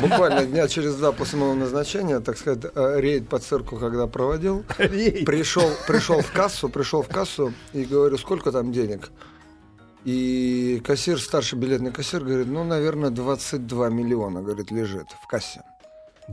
Буквально 0.00 0.44
дня 0.46 0.68
через 0.68 0.94
два 0.94 1.12
после 1.12 1.38
моего 1.38 1.54
назначения, 1.54 2.20
так 2.20 2.38
сказать, 2.38 2.64
а, 2.74 2.98
рейд 2.98 3.28
по 3.28 3.38
цирку, 3.38 3.76
когда 3.76 4.06
проводил, 4.06 4.64
пришел, 4.78 5.70
пришел 5.86 6.20
в 6.20 6.30
кассу, 6.32 6.68
пришел 6.68 7.02
в 7.02 7.08
кассу 7.08 7.52
и 7.72 7.84
говорю, 7.84 8.16
сколько 8.18 8.52
там 8.52 8.72
денег? 8.72 9.10
И 10.04 10.80
кассир, 10.84 11.20
старший 11.20 11.58
билетный 11.58 11.92
кассир, 11.92 12.24
говорит, 12.24 12.46
ну, 12.46 12.64
наверное, 12.64 13.10
22 13.10 13.88
миллиона, 13.90 14.42
говорит, 14.42 14.70
лежит 14.70 15.10
в 15.20 15.26
кассе. 15.26 15.62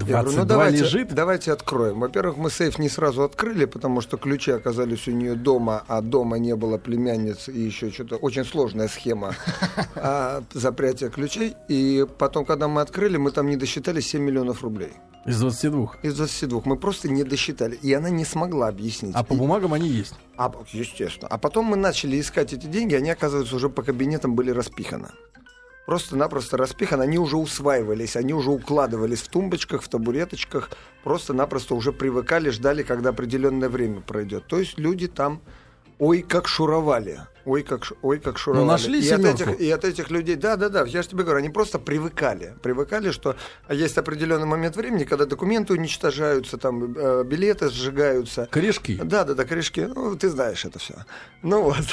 Я 0.05 0.21
говорю, 0.21 0.31
22 0.31 0.43
ну 0.43 0.45
давайте, 0.47 0.77
лежит. 0.83 1.13
давайте 1.13 1.51
откроем. 1.51 1.99
Во-первых, 1.99 2.37
мы 2.37 2.49
сейф 2.49 2.77
не 2.79 2.89
сразу 2.89 3.23
открыли, 3.23 3.65
потому 3.65 4.01
что 4.01 4.17
ключи 4.17 4.51
оказались 4.51 5.07
у 5.07 5.11
нее 5.11 5.35
дома, 5.35 5.83
а 5.87 6.01
дома 6.01 6.37
не 6.37 6.55
было 6.55 6.77
племянниц 6.77 7.49
и 7.49 7.59
еще 7.59 7.91
что-то 7.91 8.17
очень 8.17 8.45
сложная 8.45 8.87
схема 8.87 9.33
а, 9.95 10.43
запрятия 10.53 11.09
ключей. 11.09 11.55
И 11.67 12.05
потом, 12.17 12.45
когда 12.45 12.67
мы 12.67 12.81
открыли, 12.81 13.17
мы 13.17 13.31
там 13.31 13.47
не 13.47 13.57
досчитали 13.57 13.99
7 14.01 14.21
миллионов 14.21 14.63
рублей. 14.63 14.91
Из 15.25 15.39
22. 15.39 15.95
Из 16.03 16.15
22. 16.15 16.61
Мы 16.63 16.77
просто 16.77 17.09
не 17.09 17.23
досчитали. 17.23 17.75
И 17.75 17.91
она 17.91 18.09
не 18.09 18.23
смогла 18.23 18.69
объяснить. 18.69 19.13
А 19.13 19.23
по 19.25 19.35
бумагам 19.35 19.73
они 19.73 19.89
есть. 19.89 20.13
а, 20.37 20.51
естественно. 20.71 21.27
А 21.29 21.37
потом 21.37 21.65
мы 21.65 21.75
начали 21.75 22.19
искать 22.19 22.53
эти 22.53 22.67
деньги, 22.67 22.95
они, 22.95 23.09
оказывается, 23.09 23.55
уже 23.55 23.69
по 23.69 23.83
кабинетам 23.83 24.35
были 24.35 24.51
распиханы. 24.51 25.09
Просто-напросто 25.87 26.57
распиханы, 26.57 27.03
они 27.03 27.17
уже 27.17 27.37
усваивались, 27.37 28.17
они 28.17 28.33
уже 28.33 28.49
укладывались 28.49 29.21
в 29.21 29.29
тумбочках, 29.29 29.81
в 29.81 29.87
табуреточках, 29.87 30.69
просто-напросто 31.05 31.75
уже 31.75 31.93
привыкали, 31.93 32.49
ждали, 32.49 32.83
когда 32.83 33.11
определенное 33.11 33.69
время 33.69 34.01
пройдет. 34.01 34.47
То 34.47 34.59
есть 34.59 34.77
люди 34.77 35.07
там, 35.07 35.41
ой, 35.97 36.23
как 36.23 36.49
шуровали. 36.49 37.21
Ой, 37.47 37.63
как, 37.63 37.93
ой, 38.01 38.19
как 38.19 38.37
шуровали. 38.37 38.65
Ну, 38.65 38.71
нашли 38.71 38.99
и, 38.99 39.09
от 39.09 39.23
этих, 39.23 39.57
и 39.61 39.71
от 39.71 39.85
этих 39.85 40.11
людей, 40.11 40.35
да, 40.35 40.57
да, 40.57 40.67
да, 40.67 40.83
я 40.83 41.01
же 41.01 41.07
тебе 41.07 41.23
говорю, 41.23 41.39
они 41.39 41.49
просто 41.49 41.79
привыкали. 41.79 42.55
Привыкали, 42.61 43.11
что 43.11 43.37
есть 43.69 43.97
определенный 43.97 44.45
момент 44.45 44.75
времени, 44.75 45.05
когда 45.05 45.25
документы 45.25 45.71
уничтожаются, 45.71 46.57
там 46.57 46.93
э, 46.97 47.23
билеты 47.23 47.69
сжигаются. 47.69 48.49
Корешки. 48.51 48.99
Да, 49.01 49.23
да, 49.23 49.33
да, 49.33 49.45
корешки. 49.45 49.79
Ну, 49.79 50.17
ты 50.17 50.27
знаешь 50.27 50.65
это 50.65 50.77
все. 50.77 50.95
Ну 51.41 51.61
вот. 51.61 51.85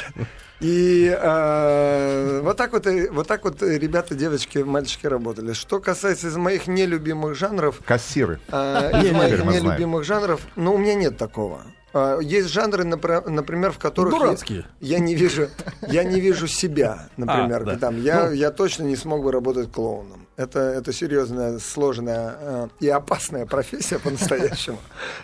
И 0.59 1.17
э, 1.17 2.41
вот 2.43 2.57
так 2.57 2.73
вот, 2.73 2.89
вот 3.13 3.29
так 3.29 3.45
вот 3.45 3.63
ребята, 3.63 4.17
девочки, 4.17 4.59
мальчики 4.59 5.07
работали. 5.07 5.53
Что 5.53 5.79
касается 5.79 6.27
из 6.27 6.37
моих 6.37 6.67
нелюбимых 6.67 7.37
жанров, 7.37 7.81
Кассиры. 7.85 8.41
Не, 8.51 9.07
из 9.07 9.13
моих 9.13 9.45
нелюбимых 9.45 10.03
жанров, 10.03 10.41
ну, 10.57 10.75
у 10.75 10.79
меня 10.79 10.97
нет 10.97 11.17
такого. 11.17 11.63
А, 11.95 12.19
Есть 12.21 12.49
жанры, 12.49 12.85
например, 12.85 13.71
в 13.71 13.79
которых 13.79 14.13
я- 14.15 14.19
Дурацкие. 14.21 14.67
Я, 14.81 14.99
не 14.99 15.15
вижу, 15.15 15.49
я 15.89 16.03
не 16.05 16.21
вижу 16.21 16.47
себя, 16.49 17.09
например, 17.17 17.63
А, 17.63 17.65
да. 17.65 17.77
там. 17.77 18.03
Я, 18.03 18.27
Ну. 18.27 18.33
я 18.33 18.51
точно 18.51 18.83
не 18.85 18.97
смог 18.97 19.23
бы 19.23 19.31
работать 19.33 19.71
клоуном. 19.73 20.24
Это, 20.37 20.59
это 20.59 20.93
серьезная, 20.93 21.61
сложная 21.61 22.37
э, 22.41 22.69
и 22.81 22.89
опасная 22.89 23.47
профессия 23.47 24.01
по-настоящему. 24.01 24.79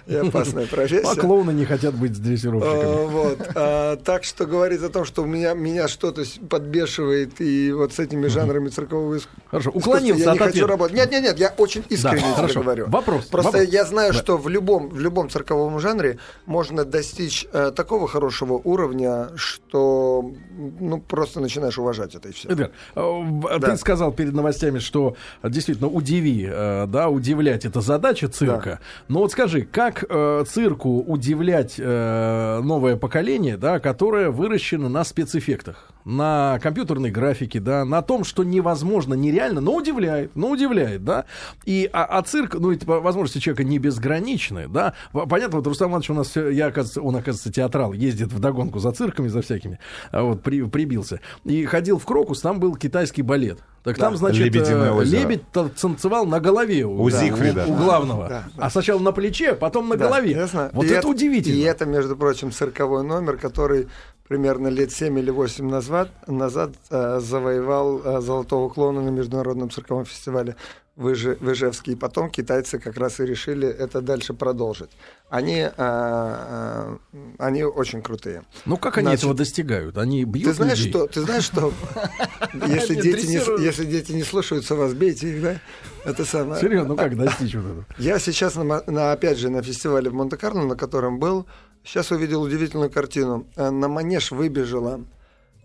И 0.07 0.14
опасная 0.14 0.66
профессия. 0.66 1.11
А 1.11 1.16
клоуны 1.16 1.51
не 1.51 1.64
хотят 1.64 1.94
быть 1.94 2.14
с 2.14 2.18
дрессировщиками. 2.18 2.81
Э, 2.81 3.07
Вот. 3.07 3.38
А, 3.57 3.96
Так 3.96 4.23
что 4.23 4.46
говорить 4.46 4.83
о 4.83 4.88
том, 4.88 5.05
что 5.05 5.25
меня, 5.25 5.55
меня 5.55 5.88
что-то 5.88 6.23
подбешивает 6.49 7.40
и 7.40 7.73
вот 7.73 7.92
с 7.92 7.99
этими 7.99 8.29
жанрами 8.29 8.68
циркового 8.68 9.16
искусства. 9.16 9.42
Хорошо, 9.51 9.70
уклонился 9.70 10.25
я 10.25 10.33
не 10.33 10.38
хочу 10.38 10.66
работать. 10.66 10.96
Нет, 10.96 11.11
нет, 11.11 11.23
нет, 11.25 11.38
я 11.38 11.55
очень 11.57 11.85
искренне 11.88 12.35
тебе 12.37 12.55
говорю. 12.62 12.88
Вопрос, 12.88 13.25
Просто 13.27 13.62
я 13.62 13.85
знаю, 13.85 14.12
что 14.12 14.37
в 14.37 14.49
любом, 14.49 14.90
в 14.90 15.01
любом 15.01 15.29
цирковом 15.29 15.81
жанре 15.81 16.18
можно 16.46 16.85
достичь 16.85 17.49
э, 17.53 17.73
такого 17.75 18.07
хорошего 18.07 18.61
уровня, 18.62 19.31
что 19.35 20.33
ну 20.81 20.99
просто 21.01 21.40
начинаешь 21.40 21.79
уважать 21.79 22.14
это 22.14 22.29
и 22.29 22.33
все. 22.33 22.49
Эдгар, 22.49 22.70
в- 22.94 23.59
Да. 23.59 23.70
ты 23.70 23.77
сказал 23.77 24.12
перед 24.12 24.33
новостями, 24.33 24.79
что 24.79 25.16
э, 25.42 25.51
действительно 25.51 25.88
удиви, 25.88 26.46
э, 26.51 26.87
да, 26.87 27.09
удивлять 27.09 27.64
это 27.64 27.81
задача 27.81 28.29
цирка. 28.29 28.81
Но 29.09 29.20
вот 29.20 29.33
скажи, 29.33 29.62
как 29.62 30.05
э, 30.09 30.44
цирку 30.46 31.01
удивлять 31.01 31.75
э, 31.79 32.61
новое 32.62 32.96
поколение, 32.96 33.57
да, 33.57 33.79
которое 33.81 34.31
выращено 34.31 34.88
на 34.88 35.05
спецэффектах, 35.05 35.90
на 36.05 36.59
компьютерной 36.62 37.11
графике, 37.11 37.61
да, 37.61 37.85
на 37.85 38.01
том, 38.03 38.25
что 38.25 38.42
невозможно, 38.42 39.14
нереально, 39.14 39.61
но 39.61 39.75
удивляет, 39.77 40.35
но 40.35 40.51
удивляет, 40.51 41.05
да. 41.05 41.27
И 41.66 41.88
а, 41.92 42.05
а 42.05 42.23
цирк, 42.23 42.55
ну, 42.55 42.73
эти 42.73 42.85
возможности 42.87 43.38
человека 43.38 43.64
не 43.64 43.79
безграничны, 43.79 44.66
да. 44.68 44.94
Понятно, 45.12 45.59
вот 45.59 45.66
Рустам 45.66 45.90
Иванович 45.90 46.11
у 46.11 46.14
нас, 46.14 46.37
я, 46.37 46.66
оказывается, 46.68 47.03
он, 47.03 47.16
оказывается, 47.16 47.53
театрал, 47.53 47.92
ездит 47.92 48.33
в 48.33 48.40
догонку 48.40 48.79
за 48.79 48.92
цирками, 48.92 49.29
за 49.29 49.42
всякими, 49.42 49.79
а 50.11 50.23
вот 50.23 50.42
при- 50.51 50.63
прибился. 50.69 51.21
И 51.45 51.65
ходил 51.65 51.99
в 51.99 52.05
Крокус, 52.05 52.41
там 52.41 52.61
был 52.61 52.75
китайский 52.75 53.23
балет. 53.23 53.59
Так 53.83 53.97
там, 53.97 54.15
значит, 54.17 54.45
«Лебединое 54.45 54.91
э, 54.91 54.93
озеро». 54.93 55.21
лебедь 55.21 55.51
та- 55.53 55.69
танцевал 55.71 56.27
на 56.27 56.39
голове 56.39 56.85
у, 56.85 57.01
У 57.03 57.11
да, 57.11 57.17
Зигфрида. 57.19 57.65
у, 57.67 57.73
у 57.73 57.77
главного. 57.77 58.29
Да, 58.29 58.45
да. 58.55 58.65
А 58.67 58.71
сначала 58.71 58.99
на 59.01 59.13
плече, 59.13 59.55
потом 59.55 59.89
на 59.89 59.97
Да, 59.97 60.05
голове. 60.07 60.33
я 60.33 60.47
знаю. 60.47 60.71
Вот 60.75 60.85
И 60.85 60.89
это, 60.91 61.09
удивительно. 61.09 61.55
И 61.57 61.61
это, 61.61 61.87
между 61.87 62.15
прочим, 62.15 62.53
цирковой 62.53 63.03
номер, 63.05 63.39
который 63.39 63.89
примерно 64.29 64.69
лет 64.69 64.93
7 64.93 65.19
или 65.19 65.31
8 65.31 65.67
назад, 65.69 66.11
назад 66.27 66.73
э, 66.91 67.21
завоевал 67.21 68.01
э, 68.05 68.21
золотого 68.21 68.69
клоуна 68.69 69.01
на 69.01 69.09
Международном 69.09 69.71
цирковом 69.71 70.05
фестивале 70.05 70.57
в, 71.01 71.13
Ижи- 71.13 71.37
в 71.41 71.51
Ижевске. 71.51 71.93
И 71.93 71.95
потом 71.97 72.31
китайцы 72.31 72.79
как 72.79 72.97
раз 72.99 73.21
и 73.21 73.25
решили 73.25 73.67
это 73.67 74.01
дальше 74.03 74.35
продолжить. 74.35 74.91
Они, 75.31 75.61
а, 75.63 75.73
а, 75.79 76.99
они 77.39 77.65
очень 77.65 78.03
крутые. 78.03 78.43
Ну, 78.67 78.77
как 78.77 78.99
они 78.99 79.07
Значит, 79.07 79.21
этого 79.21 79.35
достигают? 79.35 79.97
Они 79.99 80.25
бьют 80.25 80.49
Ты 80.49 80.55
знаешь, 80.55 80.79
людей? 80.79 80.91
что, 80.93 81.07
ты 81.07 81.21
знаешь, 81.23 81.45
что 81.45 81.73
если 82.67 82.95
дети, 82.95 83.27
не, 83.27 83.65
если 83.65 83.85
дети 83.85 84.13
не 84.13 84.23
слушаются 84.25 84.75
вас, 84.75 84.93
бейте 84.93 85.31
их, 85.35 85.43
да? 85.43 85.61
Это 86.05 86.25
самое. 86.25 86.61
Серьезно, 86.61 86.89
ну 86.91 86.97
как 86.97 87.17
достичь 87.17 87.55
вот 87.55 87.65
этого? 87.65 87.87
Я 87.99 88.19
сейчас, 88.19 88.57
на, 88.57 88.83
на, 88.87 89.13
опять 89.13 89.39
же, 89.39 89.49
на 89.51 89.63
фестивале 89.63 90.11
в 90.11 90.15
Монте-Карло, 90.15 90.63
на 90.67 90.77
котором 90.77 91.19
был, 91.19 91.47
сейчас 91.85 92.11
увидел 92.11 92.43
удивительную 92.43 92.91
картину. 92.91 93.47
Э, 93.57 93.71
На 93.71 93.89
манеж 93.89 94.33
выбежало 94.33 95.01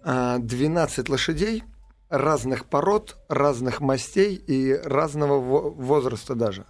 а, 0.04 0.38
12 0.38 1.10
лошадей 1.10 1.64
разных 2.18 2.66
пород, 2.66 3.18
разных 3.30 3.82
мастей 3.82 4.36
и 4.36 4.74
разного 4.74 5.40
во- 5.40 5.70
возраста 5.70 6.36
даже. 6.36 6.66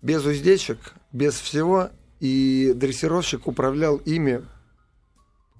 Без 0.00 0.24
уздечек, 0.24 0.78
без 1.12 1.34
всего. 1.34 1.90
И 2.20 2.72
дрессировщик 2.76 3.46
управлял 3.48 3.96
ими, 3.96 4.44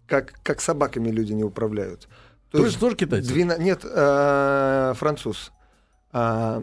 как, 0.07 0.35
как 0.45 0.61
собаками 0.61 1.11
люди 1.11 1.33
не 1.33 1.43
управляют. 1.45 2.09
То 2.51 2.65
есть 2.65 2.79
тоже 2.79 2.97
китайцы? 2.97 3.29
Двена- 3.29 3.57
Нет, 3.59 3.81
э, 3.85 4.95
француз. 4.97 5.51
А, 6.12 6.62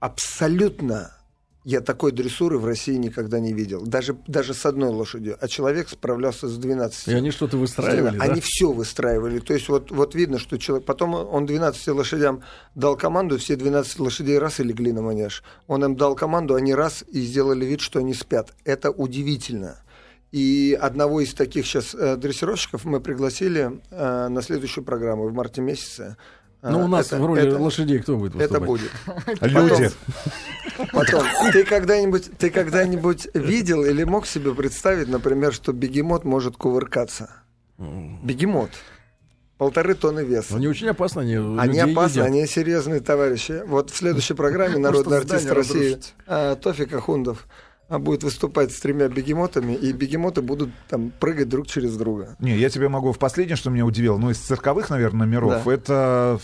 абсолютно 0.00 1.12
я 1.64 1.80
такой 1.80 2.10
дрессуры 2.10 2.58
в 2.58 2.64
России 2.64 2.96
никогда 2.96 3.38
не 3.38 3.52
видел. 3.52 3.82
Даже, 3.82 4.16
даже 4.26 4.52
с 4.52 4.66
одной 4.66 4.90
лошадью. 4.90 5.36
А 5.40 5.46
человек 5.46 5.88
справлялся 5.88 6.48
с 6.48 6.56
12. 6.56 7.08
И 7.08 7.12
они 7.12 7.30
что-то 7.30 7.56
выстраивали, 7.56 8.18
да? 8.18 8.24
Они 8.24 8.40
все 8.40 8.72
выстраивали. 8.72 9.38
То 9.38 9.54
есть 9.54 9.68
вот, 9.68 9.90
вот 9.90 10.14
видно, 10.14 10.38
что 10.38 10.58
человек... 10.58 10.84
Потом 10.86 11.14
он 11.14 11.46
12 11.46 11.88
лошадям 11.88 12.42
дал 12.74 12.96
команду, 12.96 13.38
все 13.38 13.54
12 13.54 14.00
лошадей 14.00 14.38
раз 14.38 14.58
и 14.58 14.64
легли 14.64 14.92
на 14.92 15.02
манеж. 15.02 15.44
Он 15.68 15.84
им 15.84 15.96
дал 15.96 16.16
команду, 16.16 16.56
они 16.56 16.74
раз 16.74 17.04
и 17.08 17.20
сделали 17.20 17.64
вид, 17.64 17.80
что 17.80 18.00
они 18.00 18.14
спят. 18.14 18.52
Это 18.64 18.90
удивительно. 18.90 19.78
И 20.32 20.76
одного 20.80 21.20
из 21.20 21.34
таких 21.34 21.66
сейчас 21.66 21.94
э, 21.94 22.16
дрессировщиков 22.16 22.84
мы 22.84 23.00
пригласили 23.00 23.80
э, 23.90 24.28
на 24.28 24.42
следующую 24.42 24.82
программу 24.82 25.28
в 25.28 25.32
марте 25.34 25.60
месяце. 25.60 26.16
Э, 26.62 26.70
Ну, 26.70 26.84
у 26.84 26.88
нас 26.88 27.06
это- 27.08 27.18
в 27.18 27.26
роли 27.26 27.42
это- 27.42 27.58
лошадей 27.58 27.98
кто 27.98 28.16
будет 28.16 28.36
это 28.36 28.60
выступать? 28.60 28.66
будет. 28.66 29.42
Люди. 29.52 29.90
Потом, 30.92 31.24
ты 31.52 31.64
когда-нибудь, 31.64 32.30
ты 32.38 32.50
когда-нибудь 32.50 33.28
видел 33.34 33.84
или 33.84 34.04
мог 34.04 34.26
себе 34.26 34.54
представить, 34.54 35.08
например, 35.08 35.52
что 35.52 35.72
бегемот 35.72 36.24
может 36.24 36.56
кувыркаться? 36.56 37.30
Бегемот. 37.78 38.70
Полторы 39.58 39.94
тонны 39.94 40.20
веса. 40.24 40.56
Они 40.56 40.66
очень 40.68 40.88
опасны, 40.88 41.20
они 41.20 41.34
Они 41.58 41.78
опасны, 41.78 42.14
едят. 42.20 42.26
они 42.26 42.46
серьезные 42.46 43.00
товарищи. 43.00 43.62
Вот 43.66 43.90
в 43.90 43.96
следующей 43.96 44.34
программе 44.34 44.78
народный 44.78 45.18
артист 45.18 45.50
России 45.50 45.98
а, 46.26 46.56
Тофик 46.56 46.92
Ахундов 46.94 47.46
а, 47.46 47.52
будет 47.98 48.22
выступать 48.22 48.72
с 48.72 48.80
тремя 48.80 49.08
бегемотами, 49.08 49.74
и 49.74 49.92
бегемоты 49.92 50.42
будут 50.42 50.70
там 50.88 51.12
прыгать 51.20 51.48
друг 51.48 51.66
через 51.66 51.96
друга. 51.96 52.36
Не, 52.38 52.56
я 52.56 52.70
тебе 52.70 52.88
могу 52.88 53.12
в 53.12 53.18
последнее, 53.18 53.56
что 53.56 53.70
меня 53.70 53.84
удивило, 53.86 54.18
ну, 54.18 54.30
из 54.30 54.38
цирковых, 54.38 54.90
наверное, 54.90 55.26
номеров, 55.26 55.64
Да. 55.64 55.72
это 55.72 56.40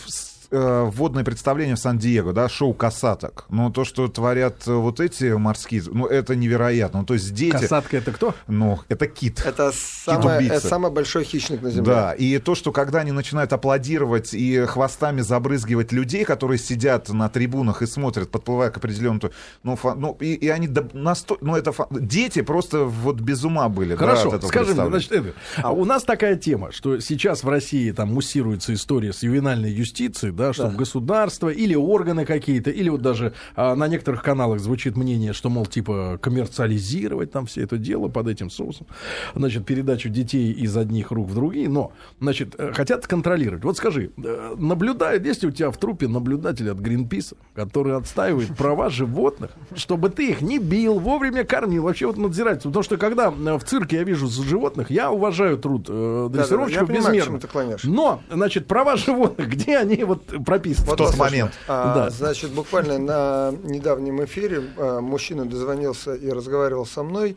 э, 0.51 0.89
вводное 0.91 1.23
представление 1.23 1.75
в 1.75 1.79
Сан-Диего, 1.79 2.33
да, 2.33 2.49
шоу 2.49 2.73
«Касаток». 2.73 3.45
Но 3.49 3.69
то, 3.71 3.85
что 3.85 4.07
творят 4.07 4.67
э, 4.67 4.73
вот 4.73 4.99
эти 4.99 5.31
морские, 5.33 5.83
ну, 5.91 6.05
это 6.05 6.35
невероятно. 6.35 6.99
Ну, 7.01 7.05
то 7.05 7.13
есть 7.13 7.33
дети... 7.33 7.51
Касатка 7.51 7.97
это 7.97 8.11
кто? 8.11 8.33
Ну, 8.47 8.79
это 8.89 9.07
кит. 9.07 9.43
Это 9.45 9.71
самое, 9.73 10.47
это 10.47 10.67
самый 10.67 10.91
большой 10.91 11.23
хищник 11.23 11.61
на 11.61 11.69
земле. 11.69 11.85
Да, 11.91 12.13
и 12.13 12.37
то, 12.39 12.55
что 12.55 12.71
когда 12.71 12.99
они 12.99 13.11
начинают 13.11 13.53
аплодировать 13.53 14.33
и 14.33 14.65
хвостами 14.65 15.21
забрызгивать 15.21 15.91
людей, 15.91 16.25
которые 16.25 16.57
сидят 16.57 17.09
на 17.09 17.29
трибунах 17.29 17.81
и 17.81 17.85
смотрят, 17.87 18.29
подплывая 18.29 18.69
к 18.71 18.77
определенному... 18.77 19.31
Ну, 19.63 19.75
фа- 19.75 19.95
ну 19.95 20.17
и, 20.19 20.33
и 20.33 20.47
они 20.49 20.67
до- 20.67 20.89
насто- 20.93 21.37
Ну, 21.41 21.55
это... 21.55 21.71
фа- 21.71 21.87
Дети 21.91 22.41
просто 22.41 22.85
вот 22.85 23.19
без 23.19 23.43
ума 23.43 23.69
были. 23.69 23.91
да, 23.91 23.97
Хорошо, 23.97 24.29
этого 24.35 24.47
скажи 24.47 24.73
мне, 24.73 24.85
значит, 24.87 25.11
Эдвин, 25.11 25.33
а 25.57 25.71
у 25.71 25.85
нас 25.85 26.03
такая 26.03 26.35
тема, 26.35 26.71
что 26.71 26.99
сейчас 26.99 27.43
в 27.43 27.49
России 27.49 27.91
там 27.91 28.13
муссируется 28.13 28.73
история 28.73 29.13
с 29.13 29.23
ювенальной 29.23 29.71
юстицией, 29.71 30.31
да, 30.39 30.53
что 30.53 30.63
Да. 30.69 30.75
государство 30.75 31.49
или 31.49 31.75
органы 31.75 32.25
какие-то, 32.25 32.71
или 32.71 32.89
вот 32.89 33.01
даже 33.01 33.33
а, 33.55 33.75
на 33.75 33.87
некоторых 33.87 34.23
каналах 34.23 34.59
звучит 34.59 34.95
мнение, 34.97 35.33
что, 35.33 35.49
мол, 35.49 35.65
типа 35.65 36.17
коммерциализировать 36.21 37.31
там 37.31 37.45
все 37.45 37.63
это 37.63 37.77
дело 37.77 38.07
под 38.07 38.27
этим 38.27 38.49
соусом, 38.49 38.87
значит, 39.35 39.65
передачу 39.65 40.09
детей 40.09 40.51
из 40.51 40.75
одних 40.77 41.11
рук 41.11 41.27
в 41.29 41.35
другие, 41.35 41.69
но, 41.69 41.91
значит, 42.19 42.55
э, 42.57 42.71
хотят 42.73 43.05
контролировать. 43.07 43.63
Вот 43.63 43.77
скажи, 43.77 44.11
э, 44.17 44.55
наблюдают, 44.57 45.25
есть 45.25 45.43
ли 45.43 45.49
у 45.49 45.51
тебя 45.51 45.71
в 45.71 45.77
трупе 45.77 46.07
наблюдатель 46.07 46.69
от 46.71 46.77
Гринписа, 46.79 47.35
который 47.53 47.95
отстаивает 47.97 48.55
права 48.55 48.89
животных, 48.89 49.51
чтобы 49.75 50.09
ты 50.09 50.29
их 50.29 50.41
не 50.41 50.57
бил, 50.59 50.99
вовремя 50.99 51.43
кормил, 51.43 51.83
вообще 51.83 52.07
вот 52.07 52.17
надзирать. 52.17 52.63
Потому 52.63 52.83
что 52.83 52.97
когда 52.97 53.27
э, 53.37 53.57
в 53.57 53.63
цирке 53.63 53.97
я 53.97 54.03
вижу 54.03 54.27
животных, 54.27 54.89
я 54.91 55.11
уважаю 55.11 55.57
труд 55.57 55.87
э, 55.89 56.29
дрессировщиков 56.31 56.81
я 56.81 56.87
понимаю, 56.87 57.03
к 57.03 57.07
безмерно. 57.07 57.25
чему 57.25 57.39
ты 57.39 57.47
клоняешь. 57.47 57.83
Но, 57.83 58.21
значит, 58.31 58.67
права 58.67 58.95
животных, 58.95 59.49
где 59.53 59.77
они 59.77 60.03
вот 60.03 60.28
прописаны? 60.45 60.87
Вот 60.87 60.97
тот 60.97 61.07
послушай, 61.11 61.19
момент. 61.31 61.51
а, 61.67 61.95
Да. 61.95 62.09
Значит, 62.09 62.51
буквально 62.51 62.97
на 62.97 63.51
недавнем 63.63 64.23
эфире 64.25 64.63
а, 64.77 65.01
мужчина 65.01 65.45
дозвонился 65.45 66.13
и 66.13 66.29
разговаривал 66.29 66.85
со 66.85 67.03
мной 67.03 67.35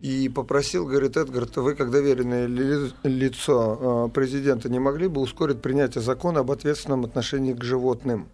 и 0.00 0.28
попросил, 0.28 0.86
говорит, 0.86 1.16
Эдгар, 1.16 1.46
вы 1.56 1.74
как 1.74 1.90
доверенное 1.90 2.46
ли- 2.46 2.92
лицо 3.04 3.78
а, 3.80 4.08
президента 4.08 4.68
не 4.68 4.78
могли 4.78 5.08
бы 5.08 5.20
ускорить 5.20 5.62
принятие 5.62 6.02
закона 6.02 6.40
об 6.40 6.50
ответственном 6.50 7.04
отношении 7.04 7.52
к 7.54 7.64
животным? 7.64 8.28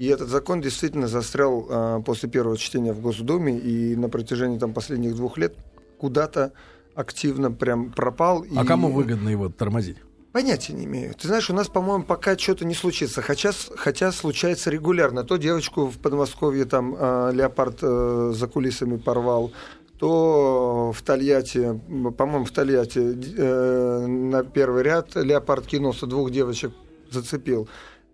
И 0.00 0.06
этот 0.08 0.28
закон 0.28 0.60
действительно 0.60 1.06
застрял 1.06 1.66
а, 1.70 2.00
после 2.00 2.28
первого 2.28 2.56
чтения 2.56 2.92
в 2.92 3.00
Госдуме 3.00 3.56
и 3.58 3.94
на 3.94 4.08
протяжении 4.08 4.58
там, 4.58 4.72
последних 4.72 5.14
двух 5.14 5.38
лет 5.38 5.54
куда-то 5.98 6.52
активно 6.96 7.50
прям 7.52 7.92
пропал. 7.92 8.44
А 8.56 8.62
и- 8.64 8.66
кому 8.66 8.90
выгодно 8.90 9.28
его 9.28 9.48
тормозить? 9.48 9.98
Понятия 10.34 10.72
не 10.72 10.84
имею. 10.84 11.14
Ты 11.14 11.28
знаешь, 11.28 11.48
у 11.48 11.54
нас, 11.54 11.68
по-моему, 11.68 12.02
пока 12.02 12.36
что-то 12.36 12.64
не 12.64 12.74
случится. 12.74 13.22
Хотя, 13.22 13.52
хотя 13.76 14.10
случается 14.10 14.68
регулярно. 14.68 15.22
То 15.22 15.36
девочку 15.36 15.86
в 15.86 15.98
Подмосковье 15.98 16.64
там 16.64 16.96
э, 16.98 17.30
леопард 17.32 17.78
э, 17.82 18.32
за 18.34 18.48
кулисами 18.48 18.96
порвал, 18.96 19.52
то 19.96 20.90
в 20.92 21.02
Тольятти, 21.02 21.80
по-моему, 22.18 22.46
в 22.46 22.50
Тольятти 22.50 23.16
э, 23.38 24.06
на 24.08 24.42
первый 24.42 24.82
ряд 24.82 25.14
леопард 25.14 25.68
кинулся, 25.68 26.08
двух 26.08 26.32
девочек 26.32 26.72
зацепил. 27.12 27.68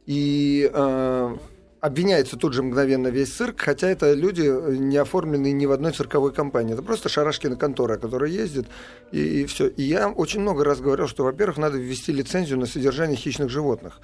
И 0.05 0.71
э, 0.71 1.37
обвиняется 1.81 2.37
тут 2.37 2.53
же 2.53 2.63
мгновенно 2.63 3.09
весь 3.09 3.33
цирк, 3.33 3.61
хотя 3.61 3.89
это 3.89 4.13
люди 4.13 4.43
э, 4.43 4.77
не 4.77 4.97
оформленные 4.97 5.53
ни 5.53 5.67
в 5.67 5.73
одной 5.73 5.93
цирковой 5.93 6.33
компании. 6.33 6.75
Это 6.75 6.83
просто 6.83 7.09
Шарашкина 7.09 7.57
контора, 7.57 7.97
которая 7.97 8.31
ездит, 8.31 8.67
и, 9.13 9.45
все. 9.47 9.69
И 9.69 9.83
я 9.83 10.09
очень 10.09 10.41
много 10.41 10.65
раз 10.65 10.81
говорил, 10.81 11.09
что, 11.09 11.25
во-первых, 11.25 11.59
надо 11.59 11.79
ввести 11.79 12.13
лицензию 12.13 12.59
на 12.59 12.67
содержание 12.67 13.17
хищных 13.17 13.49
животных. 13.49 14.01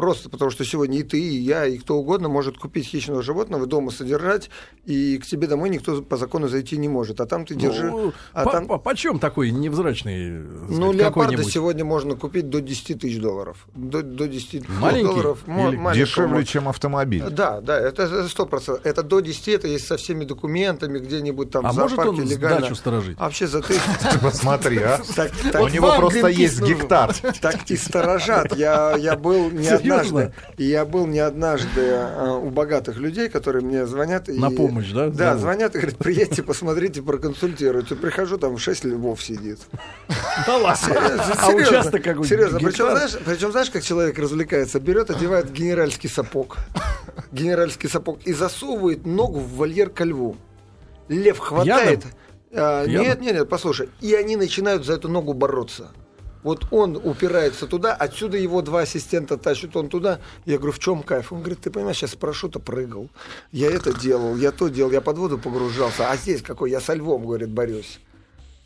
Просто 0.00 0.30
потому, 0.30 0.50
что 0.50 0.64
сегодня 0.64 1.00
и 1.00 1.02
ты, 1.02 1.20
и 1.20 1.36
я, 1.36 1.66
и 1.66 1.76
кто 1.76 1.96
угодно 1.96 2.30
может 2.30 2.56
купить 2.56 2.86
хищного 2.86 3.22
животного, 3.22 3.66
дома 3.66 3.90
содержать, 3.90 4.48
и 4.86 5.18
к 5.18 5.26
тебе 5.26 5.46
домой 5.46 5.68
никто 5.68 6.00
по 6.00 6.16
закону 6.16 6.48
зайти 6.48 6.78
не 6.78 6.88
может. 6.88 7.20
А 7.20 7.26
там 7.26 7.44
ты 7.44 7.54
держи... 7.54 7.90
Ну, 7.90 8.14
а 8.32 8.44
по- 8.44 8.52
там- 8.52 8.66
по- 8.66 8.78
почем 8.78 9.18
такой 9.18 9.50
невзрачный 9.50 10.40
так 10.40 10.70
ну, 10.70 10.76
сказать, 10.76 10.96
леопарда 10.96 11.44
сегодня 11.44 11.84
можно 11.84 12.14
купить 12.14 12.48
до 12.48 12.62
10 12.62 12.98
тысяч 12.98 13.20
долларов. 13.20 13.66
До, 13.74 14.02
до 14.02 14.26
10 14.26 14.50
тысяч 14.50 14.64
Маленький 14.80 15.04
долларов. 15.04 15.40
или. 15.46 15.94
Дешевле, 15.94 16.46
чем 16.46 16.70
автомобиль. 16.70 17.22
Да, 17.30 17.60
да, 17.60 17.78
это 17.78 18.26
сто 18.26 18.46
процентов. 18.46 18.86
Это 18.86 19.02
до 19.02 19.20
10, 19.20 19.48
это 19.48 19.68
есть 19.68 19.86
со 19.86 19.98
всеми 19.98 20.24
документами, 20.24 20.98
где-нибудь 20.98 21.50
там 21.50 21.66
А 21.66 21.72
в 21.72 21.76
может 21.76 21.96
зоопарке 21.96 22.22
он 22.22 22.26
легально. 22.26 22.58
сдачу 22.60 22.74
сторожить? 22.74 23.16
А 23.18 23.24
Вообще 23.24 23.46
за 23.46 23.60
ты... 23.60 23.74
Ты 24.12 24.18
посмотри, 24.18 24.78
а. 24.78 24.98
Так, 25.14 25.30
так, 25.52 25.60
У 25.60 25.68
него 25.68 25.94
просто 25.94 26.28
есть 26.28 26.62
гектар. 26.62 27.14
так 27.42 27.70
и 27.70 27.76
сторожат. 27.76 28.56
Я, 28.56 28.96
был 29.20 29.50
не? 29.50 29.89
Однажды. 29.92 30.32
И 30.56 30.64
я 30.64 30.84
был 30.84 31.06
не 31.06 31.18
однажды 31.20 31.90
а, 31.92 32.34
у 32.34 32.50
богатых 32.50 32.96
людей, 32.98 33.28
которые 33.28 33.62
мне 33.64 33.86
звонят. 33.86 34.28
И, 34.28 34.32
На 34.32 34.50
помощь, 34.50 34.90
да, 34.92 35.08
Да, 35.08 35.26
зовут? 35.28 35.40
звонят 35.42 35.74
и 35.74 35.78
говорят, 35.78 35.98
приедьте, 35.98 36.42
посмотрите, 36.42 37.02
проконсультируйте. 37.02 37.94
Прихожу, 37.96 38.38
там 38.38 38.58
6 38.58 38.84
львов 38.84 39.22
сидит. 39.22 39.58
Да 40.46 40.56
ладно. 40.56 40.94
А 41.38 41.50
участок 41.50 42.02
какой 42.02 42.26
Серьезно, 42.26 42.58
причем 42.58 43.50
знаешь, 43.52 43.70
как 43.70 43.82
человек 43.82 44.18
развлекается? 44.18 44.80
Берет, 44.80 45.10
одевает 45.10 45.52
генеральский 45.52 46.08
сапог. 46.08 46.56
Генеральский 47.32 47.88
сапог. 47.88 48.20
И 48.24 48.32
засовывает 48.32 49.06
ногу 49.06 49.38
в 49.40 49.54
вольер 49.56 49.90
ко 49.90 50.04
льву. 50.04 50.36
Лев 51.08 51.38
хватает. 51.38 52.04
А, 52.52 52.84
Пьяным? 52.84 53.06
нет, 53.06 53.20
нет, 53.20 53.34
нет, 53.34 53.48
послушай. 53.48 53.88
И 54.00 54.14
они 54.14 54.36
начинают 54.36 54.84
за 54.84 54.94
эту 54.94 55.08
ногу 55.08 55.32
бороться. 55.34 55.90
Вот 56.42 56.66
он 56.70 56.96
упирается 56.96 57.66
туда, 57.66 57.94
отсюда 57.94 58.38
его 58.38 58.62
два 58.62 58.80
ассистента 58.80 59.36
тащат 59.36 59.76
он 59.76 59.88
туда. 59.88 60.20
Я 60.46 60.56
говорю, 60.56 60.72
в 60.72 60.78
чем 60.78 61.02
кайф? 61.02 61.32
Он 61.32 61.40
говорит, 61.40 61.60
ты 61.60 61.70
понимаешь, 61.70 62.02
я 62.02 62.08
с 62.08 62.14
парашюта 62.14 62.58
прыгал. 62.60 63.08
Я 63.52 63.70
это 63.70 63.92
делал, 63.92 64.36
я 64.36 64.50
то 64.50 64.68
делал, 64.68 64.90
я 64.90 65.00
под 65.00 65.18
воду 65.18 65.38
погружался. 65.38 66.10
А 66.10 66.16
здесь 66.16 66.42
какой, 66.42 66.70
я 66.70 66.80
со 66.80 66.94
львом, 66.94 67.26
говорит, 67.26 67.50
борюсь. 67.50 68.00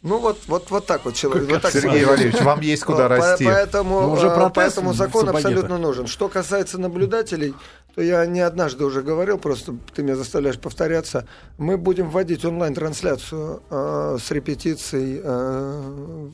Ну 0.04 0.18
вот, 0.18 0.38
вот, 0.48 0.70
вот 0.70 0.84
так 0.84 1.06
вот 1.06 1.14
человек. 1.14 1.48
Вот 1.48 1.62
так 1.62 1.72
Сергей. 1.72 2.04
Валерьевич, 2.04 2.38
вам 2.42 2.60
есть 2.60 2.84
куда 2.84 3.08
расти. 3.08 3.46
Поэтому, 3.46 4.02
Ну, 4.02 4.12
уже 4.12 4.26
э, 4.26 4.50
поэтому 4.54 4.92
закон 4.92 5.30
абсолютно 5.30 5.78
нужен. 5.78 6.06
Что 6.06 6.28
касается 6.28 6.76
наблюдателей, 6.76 7.54
то 7.94 8.02
я 8.02 8.26
не 8.26 8.40
однажды 8.40 8.84
уже 8.84 9.00
говорил, 9.00 9.38
просто 9.38 9.74
ты 9.94 10.02
меня 10.02 10.16
заставляешь 10.16 10.58
повторяться. 10.58 11.26
Мы 11.56 11.78
будем 11.78 12.10
вводить 12.10 12.44
онлайн-трансляцию 12.44 13.62
э, 13.70 14.18
с 14.20 14.30
репетицией 14.30 15.22
э, 15.24 16.30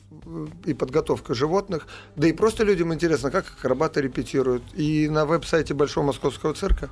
и 0.65 0.73
подготовкой 0.73 1.37
животных. 1.37 1.87
Да 2.17 2.27
и 2.27 2.33
просто 2.33 2.65
людям 2.65 2.93
интересно, 2.93 3.31
как 3.31 3.45
акробаты 3.57 4.01
репетируют. 4.01 4.63
И 4.73 5.07
на 5.07 5.25
веб-сайте 5.25 5.73
Большого 5.73 6.07
Московского 6.07 6.53
цирка 6.53 6.89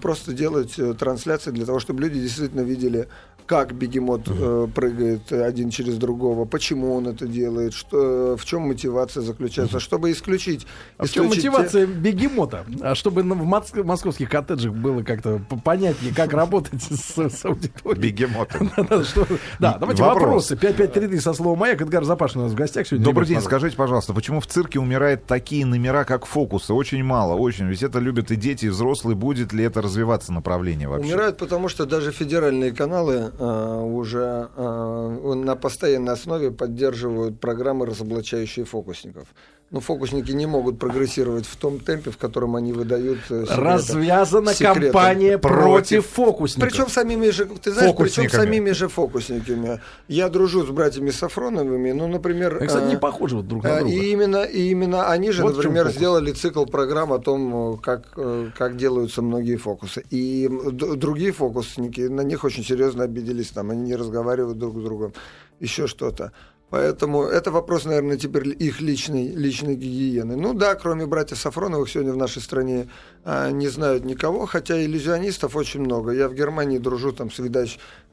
просто 0.00 0.32
делать 0.32 0.78
э, 0.78 0.94
трансляции 0.94 1.50
для 1.50 1.66
того, 1.66 1.80
чтобы 1.80 2.02
люди 2.02 2.20
действительно 2.20 2.60
видели, 2.62 3.08
как 3.50 3.74
бегемот 3.74 4.28
э, 4.28 4.68
прыгает 4.72 5.32
один 5.32 5.70
через 5.70 5.96
другого, 5.96 6.44
почему 6.44 6.94
он 6.94 7.08
это 7.08 7.26
делает, 7.26 7.74
что, 7.74 8.36
в 8.36 8.44
чем 8.44 8.68
мотивация 8.68 9.24
заключается, 9.24 9.80
чтобы 9.80 10.12
исключить... 10.12 10.68
А 10.98 11.04
в 11.06 11.10
чем 11.10 11.24
исключить 11.24 11.42
те- 11.42 11.50
мотивация 11.50 11.86
бегемота? 11.86 12.64
А 12.80 12.94
чтобы 12.94 13.22
в 13.22 13.26
моск- 13.26 13.82
московских 13.82 14.30
коттеджах 14.30 14.72
было 14.72 15.02
как-то 15.02 15.42
понятнее, 15.64 16.14
как 16.14 16.32
работать 16.32 16.80
с, 16.80 17.18
с 17.18 17.44
аудиторией. 17.44 18.00
Бегемоты. 18.00 18.70
Да, 19.58 19.78
давайте 19.78 20.04
Вопрос. 20.04 20.22
вопросы. 20.22 20.56
5533 20.56 21.18
со 21.18 21.32
словом 21.32 21.58
«Маяк». 21.58 21.82
Эдгар 21.82 22.04
Запашин 22.04 22.42
у 22.42 22.44
нас 22.44 22.52
в 22.52 22.54
гостях 22.54 22.86
сегодня. 22.86 23.04
Добрый 23.04 23.26
день, 23.26 23.40
скажите, 23.40 23.76
пожалуйста, 23.76 24.14
почему 24.14 24.38
в 24.38 24.46
цирке 24.46 24.78
умирают 24.78 25.26
такие 25.26 25.66
номера, 25.66 26.04
как 26.04 26.24
фокусы? 26.24 26.72
Очень 26.72 27.02
мало, 27.02 27.34
очень. 27.34 27.66
Ведь 27.66 27.82
это 27.82 27.98
любят 27.98 28.30
и 28.30 28.36
дети, 28.36 28.66
и 28.66 28.68
взрослые. 28.68 29.16
Будет 29.16 29.49
ли 29.52 29.64
это 29.64 29.82
развиваться 29.82 30.32
направление 30.32 30.88
вообще? 30.88 31.08
Умирают, 31.08 31.38
потому 31.38 31.68
что 31.68 31.86
даже 31.86 32.12
федеральные 32.12 32.72
каналы 32.72 33.32
э, 33.38 33.80
уже 33.82 34.48
э, 34.56 35.34
на 35.34 35.56
постоянной 35.56 36.12
основе 36.12 36.50
поддерживают 36.50 37.40
программы, 37.40 37.86
разоблачающие 37.86 38.64
фокусников. 38.64 39.28
Но 39.72 39.78
фокусники 39.78 40.32
не 40.32 40.46
могут 40.46 40.80
прогрессировать 40.80 41.46
в 41.46 41.54
том 41.54 41.78
темпе, 41.78 42.10
в 42.10 42.16
котором 42.16 42.56
они 42.56 42.72
выдают 42.72 43.20
э, 43.30 43.42
секреты. 43.44 43.60
Развязана 43.62 44.52
секреты. 44.52 44.80
кампания 44.80 45.38
против, 45.38 45.62
Против. 45.62 46.06
фокусников. 46.06 46.68
Причем 46.68 46.88
самими 46.88 47.30
же, 47.30 47.44
ты 47.46 47.70
знаешь, 47.70 47.94
причем 47.96 48.28
самими 48.30 48.72
же 48.72 48.88
фокусниками. 48.88 49.80
Я 50.08 50.28
дружу 50.28 50.66
с 50.66 50.70
братьями 50.70 51.10
Сафроновыми, 51.10 51.92
ну, 51.92 52.08
например... 52.08 52.56
Они, 52.56 52.66
кстати, 52.66 52.86
э, 52.86 52.88
не 52.88 52.96
похожи 52.96 53.36
вот 53.36 53.46
друг 53.46 53.62
на 53.62 53.68
Э, 53.68 53.78
друга. 53.78 53.94
И 53.94 54.10
именно, 54.10 54.42
и 54.42 54.70
именно 54.70 55.08
они 55.08 55.30
же, 55.30 55.44
Вот 55.44 55.54
например, 55.54 55.88
сделали 55.90 56.32
цикл 56.32 56.64
программ 56.64 57.12
о 57.12 57.20
том, 57.20 57.78
как, 57.78 58.18
как 58.58 58.76
делаются 58.76 59.22
многие 59.22 59.39
фокусы. 59.56 60.04
И 60.10 60.48
другие 60.50 61.32
фокусники 61.32 62.02
на 62.02 62.22
них 62.22 62.44
очень 62.44 62.64
серьезно 62.64 63.04
обиделись, 63.04 63.50
там, 63.50 63.70
они 63.70 63.82
не 63.82 63.96
разговаривают 63.96 64.58
друг 64.58 64.78
с 64.78 64.82
другом, 64.82 65.12
еще 65.60 65.86
что-то. 65.86 66.32
Поэтому 66.70 67.24
это 67.24 67.50
вопрос, 67.50 67.84
наверное, 67.84 68.16
теперь 68.16 68.48
их 68.48 68.80
личной, 68.80 69.26
личной 69.26 69.74
гигиены. 69.74 70.36
Ну 70.36 70.54
да, 70.54 70.76
кроме 70.76 71.04
братьев 71.04 71.38
Сафроновых 71.38 71.90
сегодня 71.90 72.12
в 72.12 72.16
нашей 72.16 72.40
стране 72.40 72.88
а, 73.24 73.50
не 73.50 73.66
знают 73.66 74.04
никого, 74.04 74.46
хотя 74.46 74.80
иллюзионистов 74.80 75.56
очень 75.56 75.80
много. 75.80 76.12
Я 76.12 76.28
в 76.28 76.34
Германии 76.34 76.78
дружу 76.78 77.12
там 77.12 77.28
с, 77.32 77.40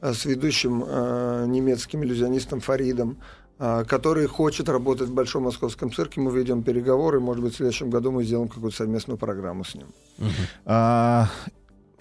а, 0.01 0.13
с 0.13 0.25
ведущим 0.25 0.83
а, 0.87 1.45
немецким 1.45 2.03
иллюзионистом 2.03 2.59
Фаридом, 2.59 3.19
который 3.57 4.27
хочет 4.27 4.69
работать 4.69 5.09
в 5.09 5.13
Большом 5.13 5.43
Московском 5.43 5.91
цирке. 5.91 6.21
Мы 6.21 6.31
ведем 6.31 6.63
переговоры, 6.63 7.19
может 7.19 7.43
быть, 7.43 7.53
в 7.53 7.57
следующем 7.57 7.89
году 7.89 8.11
мы 8.11 8.23
сделаем 8.23 8.49
какую-то 8.49 8.77
совместную 8.77 9.17
программу 9.17 9.63
с 9.63 9.75
ним. 9.75 9.87
А, 10.65 11.29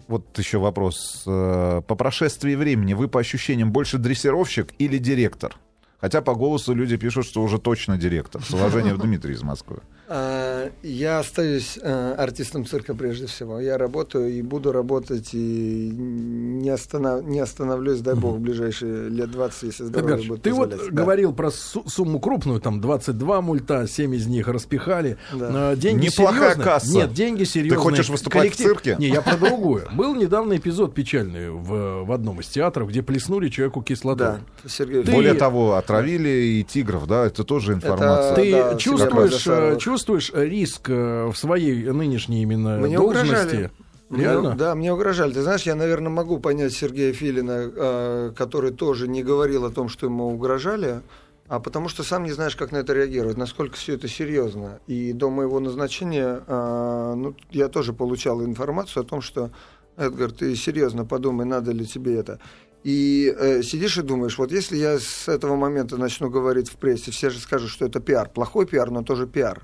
вот 0.09 0.39
еще 0.39 0.59
вопрос. 0.59 1.25
Э, 1.27 1.83
По 1.87 1.95
прошествии 1.95 2.55
времени 2.55 2.95
вы 2.95 3.09
по 3.09 3.21
ощущениям 3.21 3.73
больше 3.73 3.99
дрессировщик 3.99 4.73
или 4.79 4.99
директор? 4.99 5.57
Хотя 6.01 6.21
по 6.21 6.35
голосу 6.35 6.75
люди 6.75 6.97
пишут, 6.97 7.27
что 7.27 7.43
уже 7.43 7.59
точно 7.59 7.97
директор. 7.97 8.43
С 8.43 8.51
уважением, 8.51 8.99
Дмитрий 8.99 9.33
из 9.35 9.43
Москвы. 9.43 9.81
А, 10.09 10.71
Я 10.83 11.19
остаюсь 11.19 11.79
э, 11.83 12.15
артистом 12.17 12.65
цирка 12.65 12.95
прежде 12.95 13.27
всего. 13.27 13.59
Я 13.61 13.77
работаю 13.77 14.31
и 14.31 14.41
буду 14.43 14.71
работать, 14.73 15.31
и 15.33 15.91
не, 15.93 16.71
останов- 16.71 17.25
не 17.25 17.41
остановлюсь, 17.41 18.01
дай 18.01 18.15
бог, 18.15 18.37
в 18.37 18.41
ближайшие 18.41 19.09
лет 19.09 19.31
20, 19.31 19.63
если 19.65 19.85
здоровье 19.85 20.15
Эдгар, 20.17 20.29
будет 20.29 20.43
ты 20.43 20.53
вот. 20.53 20.71
Да. 20.71 20.77
говорил 20.91 21.33
про 21.33 21.51
су- 21.51 21.89
сумму 21.89 22.21
крупную, 22.21 22.61
там 22.61 22.81
22 22.81 23.41
мульта, 23.41 23.87
7 23.89 24.15
из 24.15 24.27
них 24.27 24.47
распихали. 24.49 25.17
Да. 25.33 25.73
Э, 25.73 25.77
Деньги 25.77 26.07
Неплохая 26.07 26.51
серьезные. 26.53 26.65
касса. 26.65 26.93
Нет, 26.95 27.13
деньги 27.13 27.45
серьезные. 27.45 27.81
хочешь 27.81 28.09
выступать 28.09 28.53
в 28.53 28.57
цирке? 28.57 28.97
Не, 28.99 29.09
я 29.09 29.23
про 29.23 29.37
другое. 29.37 29.87
Был 29.93 30.15
недавно 30.15 30.57
эпизод 30.57 30.95
печальный 30.95 31.51
в, 31.51 32.05
в 32.05 32.13
одном 32.13 32.41
из 32.41 32.47
театров, 32.47 32.89
где 32.89 33.03
плеснули 33.03 33.49
человеку 33.49 33.83
кислотой. 33.83 34.27
Да, 34.27 34.39
Сергей 34.69 35.03
Ты- 35.03 35.13
Более 35.13 35.35
того, 35.35 35.75
отравили 35.75 36.29
и 36.29 36.65
тигров, 36.65 37.07
да, 37.07 37.27
это 37.27 37.43
тоже 37.45 37.73
информация. 37.75 38.35
Ты 38.37 38.53
Да, 38.53 38.75
чувствуешь, 38.77 39.33
всегда 39.35 39.73
э, 39.73 39.77
чувствуешь 39.97 40.31
риск 40.35 40.91
э, 40.91 41.27
в 41.27 41.37
своей 41.37 41.91
нынешней 41.91 42.43
именно 42.43 42.77
Мне 42.77 42.99
должности? 42.99 43.31
угрожали. 43.31 43.71
Реально? 44.11 44.51
Мне- 44.51 44.59
да, 44.59 44.75
мне 44.75 44.93
угрожали. 44.93 45.33
Ты 45.33 45.41
знаешь, 45.43 45.63
я, 45.63 45.75
наверное, 45.75 46.11
могу 46.11 46.39
понять 46.39 46.75
Сергея 46.75 47.15
Филина, 47.15 47.73
э, 47.75 48.33
который 48.37 48.73
тоже 48.73 49.09
не 49.09 49.23
говорил 49.23 49.65
о 49.65 49.71
том, 49.71 49.89
что 49.89 50.07
ему 50.07 50.27
угрожали, 50.29 51.01
а 51.49 51.61
потому 51.61 51.89
что 51.89 52.03
сам 52.03 52.25
не 52.25 52.33
знаешь, 52.33 52.57
как 52.57 52.73
на 52.73 52.77
это 52.79 52.93
реагировать, 52.93 53.39
насколько 53.39 53.77
все 53.77 53.95
это 53.95 54.07
серьезно. 54.07 54.81
И 54.87 55.15
до 55.15 55.31
моего 55.31 55.61
назначения 55.61 56.43
э, 56.47 57.15
ну, 57.17 57.35
я 57.51 57.69
тоже 57.69 57.95
получал 57.95 58.45
информацию 58.45 59.03
о 59.03 59.07
том, 59.07 59.23
что 59.23 59.51
Эдгар, 59.97 60.31
ты 60.31 60.55
серьезно 60.57 61.07
подумай, 61.07 61.47
надо 61.47 61.73
ли 61.73 61.87
тебе 61.87 62.17
это. 62.17 62.39
И 62.85 63.35
э, 63.37 63.63
сидишь 63.63 63.97
и 63.97 64.03
думаешь, 64.03 64.37
вот 64.37 64.53
если 64.53 64.77
я 64.77 64.99
с 64.99 65.27
этого 65.27 65.57
момента 65.57 65.97
начну 65.97 66.29
говорить 66.29 66.69
в 66.69 66.77
прессе, 66.77 67.11
все 67.11 67.31
же 67.31 67.41
скажут, 67.41 67.71
что 67.71 67.87
это 67.87 67.99
пиар. 67.99 68.29
Плохой 68.29 68.67
пиар, 68.67 68.91
но 68.91 69.03
тоже 69.03 69.27
пиар. 69.27 69.63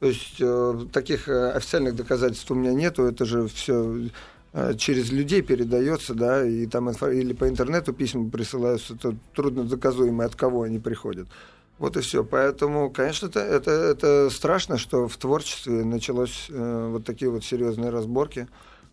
То 0.00 0.06
есть 0.06 0.36
э, 0.40 0.86
таких 0.92 1.28
э, 1.28 1.52
официальных 1.52 1.96
доказательств 1.96 2.50
у 2.50 2.54
меня 2.54 2.72
нету, 2.72 3.04
это 3.04 3.24
же 3.24 3.48
все 3.48 4.08
через 4.78 5.10
людей 5.10 5.42
передается, 5.42 6.14
да, 6.14 6.46
и 6.46 6.66
там 6.66 6.88
или 6.88 7.32
по 7.32 7.48
интернету 7.48 7.92
письма 7.92 8.30
присылаются, 8.30 8.94
это 8.94 9.16
трудно 9.34 9.64
доказуемо, 9.64 10.24
от 10.24 10.36
кого 10.36 10.62
они 10.62 10.78
приходят. 10.78 11.26
Вот 11.78 11.96
и 11.96 12.00
все. 12.00 12.24
Поэтому, 12.24 12.90
конечно, 12.90 13.26
это, 13.26 13.40
это, 13.40 13.70
это 13.70 14.30
страшно, 14.30 14.78
что 14.78 15.08
в 15.08 15.16
творчестве 15.16 15.84
началось 15.84 16.46
э, 16.48 16.88
вот 16.92 17.04
такие 17.04 17.30
вот 17.30 17.44
серьезные 17.44 17.90
разборки. 17.90 18.46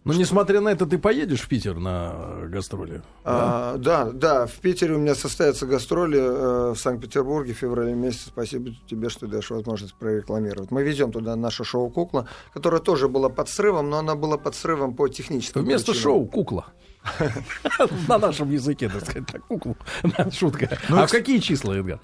Но 0.04 0.14
несмотря 0.14 0.62
на 0.62 0.70
это, 0.70 0.88
ты 0.88 0.98
поедешь 0.98 1.42
в 1.42 1.48
Питер 1.48 1.76
на 1.78 2.40
гастроли? 2.48 3.04
А, 3.24 3.78
да, 3.78 4.06
да, 4.12 4.48
в 4.48 4.54
Питере 4.54 4.96
у 4.96 4.98
меня 4.98 5.14
состоятся 5.14 5.68
гастроли 5.68 6.18
э, 6.20 6.72
в 6.72 6.76
Санкт-Петербурге 6.80 7.54
в 7.54 7.58
феврале 7.58 7.94
месяце. 7.94 8.30
Спасибо 8.30 8.72
тебе, 8.90 9.10
что 9.10 9.28
даешь 9.28 9.52
возможность 9.52 9.94
прорекламировать. 9.94 10.72
Мы 10.72 10.82
везем 10.82 11.12
туда 11.12 11.36
наше 11.36 11.64
шоу 11.64 11.92
«Кукла», 11.92 12.28
которое 12.52 12.82
тоже 12.82 13.08
было 13.10 13.30
под 13.30 13.48
срывом, 13.48 13.92
но 13.92 14.00
оно 14.00 14.16
было 14.16 14.38
под 14.38 14.56
срывом 14.56 14.96
по 14.96 15.08
техническим 15.08 15.62
Вместо 15.62 15.92
причинам. 15.92 16.04
шоу 16.04 16.26
кукла. 16.26 16.66
На 18.08 18.18
нашем 18.18 18.52
языке, 18.52 18.90
так 18.90 19.02
сказать, 19.04 19.28
так, 19.28 19.46
куклу. 19.46 19.76
Шутка. 20.32 20.78
Ну, 20.90 21.02
А 21.02 21.08
какие 21.08 21.40
числа, 21.40 21.74
Эдгар? 21.74 22.00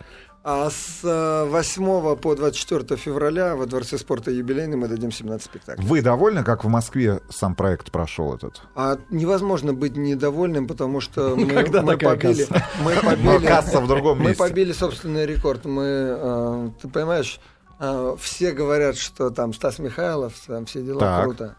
А 0.49 0.69
с 0.69 1.01
э, 1.03 1.43
8 1.49 2.15
по 2.15 2.33
24 2.33 2.95
февраля 2.97 3.57
во 3.57 3.65
Дворце 3.65 3.97
спорта 3.97 4.31
юбилейный 4.31 4.77
мы 4.77 4.87
дадим 4.87 5.11
17 5.11 5.43
спектаклей. 5.45 5.85
Вы 5.85 6.01
довольны, 6.01 6.45
как 6.45 6.63
в 6.63 6.69
Москве 6.69 7.19
сам 7.27 7.53
проект 7.53 7.91
прошел 7.91 8.33
этот? 8.33 8.61
А 8.73 8.97
невозможно 9.09 9.73
быть 9.73 9.97
недовольным, 9.97 10.65
потому 10.65 11.01
что 11.01 11.35
мы, 11.35 11.47
Когда 11.47 11.81
мы 11.81 11.97
побили, 11.97 12.45
касса? 12.45 12.65
мы 12.81 12.93
побили, 12.95 13.45
касса 13.45 13.81
в 13.81 13.87
другом 13.89 14.19
мы 14.19 14.27
месте. 14.29 14.37
побили 14.41 14.71
собственный 14.71 15.25
рекорд. 15.25 15.65
Мы, 15.65 15.83
э, 15.83 16.69
ты 16.81 16.87
понимаешь, 16.87 17.41
э, 17.81 18.15
все 18.17 18.53
говорят, 18.53 18.95
что 18.95 19.31
там 19.31 19.53
Стас 19.53 19.79
Михайлов, 19.79 20.33
там 20.47 20.65
все 20.65 20.81
дела 20.81 21.01
Так. 21.01 21.23
круто. 21.25 21.55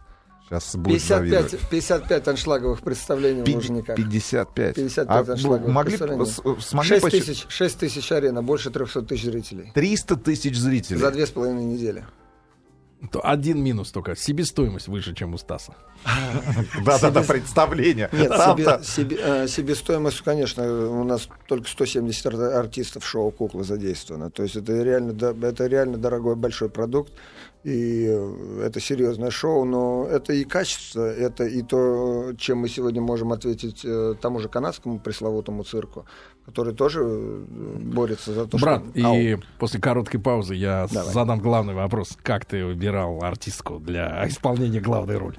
Сейчас 0.48 0.76
будет 0.76 0.94
55, 1.02 1.18
завидовать. 1.18 1.68
55 1.70 2.28
аншлаговых 2.28 2.80
представлений 2.82 3.42
в 3.42 3.44
Пи- 3.44 3.54
Лужниках. 3.54 3.96
55. 3.96 4.74
55 4.76 5.28
а 5.28 5.32
аншлагов. 5.32 5.66
б- 5.66 5.72
могли, 5.72 5.96
Представляете? 5.98 6.32
с- 6.32 6.64
смогли 6.66 6.88
6 6.88 7.02
посчит- 7.04 7.24
тысяч, 7.26 7.46
6 7.48 7.78
тысяч 7.78 8.12
арена, 8.12 8.42
больше 8.42 8.70
300 8.70 9.02
тысяч 9.02 9.24
зрителей. 9.24 9.70
300 9.74 10.16
тысяч 10.16 10.56
зрителей. 10.56 10.98
За 11.00 11.10
две 11.10 11.26
с 11.26 11.30
половиной 11.30 11.64
недели. 11.64 12.04
То 13.12 13.20
Один 13.24 13.62
минус 13.62 13.92
только. 13.92 14.16
Себестоимость 14.16 14.88
выше, 14.88 15.14
чем 15.14 15.32
у 15.34 15.38
Стаса. 15.38 15.74
Да-да-да, 16.84 17.22
представление. 17.22 18.08
Нет, 18.12 18.32
э, 18.32 19.46
себестоимость, 19.46 20.20
конечно, 20.22 20.64
у 20.90 21.04
нас 21.04 21.28
только 21.46 21.68
170 21.68 22.26
ар- 22.26 22.56
артистов 22.56 23.06
шоу 23.06 23.30
«Кукла» 23.30 23.62
задействовано. 23.62 24.30
То 24.30 24.42
есть 24.42 24.56
это 24.56 24.82
реально, 24.82 25.12
это 25.46 25.66
реально 25.66 25.96
дорогой 25.98 26.34
большой 26.34 26.70
продукт. 26.70 27.12
И 27.68 28.06
э, 28.08 28.62
это 28.64 28.80
серьезное 28.80 29.30
шоу, 29.30 29.66
но 29.66 30.06
это 30.10 30.32
и 30.32 30.44
качество, 30.44 31.02
это 31.02 31.44
и 31.44 31.62
то, 31.62 32.32
чем 32.38 32.58
мы 32.58 32.68
сегодня 32.70 33.02
можем 33.02 33.30
ответить 33.30 33.82
э, 33.84 34.14
тому 34.18 34.40
же 34.40 34.48
канадскому 34.48 34.98
пресловутому 34.98 35.64
цирку, 35.64 36.06
который 36.46 36.74
тоже 36.74 37.00
э, 37.02 37.44
борется 37.78 38.32
за 38.32 38.46
то, 38.46 38.56
Брат, 38.56 38.82
что... 38.96 39.14
и 39.14 39.36
после 39.58 39.80
короткой 39.82 40.18
паузы 40.18 40.54
я 40.54 40.88
Давай. 40.90 41.12
задам 41.12 41.40
главный 41.40 41.74
вопрос. 41.74 42.16
Как 42.22 42.46
ты 42.46 42.64
выбирал 42.64 43.22
артистку 43.22 43.78
для 43.78 44.26
исполнения 44.26 44.80
главной 44.80 45.18
роли? 45.18 45.36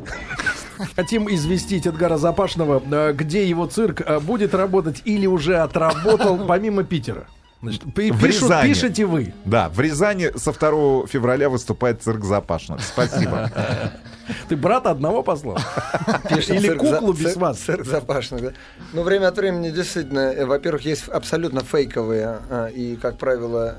Хотим 0.95 1.27
известить 1.33 1.87
Эдгара 1.87 2.17
Запашного, 2.17 3.11
где 3.11 3.49
его 3.49 3.65
цирк 3.65 4.03
будет 4.21 4.53
работать 4.53 5.01
или 5.03 5.25
уже 5.25 5.57
отработал 5.57 6.37
помимо 6.47 6.83
Питера. 6.83 7.25
Значит, 7.61 7.93
пи- 7.93 8.11
В 8.11 8.21
пишут- 8.23 8.43
Рязани. 8.43 8.67
пишете 8.69 9.05
вы. 9.05 9.33
Да, 9.45 9.69
в 9.69 9.79
Рязани 9.79 10.31
со 10.37 10.53
2 10.53 11.07
февраля 11.07 11.49
выступает 11.49 12.01
цирк 12.01 12.23
Запашных. 12.23 12.81
Спасибо. 12.81 13.51
Ты 14.47 14.55
брата 14.55 14.91
одного 14.91 15.23
послал? 15.23 15.57
Пишет 16.29 16.51
Или 16.51 16.67
цирк 16.67 16.83
за- 16.83 16.95
куклу 16.99 17.13
без 17.13 17.35
вас? 17.35 17.57
Цирк 17.59 17.85
запашных, 17.85 18.41
да. 18.41 18.51
Ну, 18.93 19.03
время 19.03 19.27
от 19.27 19.37
времени 19.37 19.71
действительно, 19.71 20.19
э, 20.31 20.45
во-первых, 20.45 20.85
есть 20.85 21.09
абсолютно 21.09 21.61
фейковые, 21.61 22.37
а, 22.49 22.67
и, 22.67 22.95
как 22.95 23.17
правило, 23.17 23.75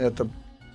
это 0.00 0.28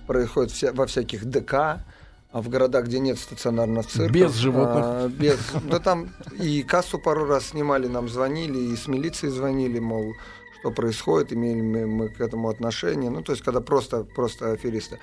происходит 0.06 0.74
во 0.74 0.86
всяких 0.86 1.26
ДК, 1.26 1.52
а 1.52 2.40
в 2.42 2.48
городах, 2.48 2.86
где 2.86 2.98
нет 2.98 3.18
стационарных 3.18 3.86
цирков. 3.86 4.12
Без 4.12 4.32
животных. 4.34 4.84
а, 4.84 5.08
без, 5.08 5.38
да 5.70 5.78
там 5.78 6.08
и 6.40 6.62
кассу 6.62 6.98
пару 6.98 7.26
раз 7.26 7.48
снимали, 7.48 7.86
нам 7.86 8.08
звонили, 8.08 8.58
и 8.58 8.76
с 8.76 8.88
милиции 8.88 9.28
звонили, 9.28 9.78
мол, 9.78 10.14
что 10.60 10.70
происходит, 10.70 11.32
имеем 11.32 11.74
ли 11.74 11.84
мы 11.84 12.08
к 12.08 12.20
этому 12.20 12.48
отношение. 12.48 13.10
Ну, 13.10 13.22
то 13.22 13.32
есть, 13.32 13.44
когда 13.44 13.60
просто, 13.60 14.04
просто 14.04 14.52
аферисты. 14.52 14.98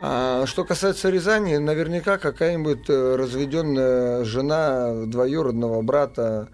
А 0.00 0.44
что 0.46 0.64
касается 0.64 1.08
Рязани, 1.10 1.56
наверняка 1.56 2.18
какая-нибудь 2.18 2.90
э, 2.90 3.16
разведенная 3.16 4.24
жена 4.24 5.06
двоюродного 5.06 5.80
брата 5.82 6.48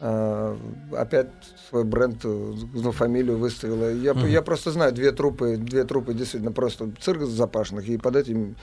э, 0.00 0.56
опять 0.96 1.30
свой 1.68 1.84
бренд, 1.84 2.24
ну, 2.24 2.92
фамилию 2.92 3.36
выставила. 3.36 3.92
Я, 3.92 4.12
я 4.12 4.42
просто 4.42 4.70
знаю 4.70 4.92
две 4.92 5.12
трупы, 5.12 5.56
две 5.56 5.84
трупы 5.84 6.14
действительно 6.14 6.52
просто 6.52 6.92
цирк 7.00 7.22
запашных, 7.22 7.86
и 7.88 7.98
под 7.98 8.16
этим 8.16 8.56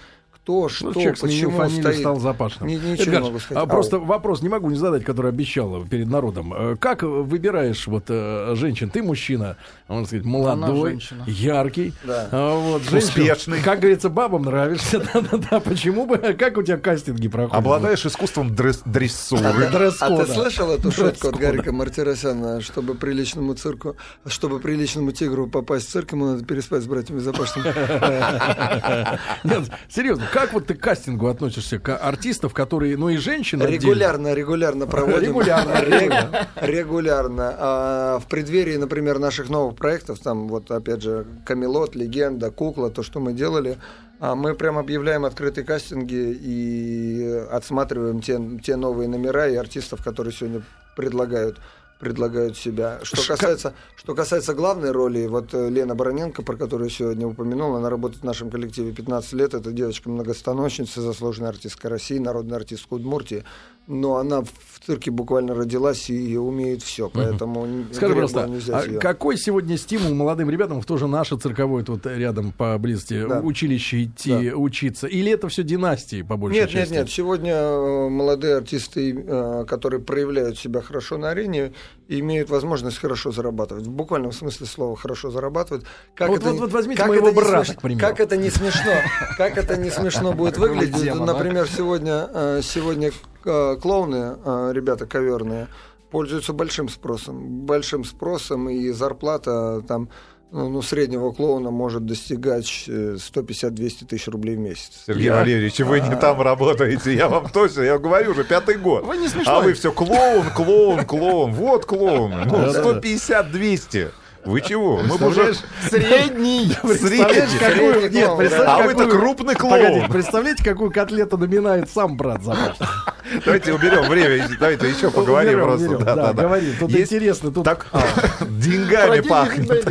кто, 0.43 0.69
что, 0.69 0.87
Ну, 0.87 0.93
человек 0.93 1.19
почему 1.19 1.51
фамилию, 1.51 1.81
стоит. 1.83 1.99
стал 1.99 2.19
запашным. 2.19 2.67
Ни- 2.67 2.73
ничего 2.75 2.93
Эдгар, 3.03 3.21
не 3.21 3.27
могу 3.27 3.39
сказать. 3.39 3.63
а 3.63 3.67
просто 3.67 3.95
Ау. 3.97 4.05
вопрос 4.05 4.41
не 4.41 4.49
могу 4.49 4.69
не 4.71 4.75
задать, 4.75 5.03
который 5.03 5.29
обещал 5.29 5.83
перед 5.85 6.07
народом. 6.07 6.51
Э, 6.53 6.75
Как 6.77 7.03
выбираешь 7.03 7.85
вот 7.85 8.05
э, 8.09 8.53
женщин? 8.55 8.89
Ты 8.89 9.03
мужчина, 9.03 9.57
можно 9.87 10.07
сказать, 10.07 10.25
молодой, 10.25 10.99
яркий. 11.27 11.93
Да. 12.03 12.27
А 12.31 12.55
вот, 12.59 12.81
женщин, 12.83 13.07
Успешный. 13.09 13.61
Как 13.61 13.79
говорится, 13.79 14.09
бабам 14.09 14.41
нравишься. 14.43 14.99
Да-да-да. 15.13 15.59
Почему 15.59 16.07
бы? 16.07 16.17
Как 16.17 16.57
у 16.57 16.63
тебя 16.63 16.77
кастинги 16.77 17.27
проходят? 17.27 17.55
Обладаешь 17.55 18.03
искусством 18.05 18.49
дресс- 18.55 18.81
дрессуры. 18.85 19.43
А, 19.45 19.53
ты- 19.53 19.85
а 20.15 20.25
слышал 20.25 20.71
эту 20.71 20.91
шутку 20.91 21.27
от. 21.29 21.35
Гарика 21.37 21.71
Мартиросяна, 21.71 22.61
чтобы 22.61 22.95
приличному 22.95 23.53
цирку, 23.53 23.95
чтобы 24.25 24.59
приличному 24.59 25.11
тигру 25.11 25.47
попасть 25.47 25.87
в 25.87 25.91
цирк, 25.91 26.11
ему 26.13 26.25
надо 26.25 26.43
переспать 26.45 26.81
с 26.83 26.87
братьями 26.87 27.19
Запашными. 27.19 27.67
Нет, 29.43 29.69
серьезно, 29.89 30.25
как 30.31 30.53
вот 30.53 30.67
ты 30.67 30.75
к 30.75 30.79
кастингу 30.79 31.27
относишься 31.27 31.79
к 31.79 31.95
артистов, 31.95 32.53
которые, 32.53 32.97
ну 32.97 33.09
и 33.09 33.17
женщины 33.17 33.63
отдельно? 33.63 33.81
Регулярно, 33.83 34.33
регулярно 34.33 34.87
проводим. 34.87 35.29
Регулярно, 35.29 35.71
Рег- 35.81 36.47
Регулярно. 36.61 37.55
А 37.57 38.19
в 38.19 38.27
преддверии, 38.27 38.77
например, 38.77 39.19
наших 39.19 39.49
новых 39.49 39.75
проектов, 39.75 40.19
там 40.19 40.47
вот 40.47 40.71
опять 40.71 41.01
же 41.01 41.25
Камелот, 41.45 41.95
Легенда, 41.95 42.51
Кукла, 42.51 42.89
то, 42.89 43.03
что 43.03 43.19
мы 43.19 43.33
делали, 43.33 43.77
а 44.19 44.35
мы 44.35 44.53
прям 44.55 44.77
объявляем 44.77 45.25
открытые 45.25 45.65
кастинги 45.65 46.37
и 46.41 47.43
отсматриваем 47.51 48.21
те, 48.21 48.39
те 48.63 48.75
новые 48.75 49.09
номера 49.09 49.47
и 49.47 49.55
артистов, 49.55 50.03
которые 50.03 50.33
сегодня 50.33 50.61
предлагают 50.95 51.57
предлагают 52.01 52.57
себя. 52.57 52.99
Что 53.03 53.25
касается, 53.25 53.73
что 53.95 54.15
касается 54.15 54.53
главной 54.53 54.91
роли, 54.91 55.27
вот 55.27 55.53
э, 55.53 55.69
Лена 55.69 55.95
Бароненко, 55.95 56.41
про 56.41 56.57
которую 56.57 56.89
сегодня 56.89 57.27
упомянул, 57.27 57.75
она 57.75 57.89
работает 57.89 58.23
в 58.23 58.25
нашем 58.25 58.49
коллективе 58.49 58.91
15 58.91 59.33
лет, 59.33 59.53
это 59.53 59.71
девочка-многостаночница, 59.71 61.01
заслуженная 61.01 61.49
артистка 61.49 61.89
России, 61.89 62.17
народная 62.17 62.57
артистка 62.57 62.95
Удмуртии, 62.95 63.45
но 63.87 64.17
она 64.17 64.41
в 64.41 64.85
цирке 64.85 65.11
буквально 65.11 65.53
родилась 65.53 66.09
и 66.09 66.37
умеет 66.37 66.81
все, 66.81 67.09
поэтому 67.09 67.67
Скажи, 67.91 68.15
просто, 68.15 68.49
а 68.71 68.99
какой 68.99 69.37
сегодня 69.37 69.77
стимул 69.77 70.13
молодым 70.15 70.49
ребятам 70.49 70.81
в 70.81 70.85
тоже 70.85 71.07
наше 71.07 71.37
цирковое 71.37 71.83
тут 71.83 72.05
рядом 72.05 72.51
поблизости 72.51 73.25
Да. 73.27 73.39
училище 73.41 74.05
идти 74.05 74.51
учиться? 74.53 75.07
Или 75.07 75.31
это 75.31 75.49
все 75.49 75.63
династии 75.63 76.21
по 76.21 76.37
большей 76.37 76.61
Нет, 76.61 76.69
нет, 76.73 76.79
части? 76.83 76.93
нет. 76.93 77.09
Сегодня 77.11 77.53
э, 77.53 78.09
молодые 78.09 78.57
артисты, 78.57 79.13
э, 79.27 79.65
которые 79.67 80.01
проявляют 80.01 80.57
себя 80.57 80.81
хорошо 80.81 81.17
на 81.17 81.29
арене, 81.29 81.73
имеют 82.07 82.49
возможность 82.49 82.97
хорошо 82.97 83.31
зарабатывать. 83.31 83.85
В 83.85 83.91
буквальном 83.91 84.31
смысле 84.31 84.65
слова 84.65 84.95
хорошо 84.95 85.29
зарабатывать. 85.31 85.83
Как 86.15 86.29
Вот- 86.29 86.39
это 86.39 86.51
вот- 86.51 86.59
вот 86.59 86.71
возьмите 86.71 86.99
как 87.01 87.09
моего 87.09 87.27
это 87.27 87.35
брата, 87.35 87.71
смеш- 87.71 87.75
к 87.75 87.81
примеру. 87.81 87.99
Как 88.01 88.19
это 88.19 88.37
не 88.37 88.49
смешно? 88.49 88.91
Как 89.37 89.57
это 89.57 89.77
не 89.77 89.89
смешно 89.91 90.33
будет 90.33 90.57
выглядеть? 90.57 91.05
да? 91.05 91.15
Например, 91.15 91.67
сегодня, 91.67 92.29
э, 92.33 92.61
сегодня 92.63 93.09
э, 93.09 93.11
клоуны, 93.43 94.37
э, 94.43 94.71
ребята 94.73 95.05
коверные, 95.05 95.67
пользуются 96.11 96.53
большим 96.53 96.89
спросом. 96.89 97.65
Большим 97.65 98.03
спросом, 98.03 98.69
и 98.69 98.89
зарплата 98.91 99.81
там 99.87 100.09
ну, 100.51 100.67
ну, 100.67 100.81
среднего 100.81 101.31
клоуна 101.31 101.71
может 101.71 102.05
достигать 102.05 102.83
э, 102.87 103.15
150-200 103.15 104.05
тысяч 104.05 104.27
рублей 104.27 104.57
в 104.57 104.59
месяц. 104.59 105.03
Сергей 105.07 105.25
Я- 105.27 105.35
Валерьевич, 105.35 105.79
вы 105.79 106.01
не 106.01 106.15
там 106.17 106.41
работаете, 106.41 107.15
я 107.15 107.29
вам 107.29 107.49
точно, 107.49 107.83
я 107.83 107.97
говорю 107.97 108.31
уже 108.31 108.43
пятый 108.43 108.75
год. 108.75 109.05
Вы 109.05 109.17
не 109.17 109.29
смешной. 109.29 109.55
А 109.55 109.61
вы 109.61 109.73
все 109.73 109.93
клоун, 109.93 110.49
клоун, 110.49 111.05
клоун, 111.05 111.53
вот 111.53 111.85
клоун. 111.85 112.33
Ну, 112.47 112.51
Да-да. 112.51 112.99
150-200. 112.99 114.11
Вы 114.45 114.61
чего? 114.61 115.01
Мы 115.03 115.27
уже 115.27 115.53
Средний. 115.89 116.75
Представляешь, 116.81 117.49
какую... 117.59 118.11
Нет, 118.11 118.29
А 118.65 118.81
вы-то 118.83 119.07
крупный 119.07 119.55
клоун. 119.55 120.09
представляете, 120.09 120.63
какую 120.63 120.91
котлету 120.91 121.37
наминает 121.37 121.89
сам 121.89 122.17
брат 122.17 122.43
Запашный? 122.43 122.87
Давайте 123.45 123.71
уберем 123.73 124.09
время, 124.09 124.45
давайте 124.59 124.89
еще 124.89 125.09
поговорим 125.09 125.51
Уберем, 125.53 125.63
просто. 125.65 125.85
уберем. 125.87 125.99
Да, 126.03 126.15
Да, 126.15 126.25
да, 126.27 126.33
да. 126.33 126.43
говори. 126.43 126.73
Тут 126.77 126.89
Есть 126.91 127.13
интересно. 127.13 127.51
Тут... 127.51 127.63
Так, 127.63 127.85
А, 127.93 128.01
деньгами 128.45 129.21
пахнет. 129.21 129.87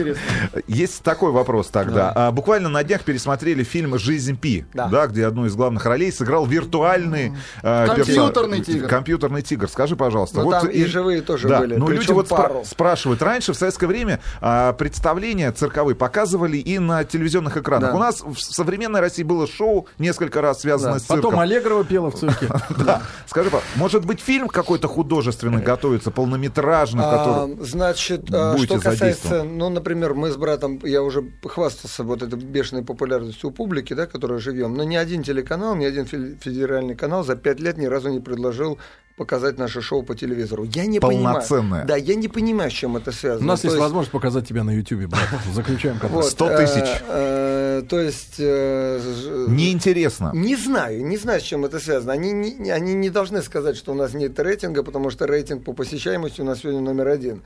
Есть 0.66 1.02
такой 1.02 1.30
вопрос 1.32 1.68
тогда. 1.68 2.12
А, 2.14 2.32
буквально 2.32 2.68
на 2.68 2.84
днях 2.84 3.02
пересмотрели 3.02 3.62
фильм 3.62 3.98
«Жизнь 3.98 4.36
Пи», 4.36 4.66
да. 4.74 4.88
Да. 4.88 5.06
где 5.06 5.24
одну 5.24 5.46
из 5.46 5.54
главных 5.54 5.86
ролей 5.86 6.12
сыграл 6.12 6.44
виртуальный 6.44 7.32
э, 7.62 7.86
Компьютерный 7.86 8.58
персо- 8.58 8.64
тигр. 8.64 8.88
Компьютерный 8.88 9.42
тигр. 9.42 9.68
Скажи, 9.68 9.96
пожалуйста. 9.96 10.42
Ну, 10.42 10.50
там 10.50 10.66
и 10.66 10.84
живые 10.84 11.22
тоже 11.22 11.48
да, 11.48 11.60
были, 11.60 11.76
Но 11.76 11.88
люди 11.88 12.10
вот 12.12 12.28
спра- 12.28 12.64
спрашивают. 12.66 13.22
Раньше, 13.22 13.54
в 13.54 13.56
советское 13.56 13.86
время, 13.86 14.20
а, 14.40 14.72
представления 14.72 15.50
цирковые 15.52 15.94
показывали 15.94 16.56
и 16.56 16.78
на 16.78 17.04
телевизионных 17.04 17.56
экранах. 17.56 17.90
Да. 17.90 17.96
У 17.96 18.00
нас 18.00 18.22
в 18.22 18.38
современной 18.38 19.00
России 19.00 19.22
было 19.22 19.46
шоу 19.46 19.86
несколько 19.98 20.40
раз 20.40 20.60
связанное 20.60 20.94
Да. 20.94 21.00
с 21.00 21.02
цирком. 21.04 21.22
Потом 21.22 21.40
Аллегрова 21.40 21.84
пела 21.84 22.10
в 22.10 22.18
цирке. 22.18 22.48
Да. 22.78 23.02
Скажи, 23.26 23.50
пожалуйста, 23.50 23.78
может 23.78 24.04
быть, 24.06 24.20
фильм 24.20 24.48
какой-то 24.48 24.88
художественный 24.88 25.62
готовится, 25.62 26.10
полнометражный, 26.10 27.02
А, 27.04 27.10
который... 27.46 27.64
значит, 27.66 28.26
а, 28.32 28.52
будете 28.52 28.78
что 28.78 28.90
касается, 28.90 29.42
ну, 29.44 29.68
например, 29.68 30.14
мы 30.14 30.30
с 30.30 30.36
братом, 30.36 30.80
я 30.84 31.02
уже 31.02 31.24
хвастался 31.44 32.04
вот 32.04 32.22
этой 32.22 32.38
бешеной 32.38 32.82
популярностью 32.82 33.50
у 33.50 33.52
публики, 33.52 33.92
да, 33.94 34.06
которой 34.06 34.38
живем, 34.40 34.74
но 34.74 34.84
ни 34.84 34.96
один 34.96 35.22
телеканал, 35.22 35.74
ни 35.76 35.84
один 35.84 36.04
фе- 36.06 36.36
федеральный 36.40 36.94
канал 36.94 37.24
за 37.24 37.36
пять 37.36 37.60
лет 37.60 37.76
ни 37.76 37.86
разу 37.86 38.08
не 38.08 38.20
предложил 38.20 38.78
показать 39.20 39.58
наше 39.58 39.82
шоу 39.82 40.02
по 40.02 40.14
телевизору. 40.14 40.64
Я 40.64 40.86
не 40.86 40.98
Полноценное. 40.98 41.60
понимаю. 41.60 41.86
Да, 41.86 41.96
я 41.96 42.14
не 42.14 42.28
понимаю, 42.28 42.70
с 42.70 42.72
чем 42.74 42.96
это 42.96 43.12
связано. 43.12 43.44
У 43.44 43.48
нас 43.48 43.60
То 43.60 43.66
есть 43.66 43.74
есть- 43.74 43.82
возможность 43.82 44.10
показать 44.12 44.48
тебя 44.48 44.64
на 44.64 44.70
Ютьюбе, 44.74 45.08
брат. 45.08 45.28
Заключаем 45.52 45.98
контракт. 45.98 46.24
вот, 46.24 46.30
100 46.30 46.50
э, 46.50 46.56
тысяч. 46.56 47.02
э, 47.06 47.82
то 47.86 48.00
есть... 48.00 48.36
э, 48.38 49.46
Неинтересно. 49.48 50.30
Не 50.34 50.56
знаю, 50.56 51.04
не 51.04 51.18
знаю, 51.18 51.40
с 51.40 51.44
чем 51.44 51.66
это 51.66 51.80
связано. 51.80 52.14
Они 52.14 52.32
не, 52.32 52.70
они 52.70 52.94
не 52.94 53.10
должны 53.10 53.42
сказать, 53.42 53.76
что 53.76 53.92
у 53.92 53.94
нас 53.94 54.14
нет 54.14 54.40
рейтинга, 54.40 54.82
потому 54.82 55.10
что 55.10 55.26
рейтинг 55.26 55.64
по 55.64 55.74
посещаемости 55.74 56.40
у 56.40 56.44
нас 56.44 56.60
сегодня 56.60 56.80
номер 56.80 57.08
один. 57.08 57.42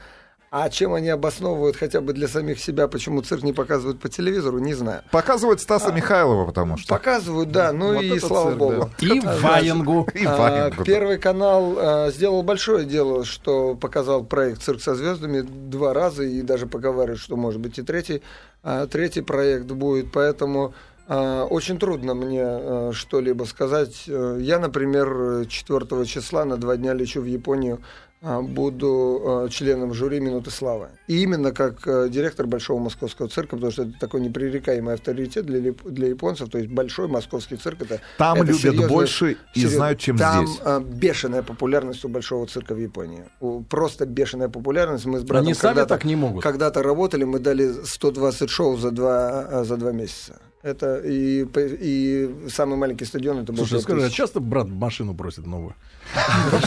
А 0.57 0.71
чем 0.71 0.95
они 0.95 1.09
обосновывают 1.09 1.75
хотя 1.75 2.01
бы 2.01 2.13
для 2.13 2.29
самих 2.29 2.61
себя, 2.61 2.87
почему 2.87 3.23
цирк 3.23 3.43
не 3.43 3.53
показывают 3.53 3.99
по 3.99 4.09
телевизору, 4.09 4.61
не 4.61 4.73
знаю. 4.73 5.03
Показывают 5.11 5.61
Стаса 5.61 5.91
Михайлова, 5.91 6.47
потому 6.47 6.77
что... 6.77 6.95
Показывают, 6.95 7.51
да, 7.51 7.73
ну 7.73 7.95
Вот 7.95 8.05
и 8.05 8.21
слава 8.21 8.51
цирк, 8.51 8.59
богу. 8.59 8.91
И 9.01 9.21
Ваенгу. 9.43 10.09
И 10.15 10.25
А, 10.25 10.37
Ваенгу, 10.37 10.77
да. 10.79 10.85
Первый 10.85 11.19
канал 11.19 11.75
а, 11.77 12.11
сделал 12.13 12.45
большое 12.45 12.85
дело, 12.85 13.25
что 13.25 13.75
показал 13.75 14.23
проект 14.23 14.63
«Цирк 14.63 14.81
со 14.81 14.95
звездами» 14.95 15.41
два 15.41 15.93
раза, 15.93 16.23
и 16.23 16.41
даже 16.41 16.69
поговаривают, 16.69 17.21
что 17.21 17.35
может 17.35 17.61
быть 17.61 17.81
и 17.81 17.83
третий, 17.83 18.23
а, 18.63 18.87
третий 18.87 19.23
проект 19.23 19.67
будет, 19.67 20.13
поэтому 20.13 20.73
а, 21.09 21.47
очень 21.47 21.81
трудно 21.81 22.15
мне 22.15 22.43
а, 22.45 22.91
что-либо 22.95 23.43
сказать. 23.43 24.05
Э, 24.07 24.39
Я, 24.41 24.61
например, 24.61 25.47
4 25.49 26.07
числа 26.07 26.45
на 26.45 26.57
два 26.57 26.77
дня 26.77 26.95
лечу 26.95 27.21
в 27.21 27.27
Японию, 27.27 27.81
а, 27.81 28.14
буду 28.43 29.23
а, 29.45 29.49
членом 29.49 29.93
жюри 29.95 30.21
«Минуты 30.21 30.51
славы». 30.51 30.89
И 31.09 31.23
именно 31.23 31.53
как 31.53 31.87
а, 31.87 32.09
директор 32.09 32.47
Большого 32.47 32.79
Московского 32.81 33.29
цирка, 33.29 33.57
потому 33.57 33.73
что 33.73 33.83
это 33.83 33.93
такой 34.01 34.21
непререкаемый 34.21 34.95
авторитет 34.95 35.47
для, 35.47 35.73
для 35.85 36.09
японцев, 36.09 36.49
то 36.49 36.59
есть 36.59 36.71
Большой 36.71 37.09
Московский 37.09 37.57
цирк– 37.57 37.79
это 37.83 38.01
Там 38.19 38.37
это 38.39 38.47
любят 38.47 38.61
серьезная- 38.63 38.89
больше 38.89 39.33
и 39.33 39.37
серьезно. 39.55 39.77
знают, 39.77 39.99
чем 39.99 40.17
Там, 40.19 40.47
здесь. 40.47 40.61
а, 40.65 40.81
бешеная 40.81 41.43
популярность 41.43 42.05
у 42.05 42.09
большого 42.09 42.47
цирка 42.47 42.75
в 42.75 42.79
Японии. 42.79 43.25
Просто 43.69 44.07
бешеная 44.07 44.49
популярность. 44.49 45.05
Мы 45.07 45.19
с 45.19 45.23
братом 45.23 45.47
Они 45.47 45.55
сами 45.55 45.75
когда-то- 45.75 45.89
так 45.95 46.05
не 46.05 46.17
могут. 46.17 46.43
Когда-то 46.43 46.83
работали, 46.83 47.25
мы 47.25 47.39
дали 47.39 47.73
120 47.85 48.49
шоу 48.51 48.77
за 48.77 48.91
два, 48.91 49.41
а, 49.61 49.65
за 49.65 49.77
два 49.77 49.93
месяца. 49.93 50.41
Это 50.65 50.97
и, 51.01 51.45
и 51.55 52.49
самый 52.49 52.79
маленький 52.79 53.05
стадион 53.05 53.41
это 53.41 53.53
был 53.53 53.67
Слушай, 53.67 53.81
5000. 53.81 53.83
скажи, 53.83 54.07
а 54.07 54.11
часто 54.11 54.41
брат 54.41 54.67
машину 54.67 55.15
просит 55.15 55.47
новую? 55.47 55.75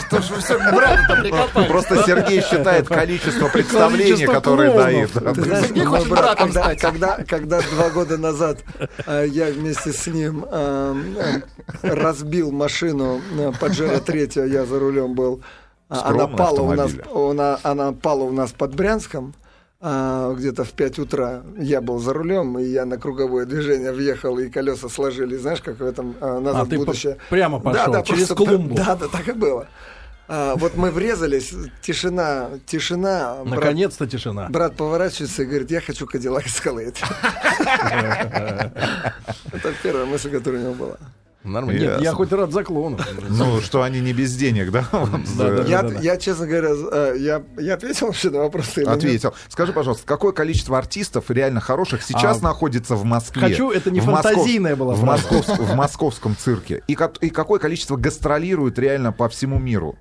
Что 0.05 0.21
ж 0.21 0.29
вы 0.29 0.37
все 0.39 0.59
брату-то 0.59 1.15
прикопались? 1.23 1.67
Просто 1.67 2.03
Сергей 2.05 2.41
считает 2.41 2.87
количество 2.87 3.47
представлений, 3.47 4.27
которые 4.27 4.69
братом 6.05 6.51
когда, 7.25 7.61
два 7.61 7.89
года 7.89 8.19
назад 8.19 8.63
э, 9.07 9.25
я 9.29 9.47
вместе 9.47 9.91
с 9.91 10.05
ним 10.05 10.45
э, 10.47 11.41
э, 11.81 11.89
разбил 11.89 12.51
машину 12.51 13.19
э, 13.35 13.51
Паджеро 13.59 13.97
3, 13.97 14.29
я 14.47 14.67
за 14.67 14.79
рулем 14.79 15.15
был. 15.15 15.41
А, 15.89 16.09
Она 16.09 16.27
пала, 16.27 16.61
у 16.61 16.73
нас, 16.73 16.91
она 17.63 17.93
пала 17.93 18.25
у 18.25 18.31
нас 18.31 18.51
под 18.51 18.75
Брянском. 18.75 19.33
А, 19.79 20.33
где-то 20.33 20.63
в 20.63 20.71
5 20.71 20.99
утра 20.99 21.43
я 21.57 21.81
был 21.81 21.99
за 21.99 22.13
рулем, 22.13 22.57
и 22.59 22.63
я 22.63 22.85
на 22.85 22.97
круговое 22.97 23.45
движение 23.45 23.91
въехал, 23.91 24.37
и 24.39 24.49
колеса 24.49 24.89
сложились, 24.89 25.41
знаешь, 25.41 25.61
как 25.61 25.79
в 25.79 25.85
этом 25.85 26.15
а, 26.19 26.39
«Назад 26.39 26.61
А, 26.61 26.65
в 26.65 26.69
ты 26.69 26.77
по- 26.77 26.85
будущее». 26.85 27.17
прямо 27.29 27.59
пошел, 27.59 28.03
через 28.03 28.27
просто- 28.27 28.35
клумбу. 28.45 28.75
Да, 28.75 28.95
да, 28.95 29.07
так 29.07 29.27
и 29.27 29.33
было. 29.33 29.67
А, 30.29 30.55
вот 30.55 30.75
мы 30.75 30.91
врезались, 30.91 31.53
тишина, 31.81 32.49
тишина. 32.65 33.35
брат- 33.43 33.55
Наконец-то 33.59 34.07
тишина. 34.07 34.47
Брат 34.49 34.75
поворачивается 34.75 35.43
и 35.43 35.45
говорит, 35.45 35.71
я 35.71 35.79
хочу 35.79 36.05
Кадиллак 36.05 36.45
Эскалейд. 36.47 36.95
Это 39.53 39.73
первая 39.83 40.05
мысль, 40.05 40.29
которая 40.31 40.61
у 40.61 40.63
него 40.65 40.73
была. 40.73 40.97
Нормально. 41.43 41.79
Нет, 41.79 42.01
я 42.01 42.11
хоть 42.11 42.31
рад 42.31 42.51
за 42.51 42.63
клоунов. 42.63 43.07
Ну, 43.29 43.61
что 43.61 43.83
они 43.83 43.99
не 43.99 44.13
без 44.13 44.35
денег, 44.35 44.71
да? 44.71 44.85
Я, 46.01 46.17
честно 46.17 46.47
говоря, 46.47 46.69
э, 46.91 47.15
я, 47.19 47.43
я 47.57 47.75
ответил 47.75 48.07
вообще 48.07 48.29
на 48.29 48.39
вопрос 48.39 48.77
или 48.77 48.85
нет? 48.85 48.95
Ответил. 48.95 49.33
Скажи, 49.47 49.73
пожалуйста, 49.73 50.05
какое 50.05 50.31
количество 50.31 50.77
артистов 50.77 51.29
реально 51.29 51.61
хороших 51.61 52.03
сейчас 52.03 52.39
А, 52.39 52.43
находится 52.43 52.95
в 52.95 53.05
Москве? 53.05 53.41
хочу, 53.41 53.71
это 53.71 53.91
не 53.91 53.99
фантазийная 53.99 54.75
была 54.75 54.93
в, 54.95 55.75
московском 55.75 56.35
цирке. 56.35 56.83
И 56.87 56.95
какое 56.95 57.59
количество 57.59 57.95
гастролирует 57.95 58.77
реально 58.79 59.11
по 59.11 59.29
всему 59.29 59.59
миру? 59.59 59.97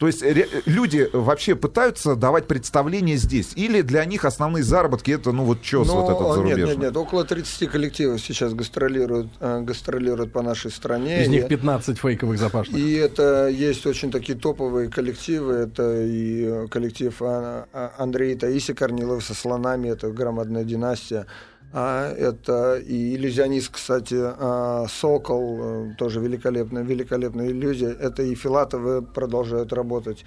То 0.00 0.06
есть 0.06 0.22
ре- 0.22 0.48
люди 0.64 1.10
вообще 1.12 1.54
пытаются 1.54 2.16
давать 2.16 2.46
представления 2.46 3.16
здесь? 3.16 3.50
Или 3.54 3.82
для 3.82 4.02
них 4.06 4.24
основные 4.24 4.64
заработки 4.64 5.10
это, 5.10 5.30
ну, 5.30 5.44
вот 5.44 5.60
чес 5.60 5.86
Ну, 5.88 6.00
вот 6.00 6.10
этот 6.10 6.22
нет, 6.26 6.34
зарубежный? 6.34 6.66
нет, 6.68 6.78
нет, 6.78 6.96
около 6.96 7.22
30 7.26 7.66
коллективов 7.70 8.18
сейчас 8.22 8.54
гастролируют, 8.54 9.28
э, 9.40 9.60
гастролируют 9.60 10.32
по 10.32 10.40
нашей 10.40 10.70
стране. 10.70 11.22
Из 11.22 11.28
них 11.28 11.44
И- 11.44 11.48
15 11.48 11.98
фейковых 11.98 12.38
запашных. 12.38 12.78
И 12.80 12.94
это 12.94 13.48
есть 13.48 13.84
очень 13.84 14.10
такие 14.10 14.38
топовые 14.38 14.88
коллективы. 14.88 15.52
Это 15.52 16.00
и 16.02 16.44
э, 16.46 16.66
коллектив 16.70 17.14
а, 17.20 17.66
а, 17.74 17.92
Андрея 17.98 18.38
Таиси 18.38 18.72
Корнилов 18.72 19.22
со 19.22 19.34
слонами, 19.34 19.90
это 19.90 20.10
громадная 20.10 20.64
династия. 20.64 21.26
А 21.72 22.12
это 22.12 22.78
и 22.78 23.14
иллюзионист, 23.14 23.70
кстати, 23.70 24.16
а, 24.18 24.86
Сокол, 24.88 25.60
э, 25.60 25.94
тоже 25.96 26.20
великолепная, 26.20 26.82
великолепная 26.82 27.48
иллюзия. 27.48 27.90
Это 27.90 28.22
и 28.22 28.34
Филатовы 28.34 29.02
продолжают 29.02 29.72
работать. 29.72 30.24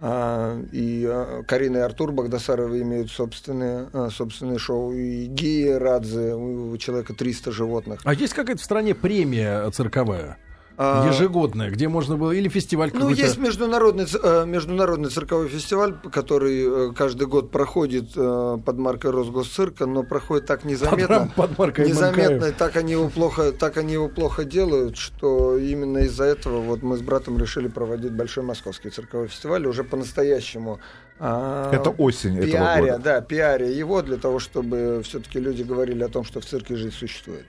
А, 0.00 0.60
и 0.72 1.08
Карина 1.46 1.78
и 1.78 1.80
Артур 1.80 2.12
Багдасаровы 2.12 2.82
имеют 2.82 3.10
собственные, 3.10 3.88
собственные 4.10 4.58
шоу. 4.58 4.92
И 4.92 5.26
Гия 5.26 5.78
Радзе, 5.78 6.34
у 6.34 6.76
человека 6.76 7.14
300 7.14 7.52
животных. 7.52 8.00
А 8.04 8.12
есть 8.12 8.34
какая-то 8.34 8.60
в 8.60 8.64
стране 8.64 8.94
премия 8.94 9.70
цирковая? 9.70 10.38
А, 10.84 11.08
Ежегодная, 11.08 11.70
где 11.70 11.88
можно 11.88 12.16
было... 12.16 12.32
Или 12.32 12.48
фестиваль 12.48 12.90
Ну, 12.92 13.00
какой-то... 13.00 13.22
есть 13.22 13.38
международный, 13.38 14.04
э, 14.04 14.44
международный 14.46 15.10
цирковой 15.10 15.48
фестиваль, 15.48 15.94
который 16.10 16.88
э, 16.90 16.92
каждый 16.92 17.28
год 17.28 17.52
проходит 17.52 18.10
э, 18.16 18.58
под 18.64 18.78
маркой 18.78 19.12
Росгосцирка, 19.12 19.86
но 19.86 20.02
проходит 20.02 20.46
так 20.46 20.64
незаметно. 20.64 21.30
Под, 21.36 21.50
под 21.50 21.58
маркой 21.58 21.88
Незаметно, 21.88 22.46
и 22.46 22.52
так 22.52 22.76
они 22.76 22.92
его 22.92 23.08
плохо, 23.08 23.52
так 23.52 23.76
они 23.76 23.92
его 23.92 24.08
плохо 24.08 24.44
делают, 24.44 24.96
что 24.96 25.56
именно 25.56 25.98
из-за 25.98 26.24
этого 26.24 26.60
вот 26.60 26.82
мы 26.82 26.96
с 26.96 27.00
братом 27.00 27.38
решили 27.38 27.68
проводить 27.68 28.12
большой 28.12 28.42
московский 28.42 28.90
цирковой 28.90 29.28
фестиваль 29.28 29.64
уже 29.66 29.84
по-настоящему. 29.84 30.80
а, 31.20 31.70
Это 31.72 31.90
осень 31.90 32.38
этого 32.38 32.50
пиаря, 32.50 32.92
года. 32.94 32.98
да, 32.98 33.20
пиаря 33.20 33.68
его 33.68 34.02
для 34.02 34.16
того, 34.16 34.40
чтобы 34.40 35.02
все-таки 35.04 35.38
люди 35.38 35.62
говорили 35.62 36.02
о 36.02 36.08
том, 36.08 36.24
что 36.24 36.40
в 36.40 36.44
цирке 36.44 36.74
жизнь 36.74 36.92
существует. 36.92 37.46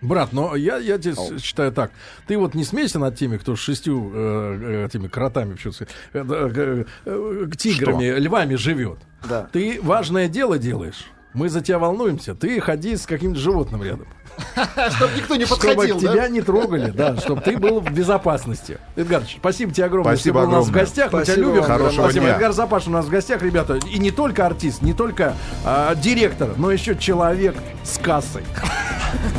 Брат, 0.00 0.32
но 0.32 0.54
я, 0.56 0.76
я 0.78 0.98
тебе 0.98 1.14
с- 1.14 1.40
считаю 1.40 1.72
так. 1.72 1.90
Ты 2.26 2.36
вот 2.36 2.54
не 2.54 2.64
смейся 2.64 2.98
над 2.98 3.16
теми, 3.16 3.38
кто 3.38 3.56
с 3.56 3.58
шестью 3.58 4.12
э, 4.14 4.58
э, 4.62 4.86
этими 4.86 5.08
кротами, 5.08 5.54
почему 5.54 5.72
сказать, 5.72 5.94
э, 6.12 6.84
э, 7.06 7.46
тиграми, 7.56 8.18
львами 8.18 8.54
живет. 8.56 8.98
Да. 9.28 9.48
Ты 9.52 9.80
важное 9.82 10.28
дело 10.28 10.58
делаешь. 10.58 11.06
Мы 11.32 11.50
за 11.50 11.60
тебя 11.60 11.78
волнуемся. 11.78 12.34
Ты 12.34 12.58
ходи 12.60 12.96
с 12.96 13.04
каким-то 13.04 13.38
животным 13.38 13.82
рядом. 13.82 14.06
Чтобы 14.96 15.12
никто 15.16 15.36
не 15.36 15.44
Чтобы 15.44 15.60
подходил, 15.66 16.00
да? 16.00 16.12
тебя 16.12 16.28
не 16.28 16.40
трогали, 16.42 16.90
да, 16.90 17.16
чтобы 17.16 17.40
ты 17.40 17.56
был 17.56 17.80
в 17.80 17.90
безопасности. 17.90 18.78
Эдгарыч, 18.94 19.36
спасибо 19.38 19.72
тебе 19.72 19.86
огромное, 19.86 20.14
Спасибо 20.14 20.40
что 20.40 20.46
был 20.46 20.52
у 20.54 20.56
нас 20.58 20.66
в 20.68 20.72
гостях. 20.72 21.12
Мы 21.12 21.24
тебя 21.24 21.36
любим. 21.36 21.62
Хорошего 21.62 22.04
спасибо. 22.04 22.26
дня. 22.26 22.34
Эдгар 22.34 22.52
Запаш 22.52 22.86
у 22.86 22.90
нас 22.90 23.06
в 23.06 23.10
гостях, 23.10 23.42
ребята. 23.42 23.78
И 23.90 23.98
не 23.98 24.10
только 24.10 24.44
артист, 24.46 24.82
не 24.82 24.92
только 24.92 25.34
а, 25.64 25.94
директор, 25.94 26.50
но 26.56 26.70
еще 26.70 26.96
человек 26.96 27.54
с 27.82 27.98
кассой. 27.98 28.42